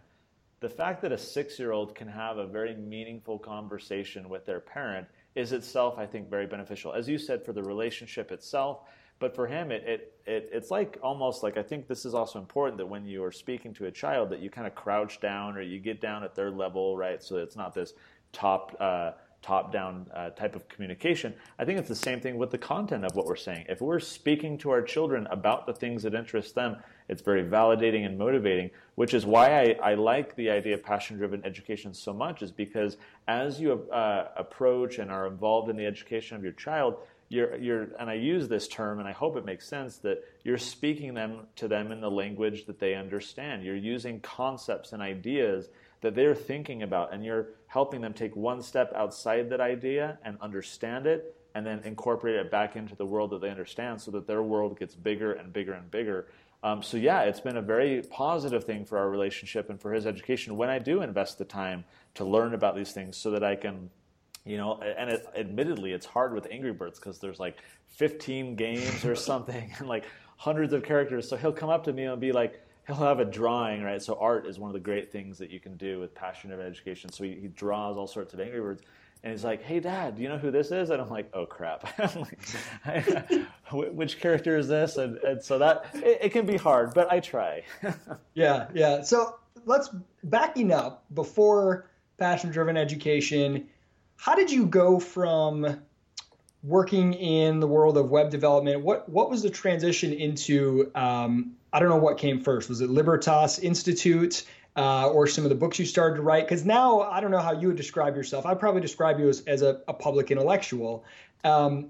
The 0.59 0.69
fact 0.69 1.01
that 1.01 1.11
a 1.11 1.17
six-year-old 1.17 1.95
can 1.95 2.07
have 2.07 2.37
a 2.37 2.45
very 2.45 2.75
meaningful 2.75 3.39
conversation 3.39 4.29
with 4.29 4.45
their 4.45 4.59
parent 4.59 5.07
is 5.33 5.53
itself, 5.53 5.97
I 5.97 6.05
think, 6.05 6.29
very 6.29 6.45
beneficial. 6.45 6.93
As 6.93 7.09
you 7.09 7.17
said, 7.17 7.43
for 7.43 7.51
the 7.51 7.63
relationship 7.63 8.31
itself, 8.31 8.81
but 9.21 9.35
for 9.35 9.45
him, 9.47 9.71
it, 9.71 9.83
it, 9.85 10.13
it, 10.25 10.49
it's 10.51 10.71
like 10.71 10.97
almost 11.01 11.43
like 11.43 11.55
I 11.55 11.63
think 11.63 11.87
this 11.87 12.05
is 12.05 12.13
also 12.13 12.39
important 12.39 12.77
that 12.79 12.87
when 12.87 13.05
you 13.05 13.23
are 13.23 13.31
speaking 13.31 13.71
to 13.75 13.85
a 13.85 13.91
child, 13.91 14.31
that 14.31 14.39
you 14.39 14.49
kind 14.49 14.65
of 14.65 14.73
crouch 14.73 15.21
down 15.21 15.55
or 15.55 15.61
you 15.61 15.79
get 15.79 16.01
down 16.01 16.23
at 16.23 16.35
their 16.35 16.49
level, 16.49 16.97
right? 16.97 17.23
So 17.23 17.37
it's 17.37 17.55
not 17.55 17.73
this 17.73 17.93
top 18.33 18.75
uh, 18.79 19.11
top 19.41 19.71
down 19.71 20.05
uh, 20.13 20.29
type 20.31 20.55
of 20.55 20.67
communication. 20.69 21.33
I 21.57 21.65
think 21.65 21.79
it's 21.79 21.87
the 21.87 21.95
same 21.95 22.19
thing 22.19 22.37
with 22.37 22.51
the 22.51 22.57
content 22.57 23.05
of 23.05 23.15
what 23.15 23.25
we're 23.25 23.35
saying. 23.35 23.65
If 23.69 23.81
we're 23.81 23.99
speaking 23.99 24.57
to 24.59 24.69
our 24.69 24.81
children 24.81 25.27
about 25.31 25.65
the 25.65 25.73
things 25.73 26.03
that 26.03 26.13
interest 26.13 26.53
them, 26.53 26.77
it's 27.09 27.21
very 27.21 27.43
validating 27.43 28.05
and 28.05 28.17
motivating, 28.17 28.69
which 28.95 29.13
is 29.13 29.25
why 29.25 29.61
I, 29.61 29.91
I 29.91 29.93
like 29.95 30.35
the 30.35 30.49
idea 30.49 30.75
of 30.75 30.83
passion 30.83 31.17
driven 31.17 31.43
education 31.43 31.93
so 31.93 32.13
much, 32.13 32.41
is 32.41 32.51
because 32.51 32.97
as 33.27 33.59
you 33.59 33.73
uh, 33.91 34.27
approach 34.37 34.99
and 34.99 35.11
are 35.11 35.27
involved 35.27 35.69
in 35.69 35.75
the 35.75 35.85
education 35.85 36.37
of 36.37 36.43
your 36.43 36.53
child, 36.53 36.97
you're, 37.31 37.55
you're, 37.55 37.87
and 37.97 38.09
I 38.09 38.15
use 38.15 38.49
this 38.49 38.67
term, 38.67 38.99
and 38.99 39.07
I 39.07 39.13
hope 39.13 39.37
it 39.37 39.45
makes 39.45 39.65
sense 39.65 39.97
that 39.99 40.23
you're 40.43 40.57
speaking 40.57 41.13
them 41.13 41.47
to 41.55 41.67
them 41.69 41.91
in 41.91 42.01
the 42.01 42.11
language 42.11 42.65
that 42.65 42.77
they 42.77 42.93
understand. 42.93 43.63
You're 43.63 43.75
using 43.75 44.19
concepts 44.19 44.91
and 44.91 45.01
ideas 45.01 45.69
that 46.01 46.13
they're 46.13 46.35
thinking 46.35 46.83
about, 46.83 47.13
and 47.13 47.23
you're 47.23 47.47
helping 47.67 48.01
them 48.01 48.13
take 48.13 48.35
one 48.35 48.61
step 48.61 48.91
outside 48.93 49.49
that 49.49 49.61
idea 49.61 50.17
and 50.25 50.37
understand 50.41 51.07
it, 51.07 51.37
and 51.55 51.65
then 51.65 51.79
incorporate 51.85 52.35
it 52.35 52.51
back 52.51 52.75
into 52.75 52.95
the 52.95 53.05
world 53.05 53.29
that 53.29 53.39
they 53.39 53.49
understand, 53.49 54.01
so 54.01 54.11
that 54.11 54.27
their 54.27 54.43
world 54.43 54.77
gets 54.77 54.93
bigger 54.93 55.31
and 55.31 55.53
bigger 55.53 55.73
and 55.73 55.89
bigger. 55.89 56.27
Um, 56.63 56.83
so 56.83 56.97
yeah, 56.97 57.21
it's 57.21 57.39
been 57.39 57.57
a 57.57 57.61
very 57.61 58.01
positive 58.11 58.65
thing 58.65 58.83
for 58.83 58.97
our 58.97 59.09
relationship 59.09 59.69
and 59.69 59.79
for 59.79 59.93
his 59.93 60.05
education 60.05 60.57
when 60.57 60.69
I 60.69 60.79
do 60.79 61.01
invest 61.01 61.37
the 61.37 61.45
time 61.45 61.85
to 62.15 62.25
learn 62.25 62.53
about 62.53 62.75
these 62.75 62.91
things, 62.91 63.15
so 63.15 63.31
that 63.31 63.43
I 63.43 63.55
can 63.55 63.89
you 64.45 64.57
know 64.57 64.79
and 64.81 65.09
it, 65.09 65.25
admittedly 65.35 65.91
it's 65.91 66.05
hard 66.05 66.33
with 66.33 66.47
angry 66.51 66.73
birds 66.73 66.99
because 66.99 67.19
there's 67.19 67.39
like 67.39 67.57
15 67.89 68.55
games 68.55 69.05
or 69.05 69.15
something 69.31 69.71
and 69.79 69.87
like 69.87 70.05
hundreds 70.37 70.73
of 70.73 70.83
characters 70.83 71.29
so 71.29 71.37
he'll 71.37 71.51
come 71.51 71.69
up 71.69 71.83
to 71.83 71.93
me 71.93 72.05
and 72.05 72.19
be 72.19 72.31
like 72.31 72.61
he'll 72.87 72.95
have 72.95 73.19
a 73.19 73.25
drawing 73.25 73.83
right 73.83 74.01
so 74.01 74.17
art 74.19 74.47
is 74.47 74.57
one 74.57 74.69
of 74.69 74.73
the 74.73 74.79
great 74.79 75.11
things 75.11 75.37
that 75.37 75.51
you 75.51 75.59
can 75.59 75.77
do 75.77 75.99
with 75.99 76.13
passion 76.15 76.51
of 76.51 76.59
education 76.59 77.11
so 77.11 77.23
he, 77.23 77.35
he 77.35 77.47
draws 77.49 77.97
all 77.97 78.07
sorts 78.07 78.33
of 78.33 78.39
angry 78.39 78.59
birds 78.59 78.81
and 79.23 79.31
he's 79.31 79.43
like, 79.43 79.61
"Hey, 79.61 79.79
Dad, 79.79 80.15
do 80.15 80.23
you 80.23 80.29
know 80.29 80.37
who 80.37 80.49
this 80.49 80.71
is?" 80.71 80.89
And 80.89 81.01
I'm 81.01 81.09
like, 81.09 81.29
"Oh 81.33 81.45
crap! 81.45 81.87
Which 83.71 84.19
character 84.19 84.57
is 84.57 84.67
this?" 84.67 84.97
And, 84.97 85.17
and 85.17 85.41
so 85.41 85.59
that 85.59 85.85
it, 85.93 86.19
it, 86.21 86.29
can 86.31 86.45
be 86.45 86.57
hard, 86.57 86.93
but 86.93 87.11
I 87.11 87.19
try. 87.19 87.63
yeah, 88.33 88.67
yeah. 88.73 89.01
So 89.01 89.37
let's 89.65 89.89
backing 90.23 90.71
up 90.71 91.05
before 91.13 91.87
passion-driven 92.17 92.77
education 92.77 93.67
how 94.21 94.35
did 94.35 94.51
you 94.51 94.67
go 94.67 94.99
from 94.99 95.81
working 96.61 97.15
in 97.15 97.59
the 97.59 97.65
world 97.65 97.97
of 97.97 98.11
web 98.11 98.29
development? 98.29 98.83
What 98.83 99.09
what 99.09 99.31
was 99.31 99.41
the 99.41 99.49
transition 99.49 100.13
into? 100.13 100.91
Um, 100.93 101.53
I 101.73 101.79
don't 101.79 101.89
know 101.89 101.97
what 101.97 102.19
came 102.19 102.39
first. 102.39 102.69
Was 102.69 102.81
it 102.81 102.89
Libertas 102.91 103.57
Institute? 103.57 104.43
Uh, 104.73 105.09
or 105.09 105.27
some 105.27 105.43
of 105.43 105.49
the 105.49 105.55
books 105.55 105.79
you 105.79 105.85
started 105.85 106.15
to 106.15 106.21
write? 106.21 106.45
Because 106.45 106.63
now 106.63 107.01
I 107.01 107.19
don't 107.19 107.31
know 107.31 107.39
how 107.39 107.51
you 107.51 107.67
would 107.67 107.75
describe 107.75 108.15
yourself. 108.15 108.45
I'd 108.45 108.59
probably 108.59 108.79
describe 108.79 109.19
you 109.19 109.27
as, 109.27 109.41
as 109.41 109.63
a, 109.63 109.81
a 109.89 109.93
public 109.93 110.31
intellectual. 110.31 111.03
Um, 111.43 111.89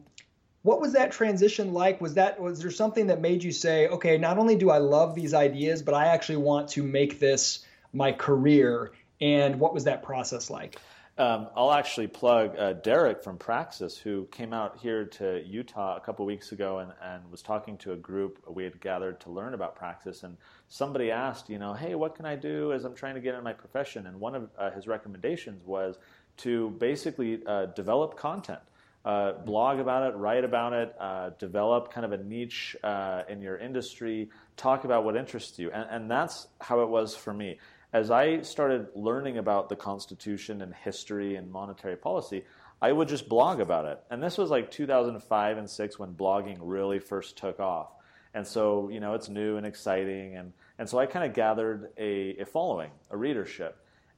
what 0.63 0.81
was 0.81 0.93
that 0.93 1.11
transition 1.11 1.73
like? 1.73 2.01
Was 2.01 2.13
that 2.13 2.39
was 2.39 2.61
there 2.61 2.71
something 2.71 3.07
that 3.07 3.19
made 3.19 3.43
you 3.43 3.51
say, 3.51 3.87
okay, 3.89 4.17
not 4.17 4.37
only 4.37 4.55
do 4.55 4.71
I 4.71 4.77
love 4.77 5.15
these 5.15 5.33
ideas, 5.33 5.81
but 5.81 5.93
I 5.93 6.07
actually 6.07 6.37
want 6.37 6.69
to 6.69 6.81
make 6.81 7.19
this 7.19 7.65
my 7.91 8.13
career? 8.13 8.93
And 9.19 9.59
what 9.59 9.73
was 9.73 9.83
that 9.83 10.01
process 10.01 10.49
like? 10.49 10.77
Um, 11.21 11.49
I'll 11.55 11.71
actually 11.71 12.07
plug 12.07 12.57
uh, 12.57 12.73
Derek 12.73 13.23
from 13.23 13.37
Praxis, 13.37 13.95
who 13.95 14.25
came 14.31 14.53
out 14.53 14.79
here 14.79 15.05
to 15.05 15.43
Utah 15.45 15.95
a 15.95 15.99
couple 15.99 16.25
weeks 16.25 16.51
ago 16.51 16.79
and, 16.79 16.91
and 16.99 17.29
was 17.29 17.43
talking 17.43 17.77
to 17.77 17.91
a 17.91 17.95
group 17.95 18.39
we 18.49 18.63
had 18.63 18.81
gathered 18.81 19.19
to 19.21 19.29
learn 19.29 19.53
about 19.53 19.75
Praxis. 19.75 20.23
And 20.23 20.35
somebody 20.67 21.11
asked, 21.11 21.47
you 21.47 21.59
know, 21.59 21.73
hey, 21.73 21.93
what 21.93 22.15
can 22.15 22.25
I 22.25 22.35
do 22.35 22.73
as 22.73 22.85
I'm 22.85 22.95
trying 22.95 23.13
to 23.13 23.21
get 23.21 23.35
in 23.35 23.43
my 23.43 23.53
profession? 23.53 24.07
And 24.07 24.19
one 24.19 24.33
of 24.33 24.49
uh, 24.57 24.71
his 24.71 24.87
recommendations 24.87 25.63
was 25.63 25.99
to 26.37 26.71
basically 26.79 27.45
uh, 27.45 27.67
develop 27.67 28.17
content. 28.17 28.61
Uh, 29.05 29.33
blog 29.33 29.79
about 29.79 30.11
it, 30.11 30.17
write 30.17 30.43
about 30.43 30.73
it, 30.73 30.95
uh, 30.99 31.29
develop 31.37 31.93
kind 31.93 32.05
of 32.05 32.13
a 32.13 32.23
niche 32.23 32.75
uh, 32.83 33.21
in 33.29 33.41
your 33.41 33.57
industry, 33.57 34.29
talk 34.57 34.85
about 34.85 35.03
what 35.03 35.15
interests 35.15 35.59
you. 35.59 35.69
And, 35.69 35.87
and 35.87 36.09
that's 36.09 36.47
how 36.59 36.81
it 36.81 36.89
was 36.89 37.15
for 37.15 37.31
me 37.31 37.59
as 37.93 38.09
I 38.09 38.41
started 38.41 38.87
learning 38.95 39.37
about 39.37 39.69
the 39.69 39.75
Constitution 39.75 40.61
and 40.61 40.73
history 40.73 41.35
and 41.35 41.51
monetary 41.51 41.97
policy, 41.97 42.45
I 42.81 42.91
would 42.91 43.07
just 43.07 43.29
blog 43.29 43.59
about 43.59 43.85
it. 43.85 43.99
And 44.09 44.23
this 44.23 44.37
was 44.37 44.49
like 44.49 44.71
2005 44.71 45.57
and 45.57 45.69
6 45.69 45.99
when 45.99 46.13
blogging 46.13 46.57
really 46.61 46.99
first 46.99 47.37
took 47.37 47.59
off. 47.59 47.89
And 48.33 48.47
so, 48.47 48.89
you 48.89 48.99
know, 48.99 49.13
it's 49.13 49.29
new 49.29 49.57
and 49.57 49.65
exciting. 49.65 50.37
And, 50.37 50.53
and 50.79 50.89
so 50.89 50.97
I 50.97 51.05
kind 51.05 51.25
of 51.25 51.33
gathered 51.33 51.91
a, 51.97 52.37
a 52.39 52.45
following, 52.45 52.91
a 53.09 53.17
readership. 53.17 53.77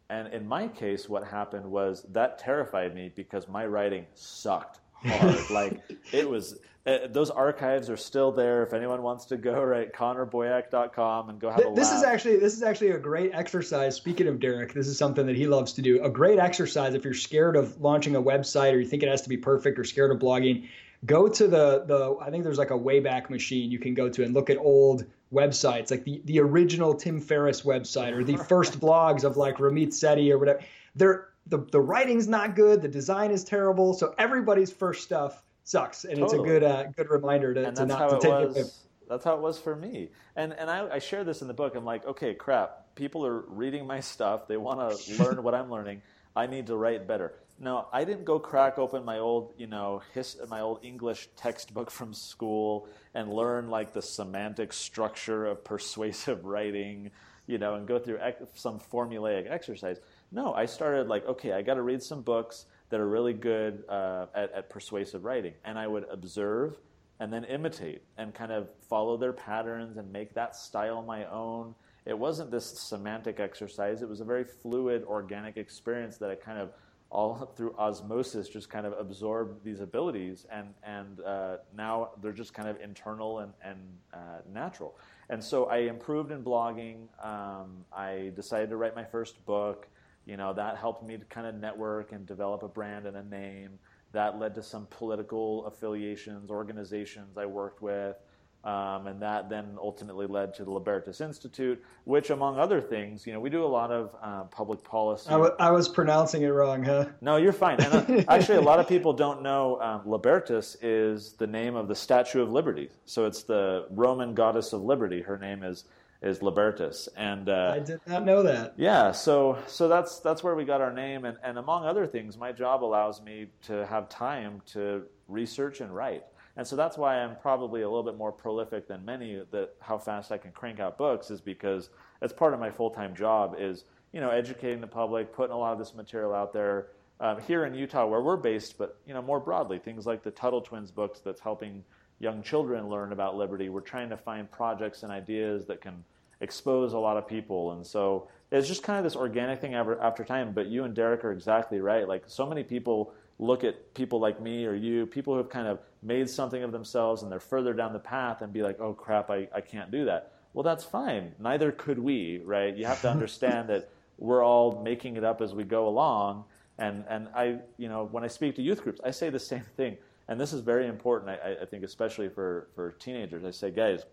And 0.10 0.32
in 0.34 0.48
my 0.48 0.68
case, 0.68 1.10
what 1.10 1.24
happened 1.24 1.66
was 1.66 2.06
that 2.12 2.38
terrified 2.38 2.94
me 2.94 3.12
because 3.16 3.48
my 3.48 3.66
writing 3.66 4.06
sucked 4.14 4.80
hard. 4.94 5.40
like 5.50 5.82
it 6.12 6.30
was 6.30 6.60
uh, 6.86 7.08
those 7.10 7.30
archives 7.30 7.90
are 7.90 7.96
still 7.96 8.32
there. 8.32 8.64
If 8.64 8.74
anyone 8.74 9.02
wants 9.04 9.26
to 9.26 9.38
go, 9.38 9.64
right, 9.64 9.92
connorboyack.com 9.94 11.30
and 11.30 11.40
go 11.40 11.50
have 11.50 11.60
a 11.66 11.74
This 11.74 11.90
laugh. 11.90 11.98
is 11.98 12.04
actually 12.04 12.38
this 12.38 12.54
is 12.54 12.64
actually 12.64 12.92
a 12.92 12.98
great 12.98 13.32
exercise. 13.34 13.96
Speaking 13.96 14.28
of 14.28 14.40
Derek, 14.40 14.74
this 14.74 14.88
is 14.88 14.98
something 14.98 15.26
that 15.26 15.36
he 15.36 15.48
loves 15.48 15.74
to 15.74 15.82
do. 15.82 16.04
A 16.04 16.10
great 16.10 16.40
exercise 16.40 16.94
if 16.94 17.04
you're 17.06 17.14
scared 17.14 17.56
of 17.56 17.80
launching 17.80 18.16
a 18.16 18.22
website 18.22 18.74
or 18.74 18.80
you 18.80 18.86
think 18.88 19.04
it 19.04 19.10
has 19.10 19.22
to 19.22 19.30
be 19.30 19.38
perfect 19.38 19.80
or 19.80 19.84
scared 19.84 20.12
of 20.12 20.20
blogging. 20.20 20.68
Go 21.06 21.28
to 21.28 21.48
the 21.48 21.84
the 21.86 22.18
I 22.22 22.30
think 22.30 22.44
there's 22.44 22.58
like 22.58 22.72
a 22.72 22.78
Wayback 22.80 23.30
Machine 23.30 23.72
you 23.72 23.80
can 23.80 23.94
go 23.94 24.10
to 24.10 24.24
and 24.24 24.34
look 24.34 24.50
at 24.50 24.58
old 24.58 25.06
websites, 25.34 25.90
like 25.92 26.04
the 26.04 26.22
the 26.26 26.40
original 26.40 26.94
Tim 26.94 27.20
Ferriss 27.20 27.62
website 27.62 28.14
or 28.14 28.24
the 28.24 28.38
first 28.50 28.80
blogs 28.80 29.24
of 29.24 29.38
like 29.38 29.58
Ramit 29.58 29.90
Sethi 29.90 30.32
or 30.32 30.38
whatever. 30.38 30.60
They're 30.96 31.30
the 31.48 31.60
the 31.72 31.82
writing's 31.82 32.28
not 32.28 32.56
good, 32.56 32.82
the 32.82 32.88
design 32.88 33.32
is 33.32 33.44
terrible, 33.44 33.94
so 33.94 34.16
everybody's 34.18 34.72
first 34.72 35.04
stuff 35.04 35.44
sucks, 35.64 36.06
and 36.06 36.18
totally. 36.18 36.26
it's 36.26 36.34
a 36.34 36.48
good 36.48 36.64
uh, 36.64 36.84
good 36.96 37.10
reminder 37.10 37.54
to, 37.54 37.72
to 37.72 37.86
not 37.86 38.10
to 38.10 38.20
take 38.20 38.32
was, 38.32 38.58
it. 38.58 38.74
That's 39.10 39.26
how 39.26 39.36
it 39.36 39.42
was 39.42 39.60
for 39.60 39.76
me, 39.76 40.10
and 40.36 40.54
and 40.54 40.70
I, 40.70 40.96
I 40.96 41.00
share 41.00 41.24
this 41.24 41.42
in 41.42 41.48
the 41.48 41.54
book. 41.54 41.76
I'm 41.76 41.86
like, 41.86 42.06
okay, 42.06 42.34
crap. 42.34 42.96
People 42.96 43.26
are 43.26 43.40
reading 43.48 43.88
my 43.88 44.00
stuff. 44.00 44.48
They 44.48 44.58
want 44.58 44.80
to 44.80 45.24
learn 45.24 45.42
what 45.44 45.56
I'm 45.56 45.72
learning. 45.72 46.02
I 46.36 46.48
need 46.48 46.68
to 46.68 46.76
write 46.76 47.08
better. 47.08 47.34
No, 47.60 47.88
I 47.94 48.04
didn't 48.04 48.26
go 48.26 48.40
crack 48.40 48.78
open 48.80 49.06
my 49.06 49.20
old, 49.20 49.54
you 49.58 49.68
know, 49.68 50.02
his, 50.14 50.38
my 50.50 50.62
old 50.62 50.80
English 50.84 51.30
textbook 51.36 51.92
from 51.92 52.14
school 52.14 52.88
and 53.14 53.32
learn 53.32 53.70
like 53.70 53.94
the 53.94 54.02
semantic 54.02 54.74
structure 54.74 55.46
of 55.46 55.64
persuasive 55.64 56.46
writing, 56.46 57.12
you 57.46 57.60
know, 57.60 57.76
and 57.76 57.88
go 57.88 58.00
through 58.00 58.20
ex- 58.20 58.44
some 58.56 58.80
formulaic 58.80 59.50
exercise. 59.50 60.00
No, 60.32 60.54
I 60.54 60.66
started 60.66 61.08
like, 61.08 61.28
okay, 61.28 61.54
I 61.54 61.62
got 61.62 61.76
to 61.76 61.84
read 61.84 62.02
some 62.02 62.22
books 62.22 62.66
that 62.90 63.00
are 63.00 63.08
really 63.08 63.34
good 63.34 63.84
uh, 63.90 64.28
at, 64.36 64.52
at 64.54 64.70
persuasive 64.70 65.24
writing, 65.24 65.54
and 65.66 65.78
I 65.80 65.88
would 65.88 66.06
observe 66.12 66.78
and 67.20 67.32
then 67.32 67.44
imitate 67.46 68.02
and 68.18 68.34
kind 68.34 68.52
of 68.52 68.70
follow 68.90 69.18
their 69.18 69.34
patterns 69.34 69.98
and 69.98 70.12
make 70.12 70.34
that 70.34 70.56
style 70.56 71.02
my 71.02 71.26
own. 71.26 71.76
It 72.06 72.18
wasn't 72.18 72.52
this 72.52 72.66
semantic 72.66 73.40
exercise. 73.40 74.02
It 74.02 74.10
was 74.10 74.20
a 74.20 74.26
very 74.26 74.44
fluid, 74.44 75.04
organic 75.06 75.58
experience 75.58 76.18
that 76.18 76.30
I 76.30 76.36
kind 76.36 76.60
of 76.60 76.72
all 77.10 77.46
through 77.56 77.76
osmosis 77.78 78.50
just 78.50 78.70
kind 78.70 78.88
of 78.88 78.94
absorb 79.00 79.64
these 79.64 79.80
abilities. 79.80 80.46
And 80.52 80.74
and 80.84 81.22
uh, 81.22 81.58
now 81.78 82.10
they're 82.22 82.32
just 82.34 82.54
kind 82.54 82.68
of 82.68 82.82
internal 82.82 83.40
and, 83.40 83.54
and 83.64 83.80
uh, 84.14 84.18
natural. 84.52 84.98
And 85.30 85.42
so 85.42 85.66
i 85.66 85.78
improved 85.78 86.32
in 86.32 86.44
blogging. 86.44 87.08
Um, 87.24 87.86
i 87.96 88.32
decided 88.36 88.70
to 88.72 88.78
write 88.78 88.96
my 88.96 89.06
first 89.06 89.46
book 89.46 89.88
you 90.26 90.38
know 90.38 90.54
that 90.54 90.78
helped 90.78 91.04
me 91.04 91.18
to 91.18 91.26
kind 91.26 91.48
of 91.48 91.56
network 91.56 92.12
and 92.12 92.26
develop 92.26 92.64
a 92.64 92.68
brand 92.68 93.06
and 93.06 93.18
a 93.18 93.24
name 93.24 93.72
that 94.12 94.40
led 94.40 94.56
to 94.56 94.64
some 94.64 94.88
political 94.90 95.66
affiliations 95.66 96.50
organizations 96.50 97.38
i 97.38 97.46
worked 97.46 97.82
with 97.82 98.16
um, 98.64 99.08
and 99.08 99.22
that 99.22 99.50
then 99.50 99.78
ultimately 99.78 100.26
led 100.26 100.54
to 100.54 100.64
the 100.64 100.72
Libertas 100.72 101.20
Institute, 101.20 101.84
which, 102.06 102.30
among 102.30 102.58
other 102.58 102.80
things, 102.80 103.28
you 103.28 103.34
know, 103.34 103.40
we 103.42 103.50
do 103.50 103.66
a 103.66 103.68
lot 103.68 103.92
of 103.92 104.16
uh, 104.22 104.44
public 104.46 104.82
policy. 104.86 105.28
I, 105.28 105.34
w- 105.34 105.54
I 105.60 105.72
was 105.72 105.90
pronouncing 105.90 106.44
it 106.44 106.48
wrong, 106.48 106.82
huh? 106.82 107.08
No, 107.20 107.36
you're 107.36 107.52
fine. 107.52 107.82
And 107.82 107.94
uh, 107.94 108.24
actually, 108.30 108.60
a 108.60 108.62
lot 108.62 108.80
of 108.80 108.88
people 108.88 109.12
don't 109.12 109.42
know 109.44 109.82
um, 109.82 110.10
Libertas 110.10 110.78
is 110.82 111.34
the 111.34 111.48
name 111.48 111.76
of 111.76 111.90
the 111.90 111.96
Statue 111.96 112.42
of 112.42 112.52
Liberty. 112.52 112.90
So 113.04 113.26
it's 113.26 113.44
the 113.44 113.86
Roman 113.90 114.34
goddess 114.34 114.72
of 114.72 114.82
liberty. 114.82 115.22
Her 115.22 115.38
name 115.38 115.64
is 115.64 115.84
is 116.24 116.42
Libertas. 116.42 117.10
and 117.18 117.50
uh, 117.50 117.74
I 117.76 117.80
did 117.80 118.00
not 118.08 118.26
know 118.26 118.42
that. 118.44 118.74
Yeah, 118.78 119.12
so 119.12 119.58
so 119.68 119.88
that's 119.88 120.20
that's 120.20 120.42
where 120.42 120.56
we 120.56 120.64
got 120.64 120.82
our 120.82 120.92
name, 120.92 121.26
and, 121.26 121.38
and 121.44 121.58
among 121.58 121.86
other 121.86 122.08
things, 122.08 122.38
my 122.38 122.52
job 122.52 122.84
allows 122.84 123.22
me 123.22 123.48
to 123.64 123.86
have 123.86 124.08
time 124.10 124.62
to 124.68 125.04
research 125.28 125.82
and 125.82 125.94
write. 125.94 126.24
And 126.56 126.66
so 126.66 126.76
that's 126.76 126.98
why 126.98 127.18
I'm 127.18 127.36
probably 127.38 127.82
a 127.82 127.90
little 127.90 128.04
bit 128.04 128.16
more 128.16 128.32
prolific 128.32 128.88
than 128.88 129.04
many. 129.04 129.42
That 129.52 129.76
how 129.82 129.98
fast 129.98 130.32
I 130.32 130.38
can 130.38 130.52
crank 130.52 130.80
out 130.80 130.98
books 130.98 131.30
is 131.30 131.42
because 131.42 131.90
that's 132.22 132.34
part 132.34 132.54
of 132.54 132.60
my 132.60 132.72
full 132.72 132.90
time 132.90 133.14
job 133.14 133.56
is 133.60 133.84
you 134.14 134.22
know 134.22 134.30
educating 134.30 134.80
the 134.80 134.88
public, 134.88 135.34
putting 135.34 135.54
a 135.54 135.58
lot 135.58 135.74
of 135.74 135.80
this 135.80 135.94
material 135.94 136.34
out 136.34 136.54
there 136.54 136.88
um, 137.20 137.42
here 137.42 137.66
in 137.66 137.76
Utah 137.76 138.08
where 138.08 138.22
we're 138.22 138.38
based, 138.38 138.78
but 138.78 138.98
you 139.06 139.14
know 139.14 139.22
more 139.22 139.42
broadly 139.42 139.78
things 139.78 140.06
like 140.06 140.24
the 140.24 140.32
Tuttle 140.32 140.62
Twins 140.62 140.90
books 140.90 141.20
that's 141.20 141.42
helping 141.42 141.84
young 142.20 142.42
children 142.42 142.88
learn 142.88 143.12
about 143.12 143.36
liberty. 143.36 143.68
We're 143.68 143.82
trying 143.82 144.10
to 144.10 144.18
find 144.18 144.50
projects 144.50 145.04
and 145.04 145.12
ideas 145.12 145.66
that 145.66 145.82
can 145.82 146.06
expose 146.44 146.94
a 146.94 147.00
lot 147.00 147.18
of 147.18 147.28
people, 147.28 147.72
and 147.72 147.86
so 147.86 148.28
it's 148.52 148.68
just 148.68 148.84
kind 148.84 149.00
of 149.00 149.04
this 149.04 149.16
organic 149.16 149.60
thing 149.60 149.74
after, 149.74 150.00
after 150.00 150.24
time. 150.24 150.52
But 150.54 150.68
you 150.68 150.84
and 150.84 150.94
Derek 150.94 151.26
are 151.26 151.32
exactly 151.32 151.80
right. 151.80 152.08
Like 152.08 152.26
so 152.28 152.46
many 152.46 152.64
people 152.64 153.14
look 153.40 153.64
at 153.64 153.94
people 153.96 154.20
like 154.20 154.40
me 154.40 154.66
or 154.66 154.76
you, 154.76 155.08
people 155.08 155.34
who 155.34 155.40
have 155.40 155.50
kind 155.50 155.68
of 155.68 155.80
made 156.04 156.30
something 156.30 156.62
of 156.64 156.72
themselves 156.72 157.24
and 157.24 157.32
they're 157.32 157.40
further 157.40 157.74
down 157.74 157.94
the 157.94 158.00
path 158.00 158.42
and 158.42 158.54
be 158.54 158.62
like, 158.62 158.80
oh 158.80 158.94
crap, 158.94 159.32
I, 159.32 159.48
I 159.56 159.62
can't 159.62 159.90
do 159.90 160.06
that. 160.06 160.34
Well, 160.54 160.64
that's 160.64 160.84
fine. 160.84 161.34
Neither 161.40 161.72
could 161.72 161.98
we, 161.98 162.42
right? 162.46 162.76
You 162.76 162.86
have 162.86 163.02
to 163.02 163.10
understand 163.10 163.70
that 163.70 163.90
we're 164.20 164.46
all 164.46 164.82
making 164.84 165.18
it 165.18 165.24
up 165.24 165.42
as 165.42 165.54
we 165.54 165.64
go 165.64 165.88
along. 165.88 166.46
And, 166.78 167.06
and 167.10 167.28
I, 167.36 167.58
you 167.78 167.90
know, 167.90 168.08
when 168.12 168.24
I 168.24 168.28
speak 168.28 168.56
to 168.58 168.62
youth 168.62 168.84
groups, 168.84 169.02
I 169.04 169.12
say 169.12 169.30
the 169.32 169.40
same 169.40 169.66
thing. 169.76 169.98
And 170.28 170.40
this 170.40 170.54
is 170.54 170.62
very 170.62 170.88
important, 170.88 171.32
I, 171.32 171.58
I 171.64 171.66
think, 171.66 171.84
especially 171.84 172.30
for, 172.30 172.68
for 172.76 172.92
teenagers. 172.92 173.44
I 173.44 173.52
say, 173.52 173.72
guys, 173.72 174.06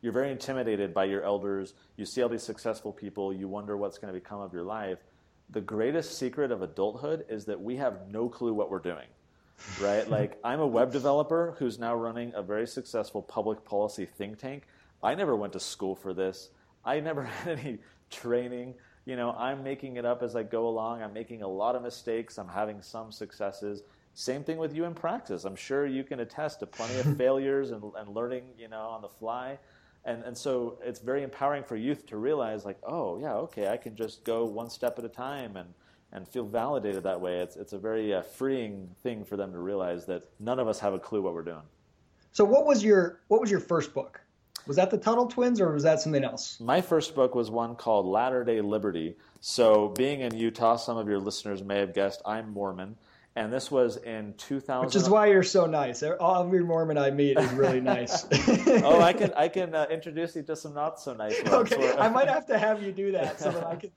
you're 0.00 0.12
very 0.12 0.30
intimidated 0.30 0.94
by 0.94 1.04
your 1.04 1.24
elders. 1.24 1.74
You 1.96 2.04
see 2.04 2.22
all 2.22 2.28
these 2.28 2.42
successful 2.42 2.92
people. 2.92 3.32
You 3.32 3.48
wonder 3.48 3.76
what's 3.76 3.98
going 3.98 4.12
to 4.12 4.18
become 4.18 4.40
of 4.40 4.52
your 4.52 4.62
life. 4.62 4.98
The 5.50 5.60
greatest 5.60 6.18
secret 6.18 6.50
of 6.50 6.62
adulthood 6.62 7.24
is 7.28 7.44
that 7.46 7.60
we 7.60 7.76
have 7.76 8.08
no 8.10 8.28
clue 8.28 8.52
what 8.52 8.70
we're 8.70 8.78
doing 8.78 9.06
right? 9.80 10.08
Like 10.08 10.38
i'm 10.44 10.60
a 10.60 10.66
web 10.66 10.92
developer 10.92 11.54
who's 11.58 11.78
now 11.78 11.94
running 11.94 12.32
a 12.34 12.42
very 12.42 12.66
successful 12.66 13.22
public 13.22 13.64
policy 13.64 14.06
think 14.06 14.38
tank. 14.38 14.64
I 15.02 15.14
never 15.14 15.36
went 15.36 15.52
to 15.54 15.60
school 15.60 15.94
for 15.94 16.14
this. 16.14 16.50
I 16.84 17.00
never 17.00 17.22
had 17.44 17.58
any 17.58 17.78
training. 18.10 18.74
You 19.04 19.16
know 19.16 19.30
i'm 19.38 19.62
making 19.62 19.96
it 19.96 20.04
up 20.04 20.22
as 20.22 20.36
i 20.36 20.42
go 20.42 20.68
along. 20.68 21.02
I'm 21.02 21.12
making 21.12 21.42
a 21.42 21.48
lot 21.48 21.76
of 21.76 21.82
mistakes. 21.82 22.38
I'm 22.38 22.48
having 22.48 22.82
some 22.82 23.12
successes. 23.12 23.82
Same 24.14 24.42
thing 24.42 24.56
with 24.56 24.74
you 24.74 24.84
in 24.84 24.94
Praxis 24.94 25.44
i'm 25.44 25.56
sure 25.56 25.86
you 25.86 26.02
can 26.02 26.20
attest 26.20 26.60
to 26.60 26.66
plenty 26.66 26.98
of 26.98 27.16
failures 27.18 27.70
and, 27.70 27.82
and 27.96 28.14
learning 28.14 28.44
you 28.58 28.68
know 28.68 28.80
on 28.80 29.02
the 29.02 29.08
fly 29.08 29.58
and, 30.06 30.22
and 30.22 30.38
so 30.38 30.78
it's 30.82 31.00
very 31.00 31.24
empowering 31.24 31.64
for 31.64 31.76
youth 31.76 32.06
to 32.06 32.16
realize, 32.16 32.64
like, 32.64 32.78
oh, 32.84 33.18
yeah, 33.18 33.34
okay, 33.34 33.68
I 33.68 33.76
can 33.76 33.96
just 33.96 34.24
go 34.24 34.44
one 34.44 34.70
step 34.70 34.98
at 34.98 35.04
a 35.04 35.08
time 35.08 35.56
and, 35.56 35.68
and 36.12 36.26
feel 36.28 36.44
validated 36.44 37.02
that 37.02 37.20
way. 37.20 37.40
It's, 37.40 37.56
it's 37.56 37.72
a 37.72 37.78
very 37.78 38.14
uh, 38.14 38.22
freeing 38.22 38.88
thing 39.02 39.24
for 39.24 39.36
them 39.36 39.50
to 39.52 39.58
realize 39.58 40.06
that 40.06 40.22
none 40.38 40.60
of 40.60 40.68
us 40.68 40.78
have 40.78 40.94
a 40.94 40.98
clue 40.98 41.22
what 41.22 41.34
we're 41.34 41.42
doing. 41.42 41.66
So, 42.30 42.44
what 42.44 42.66
was 42.66 42.84
your, 42.84 43.20
what 43.26 43.40
was 43.40 43.50
your 43.50 43.60
first 43.60 43.92
book? 43.92 44.20
Was 44.68 44.76
that 44.76 44.90
the 44.90 44.98
Tuttle 44.98 45.26
Twins 45.26 45.60
or 45.60 45.72
was 45.72 45.82
that 45.82 46.00
something 46.00 46.24
else? 46.24 46.60
My 46.60 46.80
first 46.80 47.14
book 47.14 47.34
was 47.34 47.50
one 47.50 47.76
called 47.76 48.06
Latter 48.06 48.44
day 48.44 48.60
Liberty. 48.60 49.16
So, 49.40 49.88
being 49.88 50.20
in 50.20 50.36
Utah, 50.36 50.76
some 50.76 50.96
of 50.96 51.08
your 51.08 51.18
listeners 51.18 51.64
may 51.64 51.80
have 51.80 51.94
guessed 51.94 52.22
I'm 52.24 52.52
Mormon 52.52 52.96
and 53.36 53.52
this 53.52 53.70
was 53.70 53.98
in 53.98 54.34
2000. 54.38 54.86
Which 54.86 54.96
is 54.96 55.10
why 55.10 55.26
you're 55.26 55.42
so 55.42 55.66
nice. 55.66 56.02
Every 56.02 56.64
Mormon 56.64 56.96
I 56.96 57.10
meet 57.10 57.38
is 57.38 57.52
really 57.52 57.82
nice. 57.82 58.26
oh, 58.82 59.00
I 59.00 59.12
can 59.12 59.32
I 59.34 59.48
can 59.48 59.74
uh, 59.74 59.86
introduce 59.90 60.34
you 60.34 60.42
to 60.44 60.56
some 60.56 60.74
not 60.74 60.98
so 60.98 61.12
nice 61.12 61.40
ones. 61.44 61.72
Okay, 61.72 61.92
I 61.98 62.08
might 62.08 62.28
have 62.28 62.46
to 62.46 62.58
have 62.58 62.82
you 62.82 62.92
do 62.92 63.12
that 63.12 63.38
so 63.38 63.50
that 63.52 63.64
I 63.64 63.76
can 63.76 63.90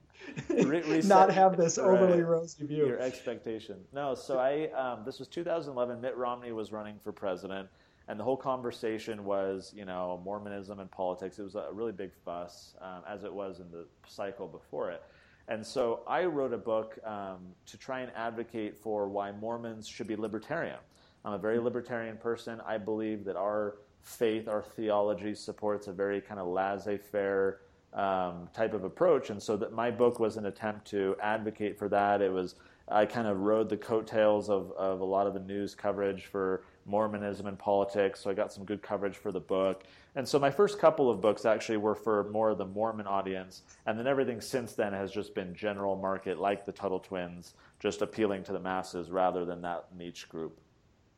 Re- 0.68 1.00
not 1.04 1.32
have 1.32 1.56
this 1.56 1.78
overly 1.78 2.20
right, 2.20 2.28
rosy 2.28 2.66
view. 2.66 2.86
Your 2.86 3.00
expectation. 3.00 3.76
No, 3.92 4.14
so 4.14 4.38
I 4.38 4.68
um, 4.72 5.04
this 5.06 5.18
was 5.18 5.26
2011. 5.28 6.00
Mitt 6.00 6.16
Romney 6.16 6.52
was 6.52 6.70
running 6.70 6.98
for 7.02 7.10
president, 7.10 7.66
and 8.08 8.20
the 8.20 8.24
whole 8.24 8.36
conversation 8.36 9.24
was 9.24 9.72
you 9.74 9.86
know 9.86 10.20
Mormonism 10.22 10.80
and 10.80 10.90
politics. 10.90 11.38
It 11.38 11.42
was 11.42 11.54
a 11.54 11.68
really 11.72 11.92
big 11.92 12.10
fuss, 12.26 12.74
um, 12.82 13.02
as 13.08 13.24
it 13.24 13.32
was 13.32 13.60
in 13.60 13.70
the 13.70 13.86
cycle 14.06 14.46
before 14.46 14.90
it. 14.90 15.02
And 15.50 15.66
so 15.66 16.00
I 16.06 16.24
wrote 16.24 16.52
a 16.52 16.58
book 16.58 16.96
um, 17.04 17.38
to 17.66 17.76
try 17.76 18.00
and 18.00 18.12
advocate 18.14 18.78
for 18.78 19.08
why 19.08 19.32
Mormons 19.32 19.88
should 19.88 20.06
be 20.06 20.14
libertarian. 20.14 20.78
I'm 21.24 21.32
a 21.32 21.38
very 21.38 21.58
libertarian 21.58 22.16
person. 22.16 22.60
I 22.64 22.78
believe 22.78 23.24
that 23.24 23.34
our 23.34 23.78
faith, 24.00 24.46
our 24.46 24.62
theology 24.62 25.34
supports 25.34 25.88
a 25.88 25.92
very 25.92 26.20
kind 26.20 26.38
of 26.38 26.46
laissez 26.46 26.98
faire 26.98 27.62
um, 27.92 28.48
type 28.54 28.74
of 28.74 28.84
approach. 28.84 29.30
And 29.30 29.42
so 29.42 29.56
that 29.56 29.72
my 29.72 29.90
book 29.90 30.20
was 30.20 30.36
an 30.36 30.46
attempt 30.46 30.86
to 30.92 31.16
advocate 31.20 31.76
for 31.76 31.88
that. 31.88 32.22
It 32.22 32.32
was 32.32 32.54
I 32.90 33.06
kind 33.06 33.28
of 33.28 33.38
rode 33.38 33.68
the 33.68 33.76
coattails 33.76 34.50
of, 34.50 34.72
of 34.72 35.00
a 35.00 35.04
lot 35.04 35.26
of 35.26 35.34
the 35.34 35.40
news 35.40 35.74
coverage 35.74 36.26
for 36.26 36.64
Mormonism 36.86 37.46
and 37.46 37.56
politics, 37.56 38.20
so 38.20 38.30
I 38.30 38.34
got 38.34 38.52
some 38.52 38.64
good 38.64 38.82
coverage 38.82 39.16
for 39.16 39.30
the 39.30 39.40
book. 39.40 39.84
And 40.16 40.26
so 40.28 40.38
my 40.38 40.50
first 40.50 40.78
couple 40.78 41.10
of 41.10 41.20
books 41.20 41.44
actually 41.44 41.78
were 41.78 41.94
for 41.94 42.24
more 42.30 42.50
of 42.50 42.58
the 42.58 42.66
Mormon 42.66 43.06
audience, 43.06 43.62
and 43.86 43.98
then 43.98 44.06
everything 44.06 44.40
since 44.40 44.72
then 44.72 44.92
has 44.92 45.12
just 45.12 45.34
been 45.34 45.54
general 45.54 45.96
market, 45.96 46.38
like 46.38 46.66
the 46.66 46.72
Tuttle 46.72 46.98
Twins, 46.98 47.54
just 47.78 48.02
appealing 48.02 48.42
to 48.44 48.52
the 48.52 48.58
masses 48.58 49.10
rather 49.10 49.44
than 49.44 49.62
that 49.62 49.86
niche 49.96 50.28
group. 50.28 50.58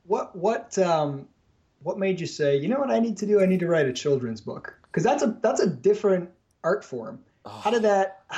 What 0.05 0.37
what 0.37 0.77
um, 0.79 1.27
what 1.83 1.99
made 1.99 2.21
you 2.21 2.27
say, 2.27 2.57
you 2.57 2.69
know 2.69 2.79
what 2.79 2.91
I 2.91 2.99
need 2.99 3.17
to 3.19 3.27
do? 3.27 3.41
I 3.41 3.47
need 3.47 3.61
to 3.61 3.67
write 3.67 3.87
a 3.87 3.93
children's 3.93 4.41
book 4.41 4.75
because 4.85 5.05
that's 5.05 5.23
a 5.23 5.39
that's 5.41 5.61
a 5.61 5.67
different 5.67 6.31
art 6.63 6.85
form. 6.85 7.21
Oh. 7.45 7.51
How 7.51 7.71
did 7.71 7.83
that 7.83 8.25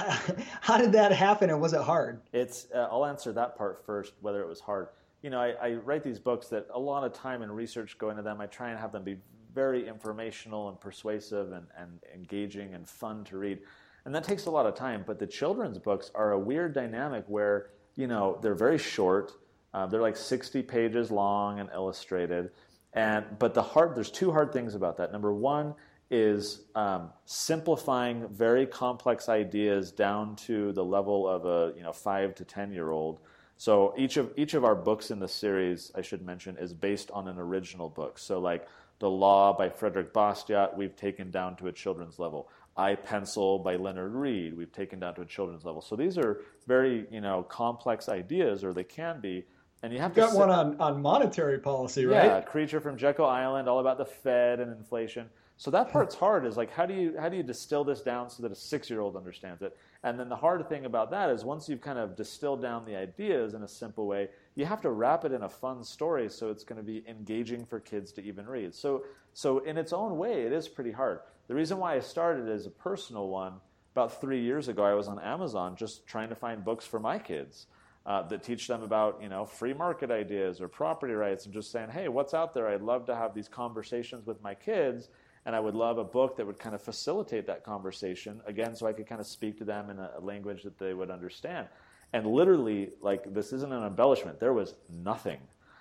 how 0.60 0.78
did 0.78 0.92
that 0.92 1.10
happen, 1.10 1.50
and 1.50 1.60
was 1.60 1.72
it 1.72 1.82
hard? 1.82 2.20
It's 2.32 2.68
uh, 2.72 2.88
I'll 2.90 3.06
answer 3.06 3.32
that 3.32 3.56
part 3.56 3.84
first, 3.84 4.12
whether 4.20 4.40
it 4.40 4.48
was 4.48 4.60
hard 4.60 4.88
you 5.24 5.30
know, 5.30 5.40
I, 5.40 5.54
I, 5.58 5.72
write 5.76 6.02
these 6.04 6.18
books 6.18 6.48
that 6.48 6.66
a 6.74 6.78
lot 6.78 7.02
of 7.02 7.14
time 7.14 7.40
and 7.40 7.50
research 7.50 7.96
go 7.96 8.10
into 8.10 8.20
them. 8.20 8.42
I 8.42 8.46
try 8.46 8.68
and 8.68 8.78
have 8.78 8.92
them 8.92 9.04
be 9.04 9.16
very 9.54 9.86
informational 9.88 10.68
and 10.68 10.80
persuasive 10.80 11.52
and, 11.52 11.66
and 11.78 12.00
engaging 12.14 12.74
and 12.74 12.88
fun 12.88 13.24
to 13.24 13.38
read. 13.38 13.60
And 14.04 14.14
that 14.14 14.24
takes 14.24 14.46
a 14.46 14.50
lot 14.50 14.66
of 14.66 14.74
time. 14.74 15.04
But 15.06 15.18
the 15.18 15.26
children's 15.26 15.78
books 15.78 16.10
are 16.14 16.32
a 16.32 16.38
weird 16.38 16.74
dynamic 16.74 17.24
where, 17.28 17.70
you 17.96 18.06
know, 18.06 18.38
they're 18.42 18.54
very 18.54 18.78
short. 18.78 19.32
Uh, 19.72 19.86
they're 19.86 20.02
like 20.02 20.16
60 20.16 20.62
pages 20.62 21.10
long 21.10 21.60
and 21.60 21.70
illustrated. 21.72 22.50
And, 22.92 23.24
but 23.38 23.54
the 23.54 23.62
hard, 23.62 23.94
there's 23.94 24.10
two 24.10 24.30
hard 24.30 24.52
things 24.52 24.74
about 24.74 24.96
that. 24.98 25.12
Number 25.12 25.32
one 25.32 25.74
is 26.10 26.62
um, 26.74 27.10
simplifying 27.24 28.28
very 28.28 28.66
complex 28.66 29.28
ideas 29.28 29.90
down 29.90 30.36
to 30.36 30.72
the 30.72 30.84
level 30.84 31.26
of 31.26 31.46
a 31.46 31.72
you 31.76 31.82
know 31.82 31.92
five 31.92 32.34
to 32.34 32.44
ten 32.44 32.70
year 32.70 32.90
old 32.90 33.20
so 33.56 33.94
each 33.96 34.16
of 34.16 34.32
each 34.36 34.54
of 34.54 34.64
our 34.64 34.74
books 34.74 35.10
in 35.10 35.18
the 35.18 35.28
series, 35.28 35.92
I 35.94 36.02
should 36.02 36.22
mention, 36.22 36.56
is 36.56 36.74
based 36.74 37.10
on 37.12 37.28
an 37.28 37.38
original 37.38 37.88
book. 37.88 38.18
So 38.18 38.40
like 38.40 38.66
The 38.98 39.10
Law 39.10 39.56
by 39.56 39.68
Frederick 39.68 40.12
Bastiat, 40.12 40.76
we've 40.76 40.96
taken 40.96 41.30
down 41.30 41.56
to 41.56 41.66
a 41.66 41.72
children's 41.72 42.18
level. 42.18 42.48
I 42.76 42.94
Pencil 42.94 43.58
by 43.58 43.76
Leonard 43.76 44.14
Read, 44.14 44.56
We've 44.56 44.72
taken 44.72 44.98
down 44.98 45.14
to 45.14 45.22
a 45.22 45.26
children's 45.26 45.64
level. 45.64 45.80
So 45.80 45.94
these 45.96 46.18
are 46.18 46.40
very 46.66 47.06
you 47.10 47.20
know 47.20 47.42
complex 47.44 48.08
ideas, 48.08 48.64
or 48.64 48.72
they 48.72 48.84
can 48.84 49.20
be. 49.20 49.44
And 49.82 49.92
you 49.92 49.98
have 50.00 50.16
You've 50.16 50.30
to 50.30 50.32
got 50.32 50.38
one 50.38 50.50
on, 50.50 50.80
on 50.80 51.02
monetary 51.02 51.58
policy, 51.58 52.06
right? 52.06 52.24
Yeah, 52.24 52.40
Creature 52.40 52.80
from 52.80 52.96
Jekyll 52.96 53.26
Island, 53.26 53.68
all 53.68 53.80
about 53.80 53.98
the 53.98 54.06
Fed 54.06 54.58
and 54.58 54.72
inflation. 54.72 55.28
So 55.56 55.70
that 55.70 55.92
part's 55.92 56.14
hard. 56.24 56.46
Is 56.46 56.56
like 56.56 56.72
how 56.72 56.86
do 56.86 56.94
you 56.94 57.14
how 57.18 57.28
do 57.28 57.36
you 57.36 57.42
distill 57.42 57.84
this 57.84 58.00
down 58.00 58.30
so 58.30 58.42
that 58.42 58.50
a 58.50 58.56
six 58.56 58.90
year 58.90 59.00
old 59.00 59.16
understands 59.16 59.62
it? 59.62 59.76
And 60.02 60.18
then 60.18 60.28
the 60.28 60.36
hard 60.36 60.68
thing 60.68 60.84
about 60.84 61.10
that 61.12 61.30
is 61.30 61.44
once 61.44 61.68
you've 61.68 61.80
kind 61.80 61.98
of 61.98 62.16
distilled 62.16 62.60
down 62.60 62.84
the 62.84 62.96
ideas 62.96 63.54
in 63.54 63.62
a 63.62 63.68
simple 63.68 64.06
way, 64.06 64.30
you 64.54 64.64
have 64.64 64.80
to 64.82 64.90
wrap 64.90 65.24
it 65.24 65.32
in 65.32 65.42
a 65.42 65.48
fun 65.48 65.82
story 65.82 66.28
so 66.28 66.50
it's 66.50 66.64
going 66.64 66.76
to 66.76 66.84
be 66.84 67.02
engaging 67.08 67.64
for 67.64 67.80
kids 67.80 68.12
to 68.12 68.22
even 68.22 68.46
read. 68.46 68.74
So 68.74 69.04
so 69.32 69.58
in 69.58 69.76
its 69.76 69.92
own 69.92 70.16
way, 70.16 70.42
it 70.42 70.52
is 70.52 70.68
pretty 70.68 70.92
hard. 70.92 71.20
The 71.48 71.54
reason 71.54 71.78
why 71.78 71.94
I 71.94 72.00
started 72.00 72.48
as 72.48 72.66
a 72.66 72.70
personal 72.70 73.28
one 73.28 73.54
about 73.92 74.20
three 74.20 74.42
years 74.42 74.68
ago, 74.68 74.84
I 74.84 74.94
was 74.94 75.08
on 75.08 75.18
Amazon 75.20 75.76
just 75.76 76.06
trying 76.06 76.28
to 76.28 76.34
find 76.34 76.64
books 76.64 76.86
for 76.86 77.00
my 77.00 77.18
kids. 77.18 77.66
Uh, 78.06 78.20
that 78.28 78.42
teach 78.42 78.68
them 78.68 78.82
about 78.82 79.18
you 79.22 79.30
know 79.30 79.46
free 79.46 79.72
market 79.72 80.10
ideas 80.10 80.60
or 80.60 80.68
property 80.68 81.14
rights 81.14 81.46
and 81.46 81.54
just 81.54 81.72
saying 81.72 81.88
hey 81.88 82.06
what's 82.06 82.34
out 82.34 82.52
there 82.52 82.68
i'd 82.68 82.82
love 82.82 83.06
to 83.06 83.16
have 83.16 83.34
these 83.34 83.48
conversations 83.48 84.26
with 84.26 84.42
my 84.42 84.54
kids 84.54 85.08
and 85.46 85.54
I 85.54 85.60
would 85.60 85.74
love 85.74 85.98
a 85.98 86.04
book 86.04 86.36
that 86.36 86.46
would 86.46 86.58
kind 86.58 86.74
of 86.74 86.82
facilitate 86.82 87.46
that 87.46 87.64
conversation 87.64 88.40
again, 88.46 88.74
so 88.74 88.86
I 88.86 88.92
could 88.92 89.06
kind 89.06 89.20
of 89.20 89.26
speak 89.26 89.58
to 89.58 89.64
them 89.64 89.90
in 89.90 89.98
a, 89.98 90.12
language 90.20 90.62
that 90.62 90.78
they 90.78 90.94
would 90.94 91.10
understand. 91.10 91.68
And 92.14 92.26
literally, 92.26 92.90
like 93.02 93.34
this 93.34 93.52
isn't 93.52 93.72
an 93.72 93.82
embellishment. 93.82 94.40
There 94.40 94.52
was 94.52 94.74
nothing. 94.88 95.40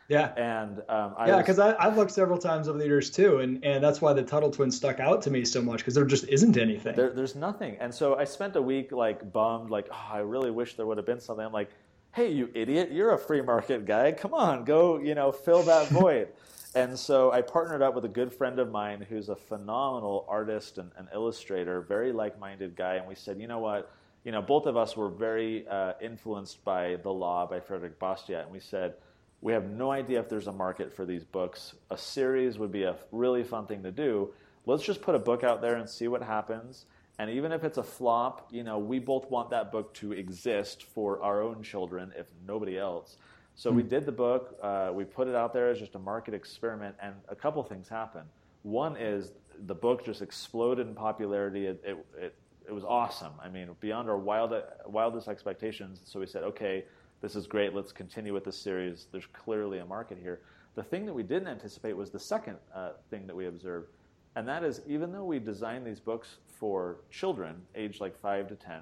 Yeah. 0.10 0.34
And 0.36 0.80
um, 0.90 1.14
I 1.18 1.28
yeah, 1.28 1.38
because 1.38 1.60
I've 1.60 1.96
looked 1.96 2.12
several 2.12 2.38
times 2.38 2.68
over 2.68 2.78
the 2.78 2.86
years 2.86 3.10
too, 3.10 3.40
and, 3.40 3.64
and 3.64 3.84
that's 3.84 4.02
why 4.02 4.14
the 4.14 4.24
Tuttle 4.24 4.52
twins 4.52 4.76
stuck 4.76 5.00
out 5.00 5.22
to 5.22 5.32
me 5.32 5.46
so 5.46 5.62
much 5.62 5.80
because 5.80 5.94
there 5.94 6.06
just 6.06 6.28
isn't 6.28 6.58
anything. 6.58 6.96
There, 6.96 7.14
there's 7.14 7.36
nothing, 7.36 7.78
and 7.80 7.94
so 7.94 8.16
I 8.16 8.26
spent 8.26 8.56
a 8.56 8.62
week 8.62 8.92
like 8.92 9.32
bummed, 9.32 9.70
like 9.70 9.88
oh, 9.92 10.10
I 10.12 10.20
really 10.20 10.52
wish 10.52 10.76
there 10.76 10.86
would 10.86 10.98
have 10.98 11.06
been 11.06 11.22
something. 11.22 11.46
I'm 11.46 11.54
like, 11.54 11.70
hey, 12.14 12.32
you 12.32 12.50
idiot, 12.54 12.92
you're 12.92 13.14
a 13.14 13.18
free 13.18 13.42
market 13.42 13.86
guy. 13.86 14.12
Come 14.12 14.34
on, 14.34 14.66
go, 14.66 15.00
you 15.00 15.16
know, 15.16 15.32
fill 15.32 15.64
that 15.64 15.88
void. 16.02 16.30
And 16.76 16.98
so 16.98 17.32
I 17.32 17.42
partnered 17.42 17.84
up 17.84 17.94
with 17.94 18.06
a 18.06 18.10
good 18.10 18.34
friend 18.34 18.58
of 18.60 18.72
mine 18.72 19.06
who's 19.08 19.30
a 19.30 19.36
phenomenal 19.36 20.26
artist 20.28 20.80
and, 20.80 20.92
and 20.98 21.08
illustrator, 21.14 21.82
very 21.82 22.12
like-minded 22.12 22.76
guy, 22.76 22.96
and 22.96 23.08
we 23.08 23.16
said, 23.16 23.40
you 23.40 23.48
know 23.48 23.60
what, 23.60 23.92
you 24.24 24.32
know, 24.32 24.42
both 24.42 24.66
of 24.66 24.78
us 24.78 24.96
were 24.96 25.10
very 25.10 25.68
uh, 25.68 25.94
influenced 26.02 26.64
by 26.64 26.98
The 27.04 27.12
Law 27.12 27.46
by 27.46 27.60
Frederick 27.60 28.00
Bastiat, 28.00 28.44
and 28.44 28.52
we 28.52 28.60
said, 28.60 28.96
we 29.42 29.52
have 29.52 29.70
no 29.70 29.92
idea 29.92 30.22
if 30.22 30.30
there's 30.30 30.48
a 30.48 30.54
market 30.54 30.94
for 30.94 31.06
these 31.06 31.26
books. 31.26 31.74
A 31.92 31.98
series 31.98 32.58
would 32.58 32.72
be 32.72 32.84
a 32.84 32.96
really 33.12 33.44
fun 33.44 33.66
thing 33.66 33.84
to 33.84 33.92
do. 33.92 34.30
Let's 34.66 34.84
just 34.84 35.02
put 35.02 35.16
a 35.16 35.20
book 35.20 35.44
out 35.44 35.62
there 35.62 35.76
and 35.76 35.90
see 35.90 36.08
what 36.08 36.24
happens. 36.24 36.86
And 37.20 37.30
even 37.30 37.52
if 37.52 37.66
it's 37.66 37.78
a 37.78 37.84
flop, 37.84 38.48
you 38.52 38.64
know, 38.64 38.80
we 38.80 39.00
both 39.00 39.30
want 39.30 39.50
that 39.50 39.70
book 39.70 39.94
to 39.96 40.14
exist 40.14 40.84
for 40.84 41.22
our 41.22 41.42
own 41.42 41.62
children, 41.62 42.14
if 42.18 42.28
nobody 42.48 42.78
else. 42.78 43.18
So 43.56 43.70
we 43.70 43.84
hmm. 43.84 43.90
did 43.90 44.06
the 44.06 44.14
book. 44.14 44.58
Uh, 44.64 44.92
we 44.94 45.04
put 45.04 45.28
it 45.28 45.36
out 45.36 45.54
there 45.54 45.70
as 45.70 45.78
just 45.78 45.96
a 45.96 46.00
market 46.00 46.34
experiment, 46.34 46.96
and 47.02 47.14
a 47.28 47.36
couple 47.36 47.62
things 47.64 47.90
happened. 47.90 48.30
One 48.64 48.96
is 48.96 49.32
the 49.68 49.76
book 49.76 50.06
just 50.06 50.22
exploded 50.22 50.88
in 50.88 50.96
popularity. 50.96 51.68
It, 51.68 51.84
it, 51.86 52.06
it, 52.18 52.36
it 52.68 52.74
was 52.74 52.84
awesome. 52.84 53.34
I 53.42 53.50
mean, 53.50 53.70
beyond 53.80 54.10
our 54.10 54.18
wild, 54.18 54.54
wildest 54.88 55.28
expectations. 55.28 56.02
So 56.06 56.20
we 56.20 56.26
said, 56.26 56.44
okay, 56.44 56.86
this 57.22 57.36
is 57.36 57.48
great. 57.48 57.74
Let's 57.74 57.92
continue 57.92 58.34
with 58.34 58.46
this 58.46 58.58
series. 58.58 59.08
There's 59.12 59.28
clearly 59.28 59.80
a 59.80 59.86
market 59.86 60.18
here. 60.22 60.42
The 60.76 60.84
thing 60.84 61.06
that 61.06 61.14
we 61.14 61.24
didn't 61.24 61.48
anticipate 61.48 61.94
was 61.94 62.10
the 62.10 62.20
second 62.20 62.58
uh, 62.74 62.92
thing 63.10 63.28
that 63.28 63.36
we 63.36 63.48
observed, 63.48 63.90
and 64.36 64.48
that 64.48 64.64
is 64.64 64.82
even 64.88 65.12
though 65.12 65.24
we 65.24 65.40
designed 65.40 65.86
these 65.86 66.00
books 66.00 66.38
for 66.48 66.98
children, 67.12 67.56
aged 67.76 68.02
like 68.02 68.20
five 68.20 68.48
to 68.48 68.56
ten, 68.56 68.82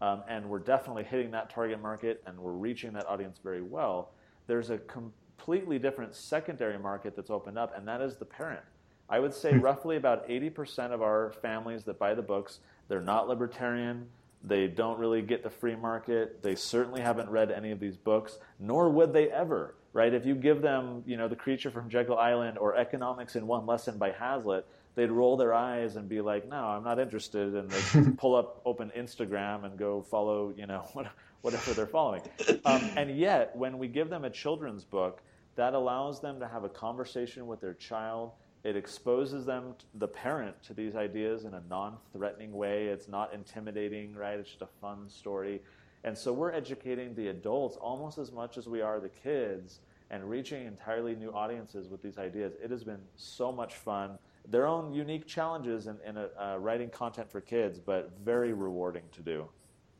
um, 0.00 0.22
and 0.28 0.48
we're 0.48 0.58
definitely 0.58 1.04
hitting 1.04 1.30
that 1.30 1.50
target 1.50 1.80
market 1.80 2.22
and 2.26 2.38
we're 2.38 2.52
reaching 2.52 2.92
that 2.94 3.06
audience 3.06 3.38
very 3.42 3.62
well. 3.62 4.10
There's 4.46 4.70
a 4.70 4.78
completely 4.78 5.78
different 5.78 6.14
secondary 6.14 6.78
market 6.78 7.14
that's 7.14 7.30
opened 7.30 7.58
up, 7.58 7.76
and 7.76 7.86
that 7.86 8.00
is 8.00 8.16
the 8.16 8.24
parent. 8.24 8.64
I 9.08 9.18
would 9.18 9.34
say 9.34 9.52
hmm. 9.52 9.60
roughly 9.60 9.96
about 9.96 10.28
80% 10.28 10.92
of 10.92 11.02
our 11.02 11.32
families 11.42 11.84
that 11.84 11.98
buy 11.98 12.14
the 12.14 12.22
books, 12.22 12.60
they're 12.90 13.00
not 13.00 13.28
libertarian. 13.28 14.08
They 14.42 14.66
don't 14.66 14.98
really 14.98 15.22
get 15.22 15.44
the 15.44 15.48
free 15.48 15.76
market. 15.76 16.42
They 16.42 16.56
certainly 16.56 17.00
haven't 17.00 17.30
read 17.30 17.52
any 17.52 17.70
of 17.70 17.78
these 17.78 17.96
books, 17.96 18.38
nor 18.58 18.90
would 18.90 19.12
they 19.12 19.30
ever, 19.30 19.76
right? 19.92 20.12
If 20.12 20.26
you 20.26 20.34
give 20.34 20.60
them, 20.60 21.04
you 21.06 21.16
know, 21.16 21.28
The 21.28 21.36
Creature 21.36 21.70
from 21.70 21.88
Jekyll 21.88 22.18
Island 22.18 22.58
or 22.58 22.76
Economics 22.76 23.36
in 23.36 23.46
One 23.46 23.64
Lesson 23.64 23.96
by 23.96 24.10
Hazlitt, 24.10 24.66
they'd 24.96 25.12
roll 25.12 25.36
their 25.36 25.54
eyes 25.54 25.94
and 25.94 26.08
be 26.08 26.20
like, 26.20 26.48
"No, 26.48 26.56
I'm 26.56 26.82
not 26.82 26.98
interested," 26.98 27.54
and 27.54 27.70
they'd 27.70 28.16
pull 28.18 28.34
up, 28.34 28.60
open 28.64 28.90
Instagram, 28.98 29.64
and 29.64 29.78
go 29.78 30.02
follow, 30.02 30.52
you 30.56 30.66
know, 30.66 30.84
whatever 31.42 31.72
they're 31.74 31.86
following. 31.86 32.22
Um, 32.64 32.90
and 32.96 33.16
yet, 33.16 33.54
when 33.54 33.78
we 33.78 33.86
give 33.86 34.10
them 34.10 34.24
a 34.24 34.30
children's 34.30 34.82
book, 34.82 35.22
that 35.54 35.74
allows 35.74 36.20
them 36.20 36.40
to 36.40 36.48
have 36.48 36.64
a 36.64 36.68
conversation 36.68 37.46
with 37.46 37.60
their 37.60 37.74
child. 37.74 38.32
It 38.62 38.76
exposes 38.76 39.46
them, 39.46 39.74
the 39.94 40.08
parent, 40.08 40.62
to 40.64 40.74
these 40.74 40.94
ideas 40.94 41.44
in 41.44 41.54
a 41.54 41.62
non-threatening 41.68 42.52
way. 42.52 42.86
It's 42.88 43.08
not 43.08 43.32
intimidating, 43.32 44.14
right? 44.14 44.38
It's 44.38 44.50
just 44.50 44.62
a 44.62 44.68
fun 44.80 45.08
story. 45.08 45.62
And 46.04 46.16
so 46.16 46.32
we're 46.32 46.52
educating 46.52 47.14
the 47.14 47.28
adults 47.28 47.76
almost 47.76 48.18
as 48.18 48.32
much 48.32 48.58
as 48.58 48.68
we 48.68 48.80
are 48.82 49.00
the 49.00 49.08
kids 49.08 49.80
and 50.10 50.28
reaching 50.28 50.66
entirely 50.66 51.14
new 51.14 51.30
audiences 51.30 51.88
with 51.88 52.02
these 52.02 52.18
ideas. 52.18 52.54
It 52.62 52.70
has 52.70 52.84
been 52.84 53.00
so 53.16 53.52
much 53.52 53.74
fun 53.74 54.18
their 54.48 54.66
own 54.66 54.92
unique 54.92 55.26
challenges 55.26 55.86
in, 55.86 55.96
in 56.06 56.16
a, 56.16 56.28
uh, 56.38 56.56
writing 56.56 56.88
content 56.90 57.30
for 57.30 57.40
kids, 57.40 57.78
but 57.78 58.12
very 58.24 58.52
rewarding 58.52 59.04
to 59.12 59.20
do. 59.20 59.48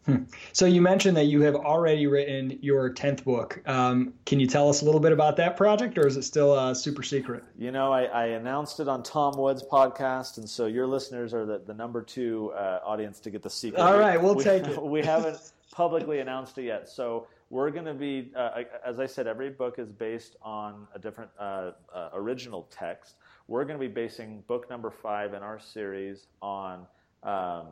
Hmm. 0.07 0.25
So 0.53 0.67
you 0.67 0.81
mentioned 0.81 1.17
that 1.17 1.27
you 1.27 1.43
have 1.43 1.55
already 1.55 2.07
written 2.07 2.59
your 2.63 2.91
tenth 2.91 3.25
book. 3.25 3.61
Um, 3.67 4.15
can 4.25 4.41
you 4.41 4.47
tell 4.47 4.69
us 4.69 4.83
a 4.83 4.85
little 4.85 5.01
bit 5.01 5.13
about 5.13 5.37
that 5.37 5.57
project, 5.57 5.99
or 5.99 6.07
is 6.07 6.17
it 6.17 6.23
still 6.23 6.53
uh, 6.53 6.73
super 6.73 7.03
secret? 7.03 7.45
You 7.59 7.71
know, 7.71 7.93
I, 7.93 8.05
I, 8.05 8.27
announced 8.29 8.81
it 8.81 8.89
on 8.89 9.03
Tom 9.03 9.37
Woods' 9.37 9.63
podcast, 9.63 10.39
and 10.39 10.49
so 10.49 10.67
your 10.67 10.87
listeners 10.87 11.35
are 11.35 11.45
the, 11.45 11.59
the 11.59 11.75
number 11.75 12.03
two 12.03 12.53
uh, 12.57 12.81
audience 12.85 13.21
to 13.21 13.31
get 13.31 13.43
the 13.43 13.51
secret. 13.51 13.81
All 13.81 13.99
right, 13.99 14.21
we'll 14.21 14.35
we, 14.35 14.45
take 14.45 14.67
it. 14.67 14.83
We 14.91 15.03
haven't 15.03 15.53
publicly 15.71 16.21
announced 16.21 16.57
it 16.57 16.65
yet, 16.65 16.89
so 16.89 17.27
we're 17.51 17.71
going 17.71 17.85
to 17.85 17.95
be, 17.95 18.33
uh, 18.35 18.63
as 18.87 19.01
I 19.01 19.07
said, 19.07 19.27
every 19.27 19.51
book 19.51 19.79
is 19.79 19.93
based 19.93 20.37
on 20.41 20.87
a 20.95 20.99
different 20.99 21.31
uh, 21.39 21.73
uh, 21.95 22.09
original 22.15 22.69
text 22.71 23.17
we're 23.51 23.65
going 23.65 23.79
to 23.79 23.85
be 23.85 23.93
basing 23.93 24.45
book 24.47 24.71
number 24.71 24.91
five 24.91 25.35
in 25.35 25.43
our 25.43 25.59
series 25.59 26.29
on 26.41 26.87
um, 27.25 27.67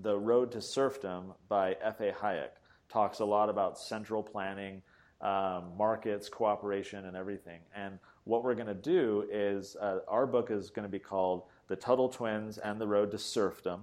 The 0.00 0.16
Road 0.16 0.52
to 0.52 0.62
Serfdom 0.62 1.34
by 1.48 1.76
F.A. 1.82 2.12
Hayek. 2.12 2.50
Talks 2.88 3.18
a 3.18 3.24
lot 3.24 3.48
about 3.48 3.78
central 3.78 4.22
planning, 4.22 4.82
um, 5.20 5.72
markets, 5.76 6.28
cooperation, 6.28 7.04
and 7.04 7.16
everything. 7.16 7.60
And 7.74 7.98
what 8.24 8.44
we're 8.44 8.54
going 8.54 8.68
to 8.68 8.74
do 8.74 9.26
is 9.30 9.76
uh, 9.76 9.98
our 10.06 10.26
book 10.26 10.50
is 10.52 10.70
going 10.70 10.86
to 10.86 10.92
be 10.92 11.00
called 11.00 11.42
The 11.66 11.74
Tuttle 11.74 12.08
Twins 12.08 12.58
and 12.58 12.80
the 12.80 12.86
Road 12.86 13.10
to 13.10 13.16
Surfdom. 13.16 13.80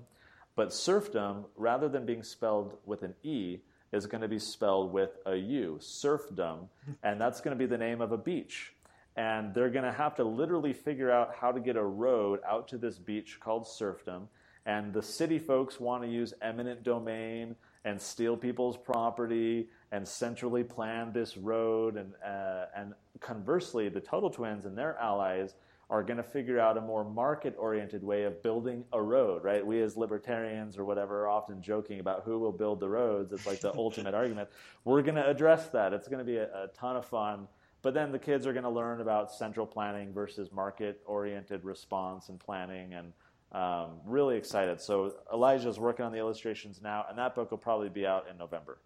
But 0.55 0.73
serfdom, 0.73 1.45
rather 1.57 1.89
than 1.89 2.05
being 2.05 2.23
spelled 2.23 2.77
with 2.85 3.03
an 3.03 3.13
E, 3.23 3.57
is 3.91 4.05
going 4.05 4.21
to 4.21 4.29
be 4.29 4.39
spelled 4.39 4.93
with 4.93 5.17
a 5.25 5.35
U, 5.35 5.79
surfdom, 5.81 6.69
and 7.03 7.19
that's 7.19 7.41
going 7.41 7.57
to 7.57 7.61
be 7.61 7.67
the 7.67 7.77
name 7.77 7.99
of 7.99 8.13
a 8.13 8.17
beach 8.17 8.73
and 9.17 9.53
they're 9.53 9.69
going 9.69 9.85
to 9.85 9.91
have 9.91 10.15
to 10.15 10.23
literally 10.23 10.73
figure 10.73 11.09
out 11.09 11.33
how 11.33 11.51
to 11.51 11.59
get 11.59 11.77
a 11.77 11.83
road 11.83 12.39
out 12.47 12.67
to 12.67 12.77
this 12.77 12.97
beach 12.97 13.39
called 13.39 13.65
surfdom. 13.65 14.23
And 14.65 14.93
the 14.93 15.01
city 15.01 15.39
folks 15.39 15.79
want 15.79 16.03
to 16.03 16.09
use 16.09 16.33
eminent 16.41 16.83
domain 16.83 17.55
and 17.83 18.01
steal 18.01 18.35
people's 18.35 18.77
property 18.77 19.69
and 19.91 20.07
centrally 20.07 20.63
plan 20.63 21.13
this 21.13 21.37
road. 21.37 21.97
And, 21.97 22.13
uh, 22.25 22.65
and 22.75 22.93
conversely, 23.19 23.89
the 23.89 24.01
Tuttle 24.01 24.31
Twins 24.31 24.65
and 24.65 24.77
their 24.77 24.97
allies 24.97 25.53
are 25.89 26.01
going 26.01 26.17
to 26.17 26.23
figure 26.23 26.59
out 26.59 26.77
a 26.77 26.81
more 26.81 27.03
market 27.03 27.55
oriented 27.59 28.03
way 28.03 28.23
of 28.23 28.41
building 28.41 28.83
a 28.91 28.99
road, 28.99 29.43
right? 29.43 29.65
We 29.65 29.81
as 29.83 29.95
libertarians 29.95 30.79
or 30.79 30.85
whatever 30.85 31.25
are 31.25 31.29
often 31.29 31.61
joking 31.61 31.99
about 31.99 32.23
who 32.25 32.39
will 32.39 32.51
build 32.51 32.79
the 32.79 32.89
roads. 32.89 33.31
It's 33.31 33.45
like 33.45 33.61
the 33.61 33.73
ultimate 33.77 34.15
argument. 34.15 34.49
We're 34.83 35.03
going 35.03 35.15
to 35.15 35.29
address 35.29 35.67
that. 35.69 35.93
It's 35.93 36.07
going 36.07 36.25
to 36.25 36.25
be 36.25 36.37
a, 36.37 36.45
a 36.45 36.67
ton 36.75 36.95
of 36.95 37.05
fun. 37.05 37.47
But 37.83 37.93
then 37.93 38.11
the 38.11 38.17
kids 38.17 38.47
are 38.47 38.53
going 38.53 38.63
to 38.63 38.69
learn 38.69 38.99
about 38.99 39.31
central 39.31 39.67
planning 39.67 40.11
versus 40.11 40.51
market 40.51 41.01
oriented 41.05 41.63
response 41.63 42.29
and 42.29 42.39
planning 42.39 42.95
and 42.95 43.13
um, 43.51 43.99
really 44.05 44.37
excited. 44.37 44.81
So 44.81 45.13
Elijah's 45.33 45.79
working 45.79 46.05
on 46.05 46.11
the 46.11 46.19
illustrations 46.19 46.81
now, 46.81 47.05
and 47.09 47.17
that 47.17 47.35
book 47.35 47.51
will 47.51 47.57
probably 47.57 47.89
be 47.89 48.05
out 48.05 48.27
in 48.29 48.37
November. 48.37 48.79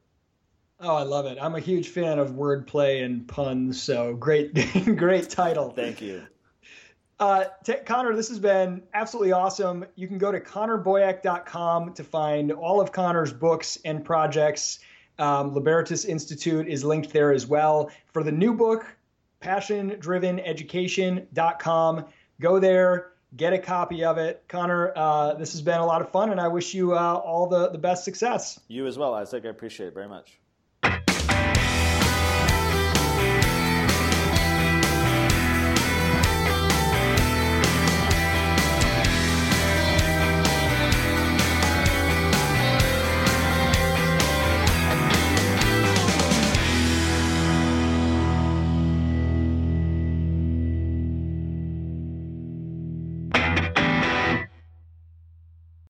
Oh, 0.82 0.95
I 0.95 1.03
love 1.03 1.26
it. 1.26 1.38
I'm 1.41 1.55
a 1.55 1.60
huge 1.60 1.89
fan 1.89 2.20
of 2.20 2.30
wordplay 2.32 3.03
and 3.03 3.28
puns, 3.28 3.82
so 3.82 4.16
great, 4.16 4.53
great 4.95 5.30
title. 5.30 5.72
Thank 5.72 6.01
you. 6.01 6.24
Uh, 7.20 7.45
t- 7.66 7.74
Connor, 7.86 8.16
this 8.16 8.30
has 8.30 8.39
been 8.39 8.84
absolutely 8.93 9.34
awesome. 9.34 9.86
You 9.95 10.07
can 10.07 10.18
go 10.18 10.32
to 10.32 10.39
connorboyack.com 10.39 11.95
to 11.95 12.03
find 12.05 12.53
all 12.53 12.80
of 12.80 12.93
Connor's 12.93 13.34
books 13.34 13.78
and 13.84 14.05
projects. 14.05 14.80
Um, 15.18 15.53
Libertas 15.53 16.05
Institute 16.05 16.70
is 16.70 16.86
linked 16.86 17.12
there 17.12 17.34
as 17.34 17.45
well. 17.45 17.91
For 18.14 18.24
the 18.24 18.32
new 18.32 18.53
book, 18.53 18.86
passiondriveneducation.com, 19.41 22.05
go 22.39 22.60
there 22.60 23.12
get 23.36 23.54
a 23.54 23.60
copy 23.60 24.04
of 24.04 24.18
it. 24.18 24.44
Connor, 24.48 24.94
uh, 24.96 25.34
this 25.36 25.52
has 25.54 25.62
been 25.62 25.80
a 25.80 25.86
lot 25.86 26.02
of 26.02 26.12
fun, 26.12 26.32
and 26.32 26.40
I 26.40 26.48
wish 26.48 26.74
you 26.74 26.94
uh, 26.94 27.14
all 27.14 27.48
the, 27.48 27.70
the 27.70 27.78
best 27.78 28.04
success. 28.04 28.60
You 28.68 28.88
as 28.88 28.98
well, 28.98 29.14
Isaac. 29.14 29.46
I 29.46 29.50
appreciate 29.50 29.88
it 29.88 29.94
very 29.94 30.08
much. 30.08 30.40